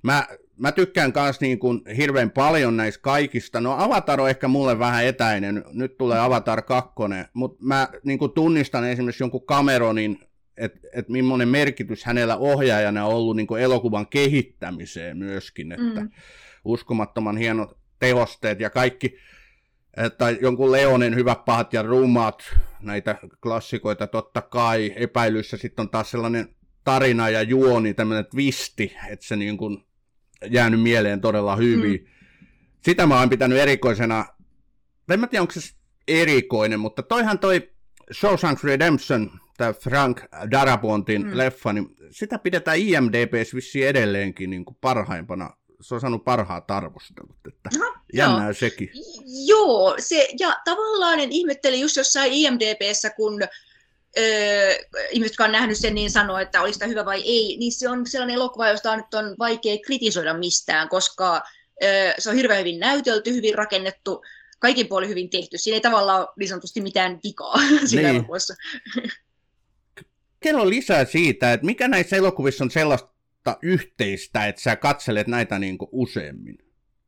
mä, 0.03 0.26
mä 0.59 0.72
tykkään 0.72 1.12
myös 1.16 1.40
niin 1.40 1.59
kuin 1.59 1.80
hirveän 1.96 2.30
paljon 2.30 2.76
näistä 2.76 3.03
kaikista. 3.03 3.61
No 3.61 3.72
Avatar 3.78 4.20
on 4.20 4.30
ehkä 4.30 4.48
mulle 4.48 4.78
vähän 4.78 5.05
etäinen, 5.05 5.64
nyt 5.72 5.98
tulee 5.98 6.18
Avatar 6.20 6.62
2, 6.62 6.92
mutta 7.32 7.64
mä 7.64 7.88
niin 8.05 8.18
kuin 8.18 8.32
tunnistan 8.32 8.84
esimerkiksi 8.84 9.22
jonkun 9.22 9.46
Cameronin, 9.46 10.18
että 10.57 10.80
et 10.92 11.09
millainen 11.09 11.48
merkitys 11.48 12.05
hänellä 12.05 12.36
ohjaajana 12.36 13.07
on 13.07 13.14
ollut 13.14 13.36
niin 13.36 13.46
kuin 13.46 13.62
elokuvan 13.62 14.07
kehittämiseen 14.07 15.16
myöskin, 15.18 15.72
että 15.72 16.00
Mm. 16.00 16.11
uskomattoman 16.64 17.36
hienot 17.36 17.76
tehosteet 17.98 18.61
ja 18.61 18.70
kaikki, 18.70 19.16
että 19.96 20.30
jonkun 20.30 20.72
Leonen 20.72 21.14
hyvät 21.14 21.44
pahat 21.44 21.72
ja 21.72 21.82
rumat, 21.82 22.42
näitä 22.80 23.16
klassikoita 23.42 24.07
totta 24.07 24.42
kai, 24.42 24.92
epäilyssä 24.96 25.57
sitten 25.57 25.82
on 25.82 25.90
taas 25.90 26.11
sellainen 26.11 26.48
tarina 26.84 27.28
ja 27.30 27.42
juoni, 27.42 27.94
tämmöinen 27.94 28.26
twisti, 28.26 28.96
että 29.09 29.26
se 29.26 29.36
niin 29.36 29.57
kuin 29.57 29.84
jäänyt 30.51 30.82
mieleen 30.82 31.20
todella 31.20 31.57
hyvin. 31.57 32.01
Mm. 32.01 32.07
Sitä 32.84 33.07
mä 33.07 33.18
oon 33.20 33.30
pitänyt 33.30 33.59
erikoisena, 33.59 34.26
en 35.11 35.20
mä 35.20 35.26
tiedä 35.26 35.43
onko 35.43 35.53
se 35.53 35.61
erikoinen, 36.09 36.80
mutta 36.80 37.03
toihan 37.03 37.38
toi 37.38 37.70
Shawshank 38.12 38.64
Redemption, 38.64 39.30
tämä 39.57 39.72
Frank 39.72 40.20
Darapontin 40.51 41.22
Mm. 41.26 41.36
leffa, 41.38 41.72
niin 41.72 41.97
sitä 42.11 42.38
pidetään 42.38 42.78
IMDBs 42.78 43.55
vissiin 43.55 43.88
edelleenkin 43.88 44.51
niin 44.51 44.64
kuin 44.64 44.76
parhaimpana. 44.80 45.51
Se 45.80 45.95
on 45.95 46.01
saanut 46.01 46.24
parhaat 46.24 46.70
arvostelut, 46.70 47.36
että 47.49 47.70
Aha, 47.76 48.01
jännää 48.14 48.45
joo. 48.45 48.53
sekin. 48.55 48.90
Joo, 49.47 49.95
se, 49.99 50.28
ja 50.40 50.57
tavallaan 50.64 51.20
en 51.20 51.32
ihmetteli 51.32 51.80
just 51.80 51.97
jossain 51.97 52.32
IMDBssä, 52.32 53.11
kun 53.11 53.40
ihmiset, 55.10 55.32
jotka 55.32 55.44
on 55.44 55.52
nähnyt 55.52 55.78
sen, 55.78 55.94
niin 55.94 56.10
sanoo, 56.10 56.38
että 56.38 56.60
olisi 56.62 56.72
sitä 56.72 56.86
hyvä 56.86 57.04
vai 57.04 57.22
ei, 57.24 57.56
niin 57.58 57.72
se 57.72 57.88
on 57.88 58.06
sellainen 58.06 58.34
elokuva, 58.36 58.68
josta 58.68 58.96
nyt 58.96 59.14
on 59.14 59.34
vaikea 59.38 59.78
kritisoida 59.86 60.34
mistään, 60.34 60.88
koska 60.88 61.42
se 62.18 62.30
on 62.30 62.36
hirveän 62.36 62.60
hyvin 62.60 62.80
näytelty, 62.80 63.32
hyvin 63.34 63.54
rakennettu, 63.54 64.22
kaikin 64.58 64.88
puolin 64.88 65.08
hyvin 65.08 65.30
tehty. 65.30 65.58
Siinä 65.58 65.74
ei 65.76 65.80
tavallaan 65.80 66.20
ole 66.20 66.28
niin 66.38 66.48
sanotusti 66.48 66.80
mitään 66.80 67.20
vikaa 67.24 67.54
siinä 67.86 68.08
Niin. 68.08 68.16
elokuvassa. 68.16 68.54
Kerro 70.40 70.68
lisää 70.70 71.04
siitä, 71.04 71.52
että 71.52 71.66
mikä 71.66 71.88
näissä 71.88 72.16
elokuvissa 72.16 72.64
on 72.64 72.70
sellaista 72.70 73.58
yhteistä, 73.62 74.46
että 74.46 74.62
sä 74.62 74.76
katselet 74.76 75.26
näitä 75.26 75.58
niin 75.58 75.78
kuin 75.78 75.88
useammin? 75.92 76.58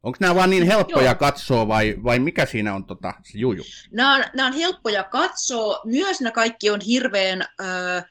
Onko 0.04 0.16
nämä 0.20 0.34
vaan 0.34 0.50
niin 0.50 0.66
helppoja 0.66 1.06
Joo. 1.06 1.14
katsoa 1.14 1.68
vai, 1.68 1.94
vai 2.04 2.18
mikä 2.18 2.46
siinä 2.46 2.74
on 2.74 2.84
tota, 2.84 3.14
se 3.22 3.38
juju? 3.38 3.62
Nämä 3.90 4.14
on, 4.14 4.24
nämä 4.34 4.46
on 4.46 4.52
helppoja 4.52 5.04
katsoa. 5.04 5.80
Myös 5.84 6.20
nämä 6.20 6.32
kaikki 6.32 6.70
on 6.70 6.80
hirveän 6.80 7.42
ö, 7.42 7.64
ö, 7.66 8.02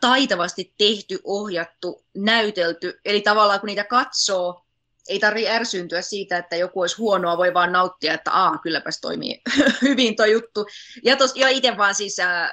taitavasti 0.00 0.74
tehty, 0.78 1.18
ohjattu, 1.24 2.04
näytelty. 2.16 3.00
Eli 3.04 3.20
tavallaan 3.20 3.60
kun 3.60 3.66
niitä 3.66 3.84
katsoo, 3.84 4.62
ei 5.08 5.18
tarvitse 5.18 5.50
ärsyntyä 5.50 6.02
siitä, 6.02 6.38
että 6.38 6.56
joku 6.56 6.80
olisi 6.80 6.96
huonoa, 6.96 7.36
voi 7.36 7.54
vaan 7.54 7.72
nauttia, 7.72 8.14
että 8.14 8.30
aa, 8.30 8.58
kylläpäs 8.58 9.00
toimii 9.00 9.42
hyvin 9.82 10.16
tuo 10.16 10.26
juttu. 10.26 10.66
Ja, 11.04 11.16
tos, 11.16 11.36
ja 11.36 11.48
itse 11.48 11.76
vaan 11.76 11.94
siis 11.94 12.20
äh, 12.20 12.50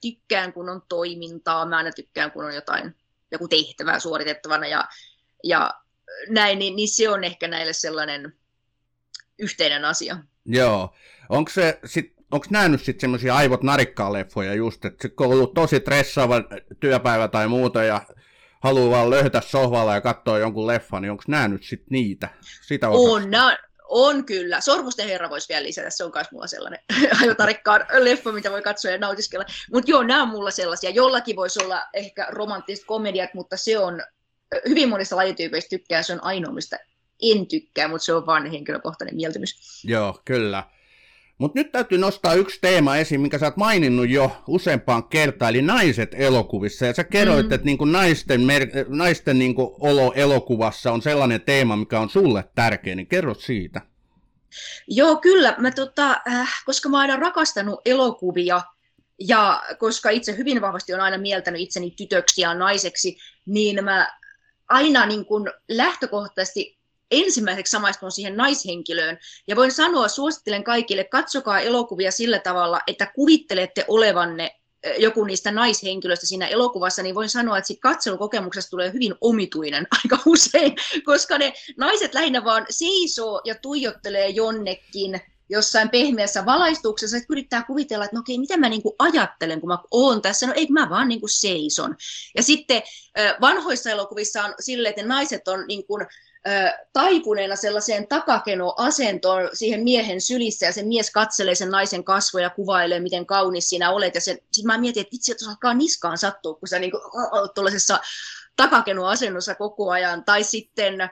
tykkään, 0.00 0.52
kun 0.52 0.68
on 0.68 0.82
toimintaa, 0.88 1.66
mä 1.66 1.76
aina 1.76 1.92
tykkään, 1.92 2.30
kun 2.30 2.44
on 2.44 2.54
jotain, 2.54 2.96
joku 3.32 3.48
tehtävää 3.48 3.98
suoritettavana 3.98 4.66
ja, 4.66 4.88
ja 5.44 5.74
näin, 6.28 6.58
niin, 6.58 6.76
niin 6.76 6.88
se 6.88 7.08
on 7.08 7.24
ehkä 7.24 7.48
näille 7.48 7.72
sellainen 7.72 8.32
yhteinen 9.38 9.84
asia. 9.84 10.16
Joo. 10.44 10.94
Onko 11.28 11.50
se 11.50 11.78
sit, 11.84 12.12
onko 12.30 12.46
nähnyt 12.50 12.82
sitten 12.82 13.00
semmoisia 13.00 13.36
aivot 13.36 13.62
narikkaa 13.62 14.12
leffoja 14.12 14.54
just, 14.54 14.84
että 14.84 15.08
kun 15.08 15.26
on 15.26 15.32
ollut 15.32 15.54
tosi 15.54 15.78
stressaava 15.78 16.34
työpäivä 16.80 17.28
tai 17.28 17.48
muuta 17.48 17.84
ja 17.84 18.00
haluaa 18.60 18.90
vaan 18.90 19.10
löytää 19.10 19.40
sohvalla 19.40 19.94
ja 19.94 20.00
katsoa 20.00 20.38
jonkun 20.38 20.66
leffan, 20.66 21.02
niin 21.02 21.10
onko 21.10 21.24
nähnyt 21.28 21.64
sit 21.64 21.82
niitä? 21.90 22.28
Sitä 22.66 22.88
On, 22.88 23.30
nää, 23.30 23.58
on 23.88 24.24
kyllä. 24.24 24.60
Sormusten 24.60 25.08
herra 25.08 25.30
voisi 25.30 25.48
vielä 25.48 25.62
lisätä, 25.62 25.90
se 25.90 26.04
on 26.04 26.12
myös 26.14 26.26
mulla 26.32 26.46
sellainen 26.46 26.80
ajotarikkaan 27.22 27.86
leffa, 27.98 28.32
mitä 28.32 28.50
voi 28.50 28.62
katsoa 28.62 28.90
ja 28.90 28.98
nautiskella. 28.98 29.44
Mutta 29.72 29.90
joo, 29.90 30.02
nämä 30.02 30.22
on 30.22 30.28
mulla 30.28 30.50
sellaisia. 30.50 30.90
Jollakin 30.90 31.36
voisi 31.36 31.64
olla 31.64 31.82
ehkä 31.94 32.26
romanttiset 32.30 32.84
komediat, 32.84 33.34
mutta 33.34 33.56
se 33.56 33.78
on 33.78 34.02
hyvin 34.68 34.88
monista 34.88 35.16
lajityypeistä 35.16 35.70
tykkää, 35.70 36.02
se 36.02 36.12
on 36.12 36.24
ainoa, 36.24 36.52
mistä 36.52 36.78
en 37.22 37.46
tykkää, 37.46 37.88
mutta 37.88 38.04
se 38.04 38.14
on 38.14 38.26
vain 38.26 38.50
henkilökohtainen 38.50 39.16
mieltymys. 39.16 39.82
Joo, 39.84 40.20
kyllä. 40.24 40.64
Mutta 41.38 41.58
nyt 41.58 41.72
täytyy 41.72 41.98
nostaa 41.98 42.34
yksi 42.34 42.58
teema 42.60 42.96
esiin, 42.96 43.20
minkä 43.20 43.38
sä 43.38 43.46
oot 43.46 43.56
maininnut 43.56 44.08
jo 44.08 44.42
useampaan 44.46 45.04
kertaan, 45.04 45.50
eli 45.50 45.62
naiset 45.62 46.14
elokuvissa. 46.14 46.86
Ja 46.86 46.94
sä 46.94 47.04
kerroit, 47.04 47.46
mm. 47.46 47.52
että 47.52 47.64
niinku 47.64 47.84
naisten, 47.84 48.40
mer- 48.40 48.86
naisten 48.88 49.38
niinku 49.38 49.76
olo 49.80 50.12
elokuvassa 50.12 50.92
on 50.92 51.02
sellainen 51.02 51.40
teema, 51.40 51.76
mikä 51.76 52.00
on 52.00 52.10
sulle 52.10 52.44
tärkeä, 52.54 52.94
niin 52.94 53.06
kerro 53.06 53.34
siitä. 53.34 53.80
Joo, 54.88 55.16
kyllä. 55.16 55.54
Mä 55.58 55.70
tota, 55.70 56.20
äh, 56.28 56.62
koska 56.66 56.88
mä 56.88 56.96
oon 56.96 57.00
aina 57.00 57.16
rakastanut 57.16 57.80
elokuvia, 57.84 58.62
ja 59.18 59.62
koska 59.78 60.10
itse 60.10 60.36
hyvin 60.36 60.60
vahvasti 60.60 60.94
on 60.94 61.00
aina 61.00 61.18
mieltänyt 61.18 61.60
itseni 61.60 61.90
tytöksi 61.90 62.40
ja 62.40 62.54
naiseksi, 62.54 63.16
niin 63.46 63.84
mä 63.84 64.08
aina 64.72 65.06
niin 65.06 65.24
kun 65.24 65.52
lähtökohtaisesti 65.68 66.78
ensimmäiseksi 67.10 67.70
samaistun 67.70 68.10
siihen 68.10 68.36
naishenkilöön. 68.36 69.18
Ja 69.46 69.56
voin 69.56 69.72
sanoa, 69.72 70.08
suosittelen 70.08 70.64
kaikille, 70.64 71.04
katsokaa 71.04 71.60
elokuvia 71.60 72.10
sillä 72.10 72.38
tavalla, 72.38 72.80
että 72.86 73.06
kuvittelette 73.14 73.84
olevanne 73.88 74.56
joku 74.98 75.24
niistä 75.24 75.50
naishenkilöistä 75.50 76.26
siinä 76.26 76.46
elokuvassa, 76.46 77.02
niin 77.02 77.14
voin 77.14 77.28
sanoa, 77.28 77.58
että 77.58 77.74
katselukokemuksesta 77.80 78.70
tulee 78.70 78.92
hyvin 78.92 79.14
omituinen 79.20 79.86
aika 80.04 80.22
usein, 80.26 80.76
koska 81.04 81.38
ne 81.38 81.52
naiset 81.76 82.14
lähinnä 82.14 82.44
vaan 82.44 82.66
seisoo 82.70 83.40
ja 83.44 83.54
tuijottelee 83.54 84.28
jonnekin 84.28 85.20
jossain 85.52 85.90
pehmeässä 85.90 86.46
valaistuksessa, 86.46 87.16
että 87.16 87.26
yrittää 87.30 87.62
kuvitella, 87.62 88.04
että 88.04 88.16
no 88.16 88.20
okei, 88.20 88.38
mitä 88.38 88.56
mä 88.56 88.68
niinku 88.68 88.94
ajattelen, 88.98 89.60
kun 89.60 89.68
mä 89.68 89.78
oon 89.90 90.22
tässä, 90.22 90.46
no 90.46 90.52
ei, 90.56 90.66
mä 90.70 90.90
vaan 90.90 91.08
niinku 91.08 91.28
seison. 91.28 91.96
Ja 92.36 92.42
sitten 92.42 92.82
vanhoissa 93.40 93.90
elokuvissa 93.90 94.44
on 94.44 94.54
silleen, 94.60 94.90
että 94.90 95.06
naiset 95.06 95.48
on 95.48 95.64
niinku, 95.66 95.98
taipuneena 96.92 97.56
sellaiseen 97.56 98.08
takakenoasentoon 98.08 99.50
siihen 99.52 99.82
miehen 99.82 100.20
sylissä, 100.20 100.66
ja 100.66 100.72
se 100.72 100.82
mies 100.82 101.10
katselee 101.10 101.54
sen 101.54 101.70
naisen 101.70 102.04
kasvoja 102.04 102.46
ja 102.46 102.50
kuvailee, 102.50 103.00
miten 103.00 103.26
kaunis 103.26 103.68
sinä 103.68 103.90
olet, 103.90 104.14
ja 104.14 104.20
sitten 104.20 104.42
mä 104.64 104.78
mietin, 104.78 105.00
että 105.00 105.12
vitsi, 105.12 105.32
että 105.32 105.44
alkaa 105.48 105.74
niskaan 105.74 106.18
sattua, 106.18 106.54
kun 106.54 106.68
sä 106.68 106.78
niinku, 106.78 107.00
olet 107.32 107.54
tuollaisessa 107.54 108.00
takakenoasennossa 108.56 109.54
koko 109.54 109.90
ajan, 109.90 110.24
tai 110.24 110.44
sitten, 110.44 111.10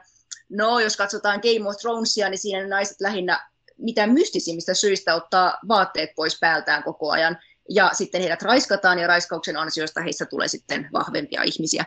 no 0.48 0.80
jos 0.80 0.96
katsotaan 0.96 1.40
Game 1.40 1.68
of 1.68 1.76
Thronesia, 1.76 2.28
niin 2.28 2.38
siinä 2.38 2.68
naiset 2.68 3.00
lähinnä 3.00 3.49
mitä 3.80 4.06
mystisimmistä 4.06 4.74
syistä 4.74 5.14
ottaa 5.14 5.58
vaatteet 5.68 6.10
pois 6.16 6.38
päältään 6.40 6.82
koko 6.82 7.10
ajan, 7.10 7.38
ja 7.68 7.90
sitten 7.92 8.20
heidät 8.20 8.42
raiskataan, 8.42 8.98
ja 8.98 9.06
raiskauksen 9.06 9.56
ansiosta 9.56 10.00
heistä 10.00 10.26
tulee 10.26 10.48
sitten 10.48 10.88
vahvempia 10.92 11.42
ihmisiä, 11.42 11.84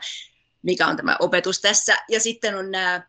mikä 0.61 0.87
on 0.87 0.97
tämä 0.97 1.17
opetus 1.19 1.61
tässä. 1.61 1.95
Ja 2.09 2.19
sitten 2.19 2.55
on 2.55 2.71
nämä 2.71 3.01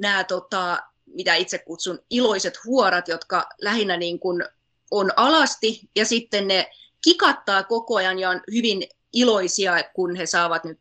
nämä 0.00 0.24
tota, 0.24 0.82
mitä 1.06 1.34
itse 1.34 1.58
kutsun 1.58 1.98
iloiset 2.10 2.64
huorat, 2.64 3.08
jotka 3.08 3.48
lähinnä 3.60 3.96
niin 3.96 4.20
kuin 4.20 4.44
on 4.90 5.10
alasti 5.16 5.90
ja 5.96 6.06
sitten 6.06 6.48
ne 6.48 6.70
kikattaa 7.04 7.62
koko 7.62 7.96
ajan 7.96 8.18
ja 8.18 8.30
on 8.30 8.40
hyvin 8.52 8.82
iloisia, 9.12 9.74
kun 9.94 10.16
he 10.16 10.26
saavat 10.26 10.64
nyt 10.64 10.78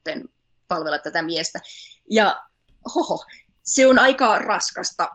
palvella 0.68 1.00
tätä 1.00 1.22
miestä. 1.22 1.60
Ja 2.10 2.44
hoho, 2.96 3.26
se 3.64 3.88
on 3.88 4.00
aika 4.00 4.40
raskasta 4.40 5.10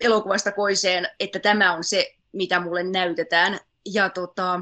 elokuvasta 0.00 0.52
koiseen, 0.52 1.08
että 1.20 1.38
tämä 1.38 1.74
on 1.74 1.84
se, 1.84 2.14
mitä 2.32 2.60
mulle 2.60 2.82
näytetään. 2.82 3.58
Ja 3.92 4.10
tota, 4.10 4.60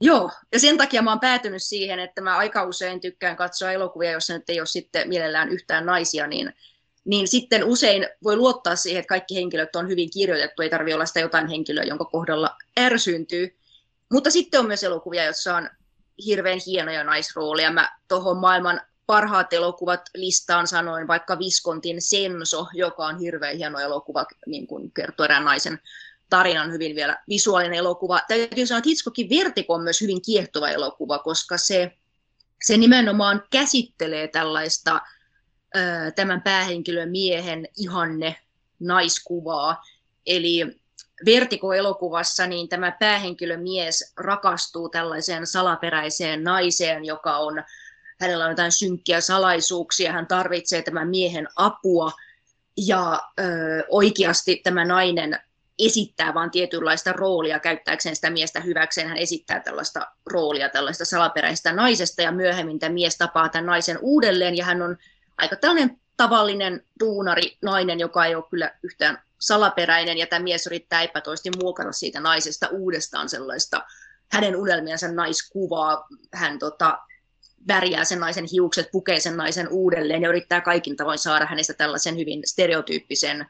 joo, 0.00 0.30
ja 0.52 0.60
sen 0.60 0.78
takia 0.78 1.02
mä 1.02 1.10
oon 1.10 1.20
päätynyt 1.20 1.62
siihen, 1.62 1.98
että 1.98 2.20
mä 2.20 2.36
aika 2.36 2.64
usein 2.64 3.00
tykkään 3.00 3.36
katsoa 3.36 3.72
elokuvia, 3.72 4.10
jossa 4.10 4.34
nyt 4.34 4.50
ei 4.50 4.60
ole 4.60 4.66
sitten 4.66 5.08
mielellään 5.08 5.48
yhtään 5.48 5.86
naisia, 5.86 6.26
niin 6.26 6.52
niin 7.04 7.28
sitten 7.28 7.64
usein 7.64 8.06
voi 8.24 8.36
luottaa 8.36 8.76
siihen, 8.76 9.00
että 9.00 9.08
kaikki 9.08 9.34
henkilöt 9.34 9.76
on 9.76 9.88
hyvin 9.88 10.10
kirjoitettu, 10.10 10.62
ei 10.62 10.70
tarvitse 10.70 10.94
olla 10.94 11.06
sitä 11.06 11.20
jotain 11.20 11.48
henkilöä, 11.48 11.84
jonka 11.84 12.04
kohdalla 12.04 12.56
ärsyntyy. 12.78 13.56
Mutta 14.12 14.30
sitten 14.30 14.60
on 14.60 14.66
myös 14.66 14.84
elokuvia, 14.84 15.24
joissa 15.24 15.56
on 15.56 15.70
hirveän 16.26 16.60
hienoja 16.66 17.04
naisrooleja. 17.04 17.72
Mä 17.72 17.98
tuohon 18.08 18.36
maailman 18.36 18.80
parhaat 19.10 19.52
elokuvat 19.52 20.00
listaan 20.14 20.66
sanoin 20.66 21.08
vaikka 21.08 21.38
Viskontin 21.38 22.02
Senso, 22.02 22.66
joka 22.72 23.06
on 23.06 23.18
hirveän 23.18 23.56
hieno 23.56 23.78
elokuva, 23.78 24.26
niin 24.46 24.66
kuin 24.66 24.92
kertoo 24.92 25.24
erään 25.24 25.44
naisen 25.44 25.78
tarinan 26.28 26.72
hyvin 26.72 26.96
vielä 26.96 27.18
visuaalinen 27.28 27.78
elokuva. 27.78 28.20
Täytyy 28.28 28.66
sanoa, 28.66 28.78
että 28.78 28.88
Hitchcockin 28.88 29.30
Vertigo 29.30 29.74
on 29.74 29.82
myös 29.82 30.00
hyvin 30.00 30.22
kiehtova 30.22 30.68
elokuva, 30.68 31.18
koska 31.18 31.58
se, 31.58 31.92
se 32.64 32.76
nimenomaan 32.76 33.42
käsittelee 33.50 34.28
tällaista 34.28 35.00
tämän 36.16 36.42
päähenkilön 36.42 37.10
miehen 37.10 37.68
ihanne 37.76 38.36
naiskuvaa. 38.80 39.82
Eli 40.26 40.80
Vertigo-elokuvassa 41.26 42.46
niin 42.46 42.68
tämä 42.68 42.90
päähenkilömies 42.90 44.12
rakastuu 44.16 44.88
tällaiseen 44.88 45.46
salaperäiseen 45.46 46.44
naiseen, 46.44 47.04
joka 47.04 47.36
on, 47.36 47.64
hänellä 48.20 48.44
on 48.44 48.50
jotain 48.50 48.72
synkkiä 48.72 49.20
salaisuuksia, 49.20 50.12
hän 50.12 50.26
tarvitsee 50.26 50.82
tämän 50.82 51.08
miehen 51.08 51.48
apua, 51.56 52.12
ja 52.76 53.20
ö, 53.40 53.42
oikeasti 53.88 54.60
tämä 54.64 54.84
nainen 54.84 55.38
esittää 55.78 56.34
vain 56.34 56.50
tietynlaista 56.50 57.12
roolia 57.12 57.58
käyttääkseen 57.58 58.16
sitä 58.16 58.30
miestä 58.30 58.60
hyväkseen. 58.60 59.08
Hän 59.08 59.16
esittää 59.16 59.60
tällaista 59.60 60.06
roolia, 60.26 60.68
tällaista 60.68 61.04
salaperäistä 61.04 61.72
naisesta, 61.72 62.22
ja 62.22 62.32
myöhemmin 62.32 62.78
tämä 62.78 62.92
mies 62.92 63.18
tapaa 63.18 63.48
tämän 63.48 63.66
naisen 63.66 63.98
uudelleen, 64.00 64.56
ja 64.56 64.64
hän 64.64 64.82
on 64.82 64.96
aika 65.38 65.56
tällainen 65.56 66.00
tavallinen 66.16 66.84
duunari 67.00 67.56
nainen, 67.62 68.00
joka 68.00 68.24
ei 68.24 68.34
ole 68.34 68.44
kyllä 68.50 68.74
yhtään 68.82 69.22
salaperäinen, 69.38 70.18
ja 70.18 70.26
tämä 70.26 70.42
mies 70.42 70.66
yrittää 70.66 71.02
epätoisesti 71.02 71.50
muokata 71.62 71.92
siitä 71.92 72.20
naisesta 72.20 72.68
uudestaan 72.68 73.28
sellaista 73.28 73.84
hänen 74.32 74.56
unelmiansa 74.56 75.12
naiskuvaa. 75.12 76.06
Hän 76.34 76.58
tota, 76.58 76.98
värjää 77.68 78.04
sen 78.04 78.20
naisen 78.20 78.46
hiukset, 78.52 78.90
pukee 78.92 79.20
sen 79.20 79.36
naisen 79.36 79.68
uudelleen 79.68 80.22
ja 80.22 80.28
yrittää 80.28 80.60
kaikin 80.60 80.96
tavoin 80.96 81.18
saada 81.18 81.46
hänestä 81.46 81.74
tällaisen 81.74 82.16
hyvin 82.16 82.42
stereotyyppisen 82.44 83.46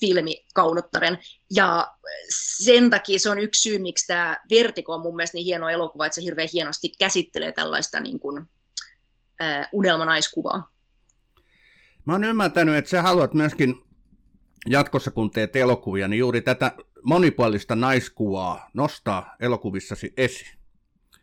filmikaunottaren. 0.00 1.18
Ja 1.50 1.94
sen 2.30 2.90
takia 2.90 3.18
se 3.18 3.30
on 3.30 3.38
yksi 3.38 3.62
syy, 3.62 3.78
miksi 3.78 4.06
tämä 4.06 4.36
Vertigo 4.50 4.94
on 4.94 5.00
mun 5.00 5.16
mielestä 5.16 5.36
niin 5.36 5.44
hieno 5.44 5.68
elokuva, 5.68 6.06
että 6.06 6.14
se 6.14 6.22
hirveän 6.22 6.48
hienosti 6.52 6.92
käsittelee 6.98 7.52
tällaista 7.52 8.00
niin 8.00 8.20
kuin, 8.20 8.42
äh, 9.42 9.68
unelmanaiskuvaa. 9.72 10.70
Mä 12.04 12.12
oon 12.12 12.24
ymmärtänyt, 12.24 12.76
että 12.76 12.90
sä 12.90 13.02
haluat 13.02 13.34
myöskin 13.34 13.74
jatkossa, 14.66 15.10
kun 15.10 15.30
teet 15.30 15.56
elokuvia, 15.56 16.08
niin 16.08 16.18
juuri 16.18 16.40
tätä 16.40 16.72
monipuolista 17.02 17.76
naiskuvaa 17.76 18.70
nostaa 18.74 19.36
elokuvissasi 19.40 20.12
esiin. 20.16 20.59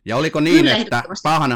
Ja 0.08 0.18
oliko 0.18 0.40
niin, 0.40 0.58
Kyllä, 0.58 0.76
että 0.76 1.04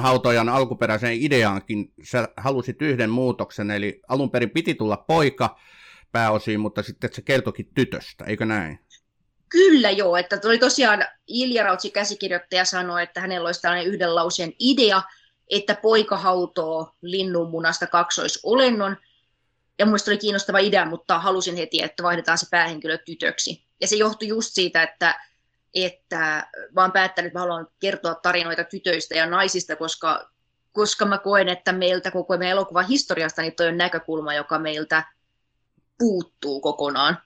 hautojan 0.01 0.49
alkuperäiseen 0.49 1.17
ideaankin 1.21 1.93
sä 2.03 2.27
halusit 2.37 2.81
yhden 2.81 3.09
muutoksen, 3.09 3.71
eli 3.71 4.01
alun 4.07 4.31
perin 4.31 4.49
piti 4.49 4.75
tulla 4.75 4.97
poika 4.97 5.59
pääosiin, 6.11 6.59
mutta 6.59 6.83
sitten 6.83 7.13
se 7.13 7.21
kertokin 7.21 7.69
tytöstä, 7.73 8.25
eikö 8.25 8.45
näin? 8.45 8.79
Kyllä 9.49 9.89
joo, 9.89 10.17
että 10.17 10.37
tuli 10.37 10.57
tosiaan 10.57 11.05
Ilja 11.27 11.63
Rautsi 11.63 11.91
käsikirjoittaja 11.91 12.65
sanoi, 12.65 13.03
että 13.03 13.21
hänellä 13.21 13.47
olisi 13.47 13.61
tällainen 13.61 13.87
yhden 13.87 14.15
lauseen 14.15 14.53
idea, 14.59 15.01
että 15.49 15.75
poika 15.75 16.17
hautoo 16.17 16.91
linnunmunasta 17.01 17.87
kaksoisolennon, 17.87 18.97
ja 19.79 19.85
minusta 19.85 20.11
oli 20.11 20.17
kiinnostava 20.17 20.59
idea, 20.59 20.85
mutta 20.85 21.19
halusin 21.19 21.55
heti, 21.55 21.83
että 21.83 22.03
vaihdetaan 22.03 22.37
se 22.37 22.47
päähenkilö 22.51 22.97
tytöksi. 22.97 23.65
Ja 23.81 23.87
se 23.87 23.95
johtui 23.95 24.27
just 24.27 24.49
siitä, 24.53 24.83
että, 24.83 25.30
että 25.73 26.47
vaan 26.75 26.91
päättänyt, 26.91 27.29
että 27.29 27.39
mä 27.39 27.43
haluan 27.43 27.67
kertoa 27.79 28.15
tarinoita 28.15 28.63
tytöistä 28.63 29.15
ja 29.15 29.25
naisista, 29.25 29.75
koska, 29.75 30.29
koska 30.71 31.05
mä 31.05 31.17
koen, 31.17 31.49
että 31.49 31.71
meiltä 31.71 32.11
koko 32.11 32.37
meidän 32.37 32.51
elokuvan 32.51 32.87
historiasta 32.87 33.41
niin 33.41 33.55
toi 33.55 33.67
on 33.67 33.77
näkökulma, 33.77 34.33
joka 34.33 34.59
meiltä 34.59 35.03
puuttuu 35.97 36.61
kokonaan. 36.61 37.17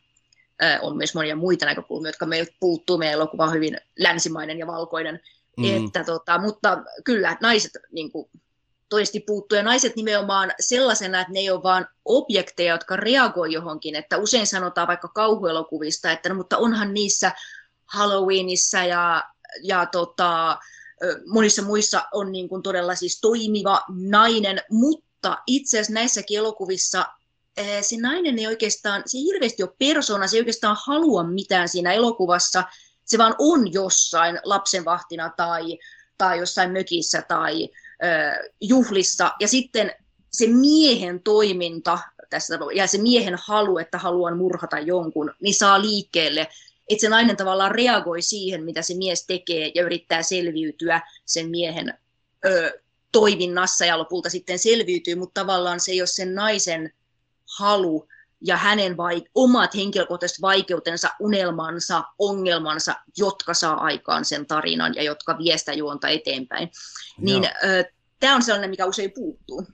on 0.81 0.97
myös 0.97 1.15
monia 1.15 1.35
muita 1.35 1.65
näkökulmia, 1.65 2.09
jotka 2.09 2.25
meiltä 2.25 2.51
puuttuu. 2.59 2.97
Meidän 2.97 3.13
elokuva 3.13 3.43
on 3.43 3.53
hyvin 3.53 3.77
länsimainen 3.99 4.59
ja 4.59 4.67
valkoinen. 4.67 5.19
Mm. 5.57 5.85
Että, 5.85 6.03
tota, 6.03 6.37
mutta 6.37 6.83
kyllä 7.03 7.37
naiset 7.41 7.71
niin 7.91 8.11
kuin, 8.11 8.29
toisesti 8.89 9.19
puuttuu. 9.19 9.55
Ja 9.55 9.63
naiset 9.63 9.95
nimenomaan 9.95 10.51
sellaisena, 10.59 11.21
että 11.21 11.33
ne 11.33 11.39
ei 11.39 11.49
ole 11.49 11.63
vain 11.63 11.85
objekteja, 12.05 12.73
jotka 12.73 12.95
reagoi 12.95 13.53
johonkin. 13.53 13.95
Että 13.95 14.17
usein 14.17 14.47
sanotaan 14.47 14.87
vaikka 14.87 15.07
kauhuelokuvista, 15.07 16.11
että 16.11 16.29
no, 16.29 16.35
mutta 16.35 16.57
onhan 16.57 16.93
niissä 16.93 17.31
Halloweenissa 17.85 18.83
ja, 18.83 19.23
ja 19.63 19.85
tota, 19.85 20.57
monissa 21.27 21.61
muissa 21.61 22.03
on 22.13 22.31
niin 22.31 22.49
kuin 22.49 22.63
todella 22.63 22.95
siis 22.95 23.21
toimiva 23.21 23.81
nainen, 23.89 24.61
mutta 24.69 25.37
itse 25.47 25.77
asiassa 25.77 25.93
näissäkin 25.93 26.37
elokuvissa 26.37 27.05
se 27.81 27.97
nainen 28.01 28.39
ei 28.39 28.47
oikeastaan, 28.47 29.03
se 29.05 29.17
ei 29.17 29.23
hirveästi 29.23 29.63
ole 29.63 29.75
persona, 29.79 30.27
se 30.27 30.37
ei 30.37 30.41
oikeastaan 30.41 30.77
halua 30.85 31.23
mitään 31.23 31.69
siinä 31.69 31.93
elokuvassa, 31.93 32.63
se 33.05 33.17
vaan 33.17 33.35
on 33.39 33.73
jossain 33.73 34.39
lapsenvahtina 34.43 35.33
tai, 35.37 35.77
tai 36.17 36.39
jossain 36.39 36.71
mökissä 36.71 37.21
tai 37.21 37.69
juhlissa. 38.61 39.31
Ja 39.39 39.47
sitten 39.47 39.91
se 40.31 40.47
miehen 40.47 41.23
toiminta 41.23 41.99
tässä, 42.29 42.59
ja 42.75 42.87
se 42.87 42.97
miehen 42.97 43.35
halu, 43.47 43.77
että 43.77 43.97
haluan 43.97 44.37
murhata 44.37 44.79
jonkun, 44.79 45.31
niin 45.41 45.55
saa 45.55 45.81
liikkeelle 45.81 46.47
että 46.89 47.01
se 47.01 47.09
nainen 47.09 47.37
tavallaan 47.37 47.71
reagoi 47.71 48.21
siihen, 48.21 48.63
mitä 48.63 48.81
se 48.81 48.93
mies 48.93 49.25
tekee 49.25 49.71
ja 49.75 49.83
yrittää 49.83 50.23
selviytyä 50.23 51.01
sen 51.25 51.49
miehen 51.49 51.93
ö, 52.45 52.81
toiminnassa 53.11 53.85
ja 53.85 53.97
lopulta 53.97 54.29
sitten 54.29 54.59
selviytyy, 54.59 55.15
mutta 55.15 55.41
tavallaan 55.41 55.79
se 55.79 55.91
ei 55.91 56.01
ole 56.01 56.07
sen 56.07 56.35
naisen 56.35 56.93
halu 57.57 58.07
ja 58.41 58.57
hänen 58.57 58.97
vai, 58.97 59.23
omat 59.35 59.75
henkilökohtaiset 59.75 60.41
vaikeutensa, 60.41 61.09
unelmansa, 61.19 62.03
ongelmansa, 62.19 62.95
jotka 63.17 63.53
saa 63.53 63.73
aikaan 63.73 64.25
sen 64.25 64.45
tarinan 64.45 64.95
ja 64.95 65.03
jotka 65.03 65.37
vie 65.37 65.57
sitä 65.57 65.73
juonta 65.73 66.07
eteenpäin. 66.07 66.71
Niin 67.17 67.49
tämä 68.19 68.35
on 68.35 68.43
sellainen, 68.43 68.69
mikä 68.69 68.85
usein 68.85 69.11
puuttuu. 69.11 69.67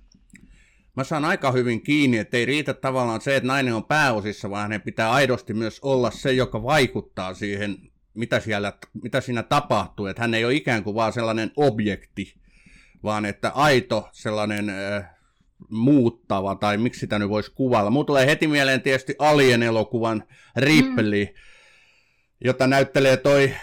Mä 0.95 1.03
saan 1.03 1.25
aika 1.25 1.51
hyvin 1.51 1.81
kiinni, 1.81 2.17
että 2.17 2.37
ei 2.37 2.45
riitä 2.45 2.73
tavallaan 2.73 3.21
se, 3.21 3.35
että 3.35 3.47
nainen 3.47 3.73
on 3.73 3.83
pääosissa, 3.83 4.49
vaan 4.49 4.61
hänen 4.61 4.81
pitää 4.81 5.11
aidosti 5.11 5.53
myös 5.53 5.79
olla 5.81 6.11
se, 6.11 6.33
joka 6.33 6.63
vaikuttaa 6.63 7.33
siihen, 7.33 7.77
mitä, 8.13 8.39
siellä, 8.39 8.73
mitä 9.03 9.21
siinä 9.21 9.43
tapahtuu. 9.43 10.05
Että 10.05 10.21
hän 10.21 10.33
ei 10.33 10.45
ole 10.45 10.53
ikään 10.53 10.83
kuin 10.83 10.95
vaan 10.95 11.13
sellainen 11.13 11.51
objekti, 11.55 12.35
vaan 13.03 13.25
että 13.25 13.49
aito 13.49 14.09
sellainen 14.11 14.69
äh, 14.69 15.09
muuttava, 15.69 16.55
tai 16.55 16.77
miksi 16.77 16.99
sitä 16.99 17.19
nyt 17.19 17.29
voisi 17.29 17.51
kuvailla. 17.55 17.89
Mulla 17.89 18.05
tulee 18.05 18.25
heti 18.27 18.47
mieleen 18.47 18.81
tietysti 18.81 19.15
Alien-elokuvan 19.19 20.23
Ripley, 20.55 21.25
mm. 21.25 21.31
jota 22.45 22.67
näyttelee 22.67 23.17
toi 23.17 23.53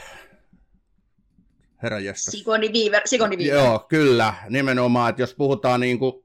herra 1.83 1.99
Sigoni 2.15 2.69
Weaver, 2.69 3.03
Sigoni 3.05 3.37
Weaver. 3.37 3.55
Joo, 3.55 3.79
kyllä, 3.79 4.35
nimenomaan, 4.49 5.11
että 5.11 5.23
jos 5.23 5.35
puhutaan 5.35 5.81
niin 5.81 5.99
kuin, 5.99 6.25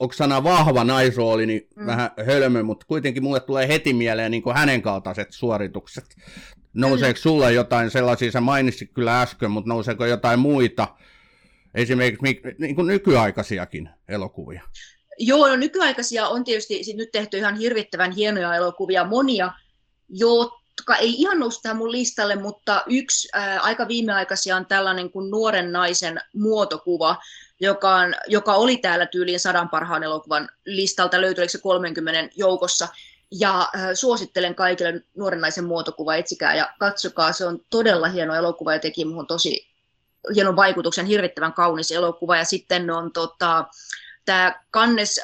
onko 0.00 0.12
sana 0.12 0.44
vahva 0.44 0.84
naisrooli, 0.84 1.46
niin 1.46 1.68
mm. 1.76 1.86
vähän 1.86 2.10
hölmö, 2.26 2.62
mutta 2.62 2.86
kuitenkin 2.86 3.22
mulle 3.22 3.40
tulee 3.40 3.68
heti 3.68 3.94
mieleen 3.94 4.30
niin 4.30 4.42
kuin 4.42 4.56
hänen 4.56 4.82
kaltaiset 4.82 5.28
suoritukset. 5.30 6.04
Nouseeko 6.74 7.18
mm. 7.18 7.22
sulle 7.22 7.52
jotain 7.52 7.90
sellaisia, 7.90 8.32
sä 8.32 8.40
mainitsit 8.40 8.90
kyllä 8.94 9.22
äsken, 9.22 9.50
mutta 9.50 9.68
nouseeko 9.68 10.06
jotain 10.06 10.38
muita, 10.38 10.88
esimerkiksi 11.74 12.56
niin 12.58 12.74
kuin 12.76 12.86
nykyaikaisiakin 12.86 13.90
elokuvia? 14.08 14.62
Joo, 15.18 15.48
no 15.48 15.56
nykyaikaisia 15.56 16.28
on 16.28 16.44
tietysti 16.44 16.84
sit 16.84 16.96
nyt 16.96 17.12
tehty 17.12 17.38
ihan 17.38 17.56
hirvittävän 17.56 18.12
hienoja 18.12 18.54
elokuvia, 18.54 19.04
monia, 19.04 19.52
jotka 20.08 20.96
ei 20.96 21.14
ihan 21.20 21.38
nousi 21.38 21.62
tähän 21.62 21.76
mun 21.76 21.92
listalle, 21.92 22.36
mutta 22.36 22.82
yksi 22.86 23.28
ää, 23.32 23.60
aika 23.60 23.88
viimeaikaisia 23.88 24.56
on 24.56 24.66
tällainen 24.66 25.10
kuin 25.10 25.30
nuoren 25.30 25.72
naisen 25.72 26.20
muotokuva, 26.34 27.16
joka, 27.60 27.94
on, 27.94 28.14
joka 28.26 28.54
oli 28.54 28.76
täällä 28.76 29.06
tyyliin 29.06 29.40
sadan 29.40 29.68
parhaan 29.68 30.02
elokuvan 30.02 30.48
listalta, 30.66 31.20
löytyy 31.20 31.48
se 31.48 31.58
30 31.58 32.28
joukossa. 32.36 32.88
Ja 33.30 33.60
äh, 33.60 33.88
suosittelen 33.94 34.54
kaikille 34.54 35.02
nuoren 35.16 35.40
naisen 35.40 35.64
muotokuva, 35.64 36.14
etsikää 36.14 36.54
ja 36.54 36.72
katsokaa, 36.78 37.32
se 37.32 37.46
on 37.46 37.60
todella 37.70 38.08
hieno 38.08 38.34
elokuva 38.34 38.72
ja 38.72 38.78
teki 38.78 39.04
muhun 39.04 39.26
tosi 39.26 39.70
hienon 40.34 40.56
vaikutuksen, 40.56 41.06
hirvittävän 41.06 41.52
kaunis 41.52 41.92
elokuva. 41.92 42.36
Ja 42.36 42.44
sitten 42.44 42.90
on 42.90 43.12
tota, 43.12 43.64
tämä 44.24 44.62
Kannes 44.70 45.20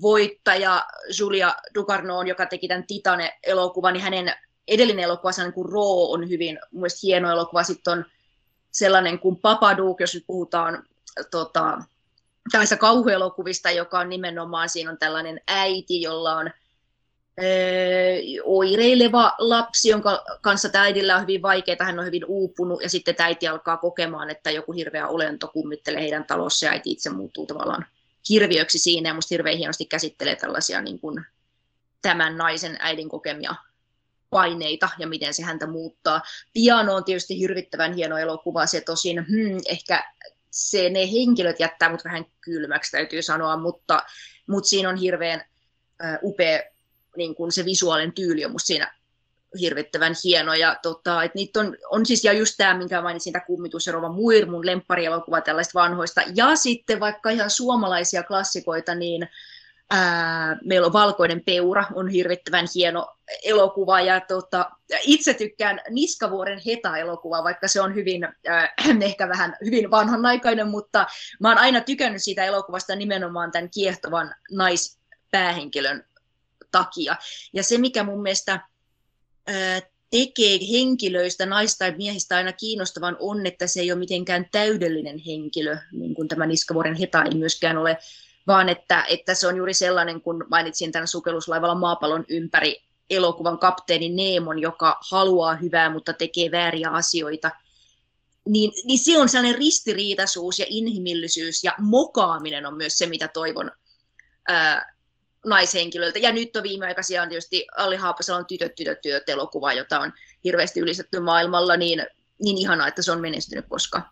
voittaja 0.00 0.86
Julia 1.18 1.54
Ducarnon, 1.74 2.26
joka 2.26 2.46
teki 2.46 2.68
tämän 2.68 2.86
Titane-elokuvan, 2.86 3.92
niin 3.92 4.02
hänen 4.02 4.34
edellinen 4.68 5.04
elokuva, 5.04 5.32
sellainen 5.32 5.54
kuin 5.54 5.68
Roo, 5.68 6.12
on 6.12 6.28
hyvin 6.28 6.58
mun 6.72 6.88
hieno 7.02 7.30
elokuva. 7.30 7.62
Sitten 7.62 7.92
on 7.92 8.04
sellainen 8.70 9.18
kuin 9.18 9.36
Papaduk, 9.36 10.00
jos 10.00 10.14
nyt 10.14 10.24
puhutaan 10.26 10.84
tota, 11.30 11.78
tällaisista 12.50 12.76
kauhuelokuvista, 12.76 13.70
joka 13.70 13.98
on 13.98 14.08
nimenomaan, 14.08 14.68
siinä 14.68 14.90
on 14.90 14.98
tällainen 14.98 15.40
äiti, 15.48 16.02
jolla 16.02 16.36
on 16.36 16.50
oireileva 18.44 19.34
lapsi, 19.38 19.88
jonka 19.88 20.24
kanssa 20.40 20.68
äidillä 20.74 21.16
on 21.16 21.22
hyvin 21.22 21.42
vaikeaa, 21.42 21.84
hän 21.84 21.98
on 21.98 22.06
hyvin 22.06 22.24
uupunut, 22.24 22.82
ja 22.82 22.88
sitten 22.88 23.14
äiti 23.18 23.48
alkaa 23.48 23.76
kokemaan, 23.76 24.30
että 24.30 24.50
joku 24.50 24.72
hirveä 24.72 25.08
olento 25.08 25.48
kummittelee 25.48 26.00
heidän 26.00 26.24
talossa, 26.24 26.66
ja 26.66 26.72
äiti 26.72 26.90
itse 26.90 27.10
muuttuu 27.10 27.46
tavallaan 27.46 27.86
hirviöksi 28.28 28.78
siinä, 28.78 29.10
ja 29.10 29.14
musta 29.14 29.34
hirveän 29.34 29.56
hienosti 29.58 29.84
käsittelee 29.84 30.36
tällaisia 30.36 30.82
niin 30.82 31.00
kuin, 31.00 31.24
tämän 32.02 32.36
naisen 32.36 32.76
äidin 32.80 33.08
kokemia 33.08 33.54
paineita 34.30 34.88
ja 34.98 35.06
miten 35.06 35.34
se 35.34 35.42
häntä 35.42 35.66
muuttaa. 35.66 36.22
Piano 36.52 36.94
on 36.94 37.04
tietysti 37.04 37.38
hirvittävän 37.38 37.94
hieno 37.94 38.18
elokuva, 38.18 38.66
se 38.66 38.80
tosin 38.80 39.26
hmm, 39.26 39.60
ehkä 39.68 40.12
se, 40.56 40.90
ne 40.90 41.12
henkilöt 41.12 41.60
jättää 41.60 41.90
mut 41.90 42.04
vähän 42.04 42.24
kylmäksi, 42.40 42.92
täytyy 42.92 43.22
sanoa, 43.22 43.56
mutta, 43.56 44.02
mutta 44.46 44.68
siinä 44.68 44.88
on 44.88 44.96
hirveän 44.96 45.40
uh, 45.40 46.30
upea 46.30 46.62
niin 47.16 47.34
kuin 47.34 47.52
se 47.52 47.64
visuaalinen 47.64 48.12
tyyli 48.12 48.44
on 48.44 48.52
musta 48.52 48.66
siinä 48.66 48.94
hirvittävän 49.60 50.14
hieno. 50.24 50.54
Ja 50.54 50.76
tota, 50.82 51.22
et 51.22 51.34
niitä 51.34 51.60
on, 51.60 51.76
on 51.90 52.06
siis, 52.06 52.24
ja 52.24 52.32
just 52.32 52.54
tämä, 52.56 52.78
minkä 52.78 53.02
mainitsin, 53.02 53.32
tämä 53.32 53.44
kummitus 53.44 53.86
ja 53.86 53.92
Rova 53.92 54.12
Muir, 54.12 54.46
mun 54.46 54.66
lempparielokuva 54.66 55.40
tällaista 55.40 55.80
vanhoista. 55.80 56.22
Ja 56.34 56.56
sitten 56.56 57.00
vaikka 57.00 57.30
ihan 57.30 57.50
suomalaisia 57.50 58.22
klassikoita, 58.22 58.94
niin 58.94 59.28
ää, 59.90 60.58
meillä 60.64 60.86
on 60.86 60.92
Valkoinen 60.92 61.42
peura, 61.44 61.84
on 61.94 62.08
hirvittävän 62.08 62.66
hieno 62.74 63.16
elokuva. 63.44 64.00
Ja 64.00 64.20
tota, 64.20 64.70
itse 65.02 65.34
tykkään 65.34 65.80
Niskavuoren 65.90 66.60
Heta-elokuva, 66.66 67.44
vaikka 67.44 67.68
se 67.68 67.80
on 67.80 67.94
hyvin, 67.94 68.24
äh, 68.24 68.74
ehkä 69.02 69.28
vähän 69.28 69.56
hyvin 69.64 69.90
vanhanaikainen, 69.90 70.68
mutta 70.68 71.06
mä 71.40 71.48
oon 71.48 71.58
aina 71.58 71.80
tykännyt 71.80 72.22
siitä 72.22 72.44
elokuvasta 72.44 72.96
nimenomaan 72.96 73.50
tämän 73.50 73.70
kiehtovan 73.70 74.34
naispäähenkilön 74.50 76.04
takia. 76.70 77.16
Ja 77.52 77.62
se, 77.62 77.78
mikä 77.78 78.02
mun 78.02 78.22
mielestä 78.22 78.68
ää, 79.46 79.80
tekee 80.10 80.58
henkilöistä, 80.72 81.46
naista 81.46 81.78
tai 81.78 81.94
miehistä 81.96 82.36
aina 82.36 82.52
kiinnostavan 82.52 83.16
on, 83.20 83.46
että 83.46 83.66
se 83.66 83.80
ei 83.80 83.92
ole 83.92 83.98
mitenkään 83.98 84.46
täydellinen 84.52 85.18
henkilö, 85.18 85.76
niin 85.92 86.14
kuin 86.14 86.28
tämä 86.28 86.46
Niskavuoren 86.46 86.94
Heta 86.94 87.22
ei 87.22 87.34
myöskään 87.34 87.78
ole, 87.78 87.98
vaan 88.46 88.68
että, 88.68 89.04
että 89.08 89.34
se 89.34 89.46
on 89.46 89.56
juuri 89.56 89.74
sellainen, 89.74 90.20
kun 90.20 90.44
mainitsin 90.50 90.92
tämän 90.92 91.08
sukelluslaivalla 91.08 91.74
maapallon 91.74 92.24
ympäri 92.28 92.82
elokuvan 93.10 93.58
kapteeni 93.58 94.08
Neemon, 94.08 94.58
joka 94.58 94.98
haluaa 95.10 95.56
hyvää, 95.56 95.90
mutta 95.90 96.12
tekee 96.12 96.50
vääriä 96.50 96.90
asioita, 96.90 97.50
niin, 98.48 98.72
niin 98.84 98.98
se 98.98 99.18
on 99.18 99.28
sellainen 99.28 99.58
ristiriitaisuus 99.58 100.58
ja 100.58 100.66
inhimillisyys 100.68 101.64
ja 101.64 101.74
mokaaminen 101.78 102.66
on 102.66 102.76
myös 102.76 102.98
se, 102.98 103.06
mitä 103.06 103.28
toivon 103.28 103.70
ää, 104.48 104.96
naishenkilöiltä. 105.46 106.18
Ja 106.18 106.32
nyt 106.32 106.56
on 106.56 106.62
viimeaikaisia 106.62 107.22
on 107.22 107.28
tietysti 107.28 107.66
Alli 107.76 107.96
Haapasalon 107.96 108.46
Tytöt, 108.46 108.74
tytöt, 108.74 109.00
työt 109.00 109.28
elokuva, 109.28 109.72
jota 109.72 110.00
on 110.00 110.12
hirveästi 110.44 110.80
ylistetty 110.80 111.20
maailmalla, 111.20 111.76
niin, 111.76 112.06
niin 112.42 112.58
ihanaa, 112.58 112.88
että 112.88 113.02
se 113.02 113.12
on 113.12 113.20
menestynyt, 113.20 113.64
koska 113.68 114.02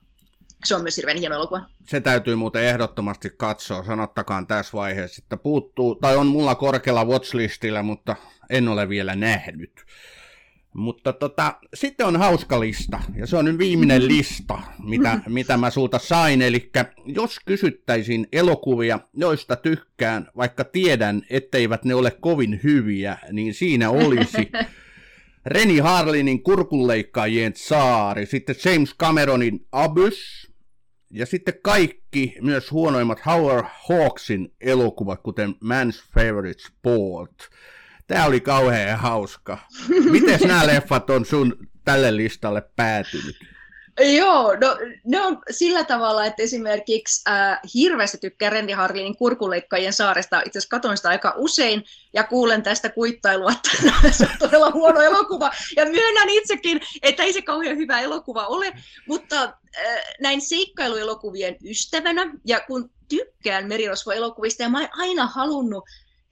se 0.64 0.74
on 0.74 0.82
myös 0.82 0.96
hirveän 0.96 1.18
hieno 1.18 1.34
elokuva. 1.34 1.60
Se 1.88 2.00
täytyy 2.00 2.34
muuten 2.36 2.62
ehdottomasti 2.62 3.30
katsoa, 3.36 3.84
sanottakaan 3.84 4.46
tässä 4.46 4.72
vaiheessa, 4.72 5.22
että 5.24 5.36
puuttuu, 5.36 5.94
tai 5.94 6.16
on 6.16 6.26
mulla 6.26 6.54
korkealla 6.54 7.04
watchlistillä, 7.04 7.82
mutta 7.82 8.16
en 8.50 8.68
ole 8.68 8.88
vielä 8.88 9.14
nähnyt. 9.14 9.84
Mutta 10.74 11.12
tota, 11.12 11.54
sitten 11.74 12.06
on 12.06 12.16
hauska 12.16 12.60
lista, 12.60 13.00
ja 13.16 13.26
se 13.26 13.36
on 13.36 13.44
nyt 13.44 13.58
viimeinen 13.58 14.08
lista, 14.08 14.58
mitä, 14.78 15.20
mitä 15.28 15.56
mä 15.56 15.70
sulta 15.70 15.98
sain. 15.98 16.42
Eli 16.42 16.70
jos 17.06 17.40
kysyttäisiin 17.46 18.26
elokuvia, 18.32 19.00
joista 19.14 19.56
tykkään, 19.56 20.28
vaikka 20.36 20.64
tiedän, 20.64 21.22
etteivät 21.30 21.84
ne 21.84 21.94
ole 21.94 22.10
kovin 22.10 22.60
hyviä, 22.62 23.18
niin 23.32 23.54
siinä 23.54 23.90
olisi 23.90 24.50
Reni 25.46 25.78
Harlinin 25.78 26.42
kurkunleikkaajien 26.42 27.52
saari, 27.56 28.26
sitten 28.26 28.56
James 28.64 28.94
Cameronin 28.96 29.66
Abyss, 29.72 30.50
ja 31.10 31.26
sitten 31.26 31.54
kaikki 31.62 32.36
myös 32.42 32.70
huonoimmat 32.70 33.26
Howard 33.26 33.66
Hawksin 33.88 34.54
elokuvat, 34.60 35.22
kuten 35.22 35.50
Man's 35.50 36.04
Favorite 36.14 36.62
Sport. 36.62 37.48
Tämä 38.06 38.26
oli 38.26 38.40
kauhean 38.40 38.98
hauska. 38.98 39.58
Miten 40.10 40.40
nämä 40.48 40.66
leffat 40.66 41.10
on 41.10 41.24
sun 41.24 41.68
tälle 41.84 42.16
listalle 42.16 42.62
päätynyt? 42.76 43.53
Joo, 44.00 44.56
no 44.56 44.78
ne 45.04 45.20
on 45.20 45.38
sillä 45.50 45.84
tavalla, 45.84 46.24
että 46.24 46.42
esimerkiksi 46.42 47.22
äh, 47.28 47.60
hirveästi 47.74 48.18
tykkää 48.18 48.50
Randy 48.50 48.72
Harlinin 48.72 49.16
kurkuleikkajien 49.16 49.92
saaresta. 49.92 50.40
Itse 50.40 50.58
asiassa 50.58 50.76
katson 50.76 50.96
sitä 50.96 51.08
aika 51.08 51.34
usein 51.36 51.84
ja 52.12 52.24
kuulen 52.24 52.62
tästä 52.62 52.88
kuittailua, 52.88 53.52
että 53.52 53.70
se 54.18 54.24
on 54.24 54.38
todella 54.38 54.70
huono 54.70 55.00
elokuva. 55.00 55.50
Ja 55.76 55.84
myönnän 55.84 56.28
itsekin, 56.28 56.80
että 57.02 57.22
ei 57.22 57.32
se 57.32 57.42
kauhean 57.42 57.76
hyvä 57.76 58.00
elokuva 58.00 58.46
ole, 58.46 58.72
mutta 59.08 59.42
äh, 59.42 59.52
näin 60.20 60.40
seikkailuelokuvien 60.40 61.56
ystävänä 61.64 62.34
ja 62.44 62.60
kun 62.60 62.90
tykkään 63.08 63.68
merirosvoelokuvista 63.68 64.62
ja 64.62 64.68
mä 64.68 64.80
oon 64.80 64.88
aina 64.92 65.26
halunnut 65.26 65.84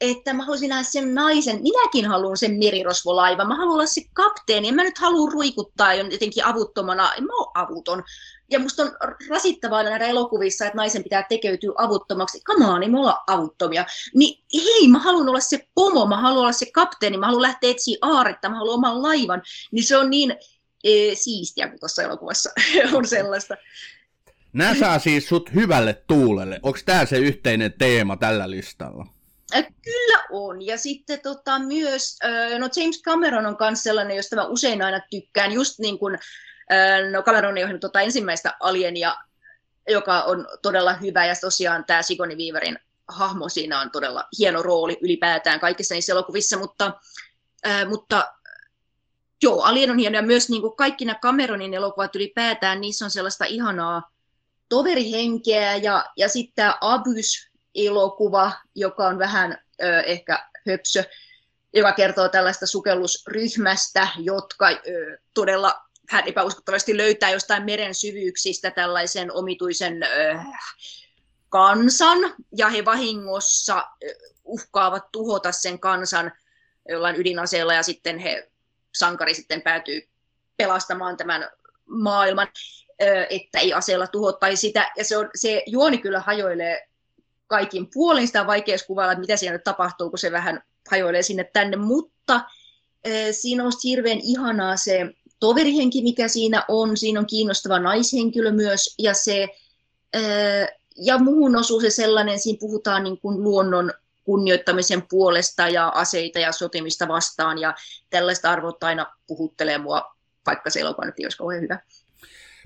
että 0.02 0.32
mä 0.32 0.42
haluaisin 0.42 0.68
nähdä 0.68 0.82
sen 0.82 1.14
naisen, 1.14 1.62
minäkin 1.62 2.06
haluan 2.06 2.36
sen 2.36 2.58
merirosvolaivan, 2.58 3.48
mä 3.48 3.56
haluan 3.56 3.74
olla 3.74 3.86
se 3.86 4.00
kapteeni, 4.12 4.68
en 4.68 4.74
mä 4.74 4.84
nyt 4.84 4.98
halua 4.98 5.30
ruikuttaa 5.30 5.94
jotenkin 5.94 6.44
avuttomana, 6.44 7.14
en 7.14 7.24
mä 7.24 7.32
ole 7.34 7.50
avuton. 7.54 8.02
Ja 8.50 8.58
musta 8.58 8.82
on 8.82 8.90
rasittavaa 9.28 9.82
nähdä 9.82 10.06
elokuvissa, 10.06 10.66
että 10.66 10.76
naisen 10.76 11.02
pitää 11.02 11.26
tekeytyä 11.28 11.72
avuttomaksi. 11.76 12.40
On, 12.48 12.80
niin 12.80 12.92
me 12.92 12.98
ollaan 12.98 13.22
avuttomia. 13.26 13.86
Niin 14.14 14.44
hei, 14.54 14.88
mä 14.88 14.98
haluan 14.98 15.28
olla 15.28 15.40
se 15.40 15.68
pomo, 15.74 16.06
mä 16.06 16.16
haluan 16.16 16.40
olla 16.40 16.52
se 16.52 16.66
kapteeni, 16.72 17.16
mä 17.16 17.26
haluan 17.26 17.42
lähteä 17.42 17.70
etsiä 17.70 17.98
aaretta, 18.02 18.48
mä 18.48 18.56
haluan 18.56 18.74
oman 18.74 19.02
laivan. 19.02 19.42
Niin 19.70 19.84
se 19.84 19.96
on 19.96 20.10
niin 20.10 20.36
e, 20.84 21.14
siistiä, 21.14 21.68
kun 21.68 21.80
tuossa 21.80 22.02
elokuvassa 22.02 22.50
on 22.96 23.06
sellaista. 23.06 23.56
Nämä 24.52 24.74
saa 24.74 24.98
siis 24.98 25.28
sut 25.28 25.54
hyvälle 25.54 26.02
tuulelle. 26.06 26.60
Onko 26.62 26.78
tämä 26.84 27.06
se 27.06 27.16
yhteinen 27.16 27.74
teema 27.78 28.16
tällä 28.16 28.50
listalla? 28.50 29.06
Kyllä 29.82 30.24
on. 30.30 30.62
Ja 30.62 30.78
sitten 30.78 31.20
tota, 31.20 31.58
myös, 31.58 32.18
no 32.58 32.68
James 32.76 33.02
Cameron 33.02 33.46
on 33.46 33.56
myös 33.60 33.82
sellainen, 33.82 34.16
josta 34.16 34.36
mä 34.36 34.46
usein 34.46 34.82
aina 34.82 35.00
tykkään, 35.10 35.52
just 35.52 35.78
niin 35.78 35.98
kuin, 35.98 36.18
no 37.12 37.22
Cameron 37.22 37.54
on 37.74 37.80
tota 37.80 38.00
ensimmäistä 38.00 38.56
Alienia, 38.60 39.16
joka 39.88 40.22
on 40.22 40.46
todella 40.62 40.92
hyvä, 40.92 41.26
ja 41.26 41.34
tosiaan 41.40 41.84
tämä 41.84 42.02
Sigourney 42.02 42.38
Weaverin 42.38 42.78
hahmo 43.08 43.48
siinä 43.48 43.80
on 43.80 43.90
todella 43.90 44.24
hieno 44.38 44.62
rooli 44.62 44.98
ylipäätään 45.00 45.60
kaikissa 45.60 45.94
niissä 45.94 46.12
elokuvissa, 46.12 46.58
mutta, 46.58 46.92
äh, 47.66 47.88
mutta 47.88 48.32
joo, 49.42 49.62
Alien 49.62 49.90
on 49.90 49.98
hieno, 49.98 50.16
ja 50.16 50.22
myös 50.22 50.48
niin 50.48 50.62
kuin 50.62 50.76
kaikki 50.76 51.04
nämä 51.04 51.18
Cameronin 51.22 51.74
elokuvat 51.74 52.16
ylipäätään, 52.16 52.80
niissä 52.80 53.04
on 53.04 53.10
sellaista 53.10 53.44
ihanaa 53.44 54.10
toverihenkeä, 54.68 55.76
ja, 55.76 56.04
ja 56.16 56.28
sitten 56.28 56.54
tämä 56.54 56.78
Abys, 56.80 57.51
elokuva, 57.74 58.52
joka 58.74 59.06
on 59.06 59.18
vähän 59.18 59.58
ö, 59.82 60.00
ehkä 60.00 60.48
höpsö, 60.68 61.04
joka 61.74 61.92
kertoo 61.92 62.28
tällaista 62.28 62.66
sukellusryhmästä, 62.66 64.08
jotka 64.18 64.70
ö, 64.70 64.78
todella 65.34 65.80
hän 66.08 66.28
epäuskottavasti 66.28 66.96
löytää 66.96 67.30
jostain 67.30 67.64
meren 67.64 67.94
syvyyksistä 67.94 68.70
tällaisen 68.70 69.32
omituisen 69.32 70.02
ö, 70.02 70.38
kansan, 71.48 72.18
ja 72.56 72.68
he 72.68 72.84
vahingossa 72.84 73.88
uhkaavat 74.44 75.12
tuhota 75.12 75.52
sen 75.52 75.80
kansan 75.80 76.32
jollain 76.88 77.16
ydinaseella, 77.16 77.74
ja 77.74 77.82
sitten 77.82 78.18
he, 78.18 78.50
sankari 78.94 79.34
sitten 79.34 79.62
päätyy 79.62 80.08
pelastamaan 80.56 81.16
tämän 81.16 81.50
maailman, 81.86 82.48
että 83.30 83.58
ei 83.58 83.72
aseella 83.72 84.06
tuhottaisi 84.06 84.60
sitä, 84.60 84.92
ja 84.96 85.04
se, 85.04 85.16
on, 85.16 85.30
se 85.34 85.62
juoni 85.66 85.98
kyllä 85.98 86.20
hajoilee 86.20 86.88
kaikin 87.52 87.88
puolin. 87.94 88.26
Sitä 88.26 88.40
on 88.40 88.46
vaikea 88.46 88.76
kuvailla, 88.86 89.12
että 89.12 89.20
mitä 89.20 89.36
siellä 89.36 89.56
nyt 89.56 89.64
tapahtuu, 89.64 90.10
kun 90.10 90.18
se 90.18 90.32
vähän 90.32 90.62
hajoilee 90.90 91.22
sinne 91.22 91.44
tänne, 91.44 91.76
mutta 91.76 92.40
siinä 93.30 93.64
on 93.64 93.72
hirveän 93.84 94.18
ihanaa 94.22 94.76
se 94.76 95.14
toverihenki, 95.40 96.02
mikä 96.02 96.28
siinä 96.28 96.64
on. 96.68 96.96
Siinä 96.96 97.20
on 97.20 97.26
kiinnostava 97.26 97.78
naishenkilö 97.78 98.50
myös, 98.50 98.94
ja 98.98 99.14
se 99.14 99.48
ja 100.96 101.18
muuhun 101.18 101.56
osuu 101.56 101.80
se 101.80 101.90
sellainen, 101.90 102.38
siinä 102.38 102.58
puhutaan 102.60 103.04
niin 103.04 103.18
kuin 103.18 103.42
luonnon 103.42 103.92
kunnioittamisen 104.24 105.02
puolesta 105.10 105.68
ja 105.68 105.88
aseita 105.88 106.38
ja 106.38 106.52
sotimista 106.52 107.08
vastaan, 107.08 107.58
ja 107.58 107.74
tällaista 108.10 108.50
arvot 108.50 108.84
aina 108.84 109.06
puhuttelee 109.26 109.78
mua, 109.78 110.16
vaikka 110.46 110.70
se 110.70 110.80
elokuva 110.80 111.06
nyt 111.06 111.18
ei 111.18 111.24
olisi 111.24 111.38
kauhean 111.38 111.62
hyvä 111.62 111.78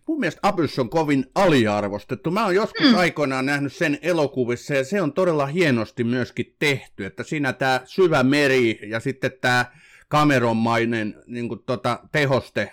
mun 0.08 0.20
mielestä 0.20 0.40
Abys 0.42 0.78
on 0.78 0.90
kovin 0.90 1.26
aliarvostettu. 1.34 2.30
Mä 2.30 2.44
oon 2.44 2.54
joskus 2.54 2.90
mm. 2.90 2.96
aikoinaan 2.96 3.46
nähnyt 3.46 3.72
sen 3.72 3.98
elokuvissa 4.02 4.74
ja 4.74 4.84
se 4.84 5.02
on 5.02 5.12
todella 5.12 5.46
hienosti 5.46 6.04
myöskin 6.04 6.54
tehty, 6.58 7.04
että 7.04 7.22
siinä 7.22 7.52
tämä 7.52 7.80
syvä 7.84 8.22
meri 8.22 8.78
ja 8.88 9.00
sitten 9.00 9.32
tämä 9.40 9.64
kameronmainen 10.08 11.14
niin 11.26 11.48
tota, 11.66 12.00
tehoste 12.12 12.72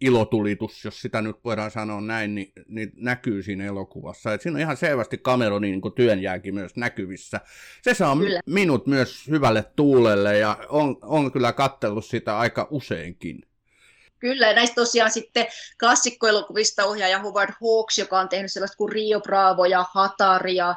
ilotulitus, 0.00 0.84
jos 0.84 1.00
sitä 1.00 1.22
nyt 1.22 1.36
voidaan 1.44 1.70
sanoa 1.70 2.00
näin, 2.00 2.34
niin, 2.34 2.52
niin 2.68 2.92
näkyy 2.96 3.42
siinä 3.42 3.64
elokuvassa. 3.64 4.34
Et 4.34 4.40
siinä 4.40 4.56
on 4.56 4.60
ihan 4.60 4.76
selvästi 4.76 5.18
Cameronin 5.18 5.70
niin 5.70 5.92
työnjääkin 5.94 6.54
myös 6.54 6.76
näkyvissä. 6.76 7.40
Se 7.82 7.94
saa 7.94 8.16
kyllä. 8.16 8.40
minut 8.46 8.86
myös 8.86 9.28
hyvälle 9.28 9.64
tuulelle 9.76 10.38
ja 10.38 10.58
on, 10.68 10.96
on 11.02 11.32
kyllä 11.32 11.52
kattellut 11.52 12.04
sitä 12.04 12.38
aika 12.38 12.68
useinkin. 12.70 13.42
Kyllä, 14.22 14.46
ja 14.46 14.54
näistä 14.54 14.74
tosiaan 14.74 15.10
sitten 15.10 15.46
klassikkoelokuvista 15.80 16.84
ohjaaja 16.84 17.18
Howard 17.18 17.50
Hawks, 17.60 17.98
joka 17.98 18.20
on 18.20 18.28
tehnyt 18.28 18.52
sellaista 18.52 18.76
kuin 18.76 18.92
Rio 18.92 19.20
Bravo 19.20 19.64
ja 19.64 19.84
Hataria, 19.92 20.74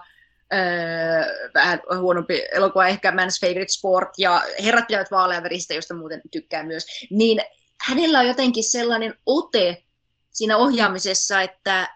öö, 0.53 1.49
vähän 1.53 1.81
huonompi 1.99 2.43
elokuva, 2.51 2.87
ehkä 2.87 3.11
Man's 3.11 3.39
Favorite 3.41 3.73
Sport, 3.73 4.09
ja 4.17 4.43
Herrat 4.63 4.87
pitävät 4.87 5.11
vaaleanveristä, 5.11 5.73
josta 5.73 5.93
muuten 5.93 6.21
tykkään 6.31 6.67
myös, 6.67 6.85
niin 7.09 7.41
hänellä 7.81 8.19
on 8.19 8.27
jotenkin 8.27 8.63
sellainen 8.63 9.15
ote 9.25 9.83
siinä 10.31 10.57
ohjaamisessa, 10.57 11.41
että 11.41 11.89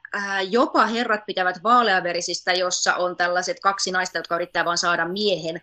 jopa 0.49 0.85
Herrat 0.85 1.25
pitävät 1.25 1.63
vaaleaverisistä, 1.63 2.53
jossa 2.53 2.95
on 2.95 3.17
tällaiset 3.17 3.59
kaksi 3.59 3.91
naista, 3.91 4.17
jotka 4.17 4.35
yrittää 4.35 4.65
vain 4.65 4.77
saada 4.77 5.07
miehen, 5.07 5.61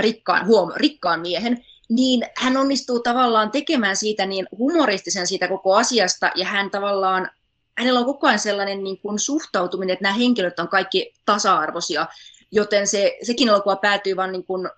rikkaan, 0.00 0.46
huom, 0.46 0.72
rikkaan 0.76 1.20
miehen, 1.20 1.64
niin 1.88 2.26
hän 2.36 2.56
onnistuu 2.56 3.00
tavallaan 3.00 3.50
tekemään 3.50 3.96
siitä 3.96 4.26
niin 4.26 4.46
humoristisen 4.58 5.26
siitä 5.26 5.48
koko 5.48 5.76
asiasta, 5.76 6.30
ja 6.34 6.46
hän 6.46 6.70
tavallaan, 6.70 7.30
hänellä 7.78 8.00
on 8.00 8.06
koko 8.06 8.26
ajan 8.26 8.38
sellainen 8.38 8.84
niin 8.84 8.98
kuin 8.98 9.18
suhtautuminen, 9.18 9.92
että 9.92 10.02
nämä 10.02 10.14
henkilöt 10.14 10.58
on 10.58 10.68
kaikki 10.68 11.14
tasa-arvoisia, 11.24 12.06
joten 12.52 12.86
se, 12.86 13.18
sekin 13.22 13.48
elokuva 13.48 13.76
päätyy 13.76 14.16
vaan 14.16 14.32
niin 14.32 14.44
kuin 14.44 14.68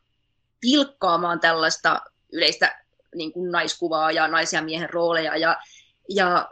pilkkaamaan 0.60 1.40
tällaista 1.40 2.00
yleistä 2.32 2.84
niin 3.14 3.32
kuin 3.32 3.52
naiskuvaa 3.52 4.12
ja 4.12 4.28
naisen 4.28 4.58
ja 4.58 4.62
miehen 4.62 4.90
rooleja, 4.90 5.36
ja, 5.36 5.56
ja, 6.08 6.48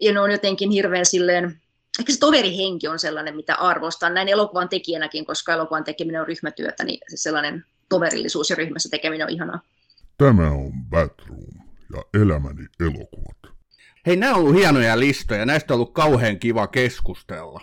ja 0.00 0.12
ne 0.12 0.20
on 0.20 0.30
jotenkin 0.30 0.70
hirveän 0.70 1.06
silleen, 1.06 1.60
ehkä 2.00 2.12
se 2.12 2.18
toverihenki 2.18 2.88
on 2.88 2.98
sellainen, 2.98 3.36
mitä 3.36 3.54
arvostan 3.54 4.14
näin 4.14 4.28
elokuvan 4.28 4.68
tekijänäkin, 4.68 5.26
koska 5.26 5.52
elokuvan 5.52 5.84
tekeminen 5.84 6.20
on 6.20 6.26
ryhmätyötä, 6.26 6.84
niin 6.84 7.00
se 7.08 7.16
sellainen 7.16 7.64
toverillisuus 7.88 8.50
ja 8.50 8.56
ryhmässä 8.56 8.88
tekeminen 8.88 9.26
on 9.26 9.32
ihanaa. 9.32 9.60
Tämä 10.18 10.50
on 10.50 10.72
Batroom 10.90 11.68
ja 11.96 12.22
elämäni 12.22 12.66
elokuvat. 12.80 13.36
Hei, 14.06 14.16
nämä 14.16 14.34
on 14.34 14.40
ollut 14.40 14.54
hienoja 14.54 14.98
listoja. 14.98 15.46
Näistä 15.46 15.74
on 15.74 15.80
ollut 15.80 15.94
kauhean 15.94 16.38
kiva 16.38 16.66
keskustella. 16.66 17.60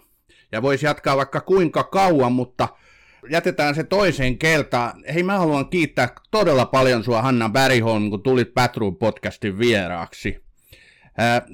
Ja 0.51 0.61
voisi 0.61 0.85
jatkaa 0.85 1.17
vaikka 1.17 1.41
kuinka 1.41 1.83
kauan, 1.83 2.31
mutta 2.31 2.67
jätetään 3.29 3.75
se 3.75 3.83
toiseen 3.83 4.37
keltaan. 4.37 5.03
Hei, 5.13 5.23
mä 5.23 5.37
haluan 5.37 5.69
kiittää 5.69 6.09
todella 6.31 6.65
paljon 6.65 7.03
sua 7.03 7.21
Hanna 7.21 7.49
Bergholm, 7.49 8.09
kun 8.09 8.23
tulit 8.23 8.53
Batroom 8.53 8.95
podcastin 8.97 9.59
vieraaksi. 9.59 10.43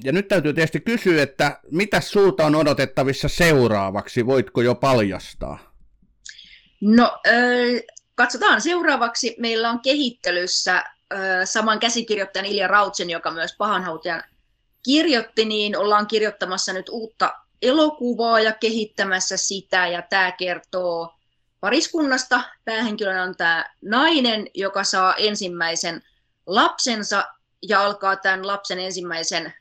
Ja 0.03 0.11
nyt 0.11 0.27
täytyy 0.27 0.53
tietysti 0.53 0.79
kysyä, 0.79 1.23
että 1.23 1.59
mitä 1.71 2.01
sulta 2.01 2.45
on 2.45 2.55
odotettavissa 2.55 3.27
seuraavaksi? 3.27 4.25
Voitko 4.25 4.61
jo 4.61 4.75
paljastaa? 4.75 5.59
No, 6.81 7.17
Katsotaan 8.17 8.61
seuraavaksi. 8.61 9.35
Meillä 9.39 9.69
on 9.69 9.79
kehittelyssä 9.79 10.83
saman 11.45 11.79
käsikirjoittajan 11.79 12.45
Ilja 12.45 12.67
Rautsen, 12.67 13.09
joka 13.09 13.31
myös 13.31 13.55
pahanhautajan 13.57 14.23
kirjoitti, 14.83 15.45
niin 15.45 15.77
ollaan 15.77 16.07
kirjoittamassa 16.07 16.73
nyt 16.73 16.89
uutta 16.89 17.33
elokuvaa 17.61 18.39
ja 18.39 18.53
kehittämässä 18.53 19.37
sitä, 19.37 19.87
ja 19.87 20.01
tämä 20.01 20.31
kertoo 20.31 21.13
pariskunnasta. 21.59 22.41
Päähenkilönä 22.65 23.23
on 23.23 23.35
tämä 23.35 23.65
nainen, 23.81 24.47
joka 24.53 24.83
saa 24.83 25.15
ensimmäisen 25.15 26.01
lapsensa 26.45 27.27
ja 27.61 27.81
alkaa 27.81 28.15
tämän 28.15 28.47
lapsen 28.47 28.79
ensimmäisen 28.79 29.53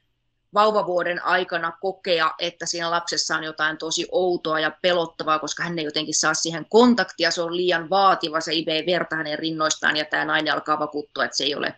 vauvavuoden 0.55 1.25
aikana 1.25 1.73
kokea, 1.81 2.35
että 2.39 2.67
siinä 2.67 2.91
lapsessa 2.91 3.37
on 3.37 3.45
jotain 3.45 3.79
tosi 3.79 4.07
outoa 4.13 4.61
ja 4.61 4.71
pelottavaa, 4.83 5.39
koska 5.39 5.63
hän 5.63 5.79
ei 5.79 5.85
jotenkin 5.85 6.15
saa 6.15 6.35
siihen 6.35 6.67
kontaktia, 6.69 7.31
se 7.31 7.43
on 7.43 7.57
liian 7.57 7.91
vaativa, 7.91 8.41
se 8.41 8.53
ei 8.53 8.67
verta 8.87 9.17
hänen 9.17 9.39
rinnoistaan 9.39 9.97
ja 9.97 10.05
tämä 10.05 10.25
nainen 10.25 10.55
alkaa 10.55 10.79
vakuuttua, 10.79 11.25
että 11.25 11.37
se 11.37 11.45
ei 11.45 11.55
ole 11.55 11.75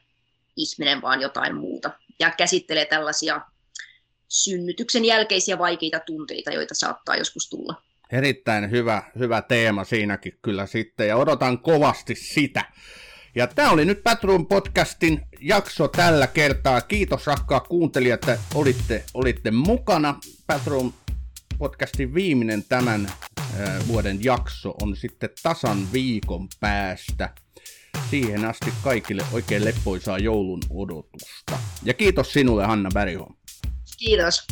ihminen, 0.57 1.03
vaan 1.03 1.21
jotain 1.21 1.57
muuta. 1.57 1.91
Ja 2.21 2.31
käsittelee 2.31 2.85
tällaisia 2.85 3.41
synnytyksen 4.29 5.05
jälkeisiä 5.05 5.59
vaikeita 5.59 6.01
tunteita, 6.01 6.51
joita 6.51 6.75
saattaa 6.75 7.17
joskus 7.17 7.49
tulla. 7.51 7.83
Erittäin 8.13 8.71
hyvä, 8.71 9.03
hyvä 9.19 9.43
teema 9.43 9.85
siinäkin 9.85 10.39
kyllä 10.43 10.67
sitten, 10.67 11.09
ja 11.09 11.17
odotan 11.17 11.59
kovasti 11.59 12.15
sitä. 12.15 12.65
Ja 13.39 13.47
tämä 13.47 13.71
oli 13.71 13.85
nyt 13.85 14.03
Patron 14.03 14.47
podcastin 14.47 15.23
jakso 15.41 15.89
tällä 15.89 16.27
kertaa. 16.27 16.81
Kiitos 16.81 17.27
rakkaat 17.27 17.69
kuuntelijat, 17.69 18.29
että 18.29 18.39
olitte, 18.55 19.05
olitte 19.15 19.51
mukana. 19.51 20.21
Patron 20.47 20.95
podcastin 21.59 22.15
viimeinen 22.15 22.65
tämän 22.65 23.07
äh, 23.07 23.87
vuoden 23.89 24.25
jakso 24.25 24.75
on 24.83 24.97
sitten 24.97 25.31
tasan 25.43 25.93
viikon 25.93 26.49
päästä. 26.61 27.35
Siihen 28.11 28.45
asti 28.45 28.73
kaikille 28.83 29.23
oikein 29.33 29.65
leppoisaa 29.65 30.19
joulun 30.19 30.63
odotusta. 30.71 31.59
Ja 31.83 31.95
kiitos 31.95 32.33
sinulle 32.33 32.67
Hanna 32.67 32.91
Bergholm. 32.95 33.37
Kiitos. 33.99 34.47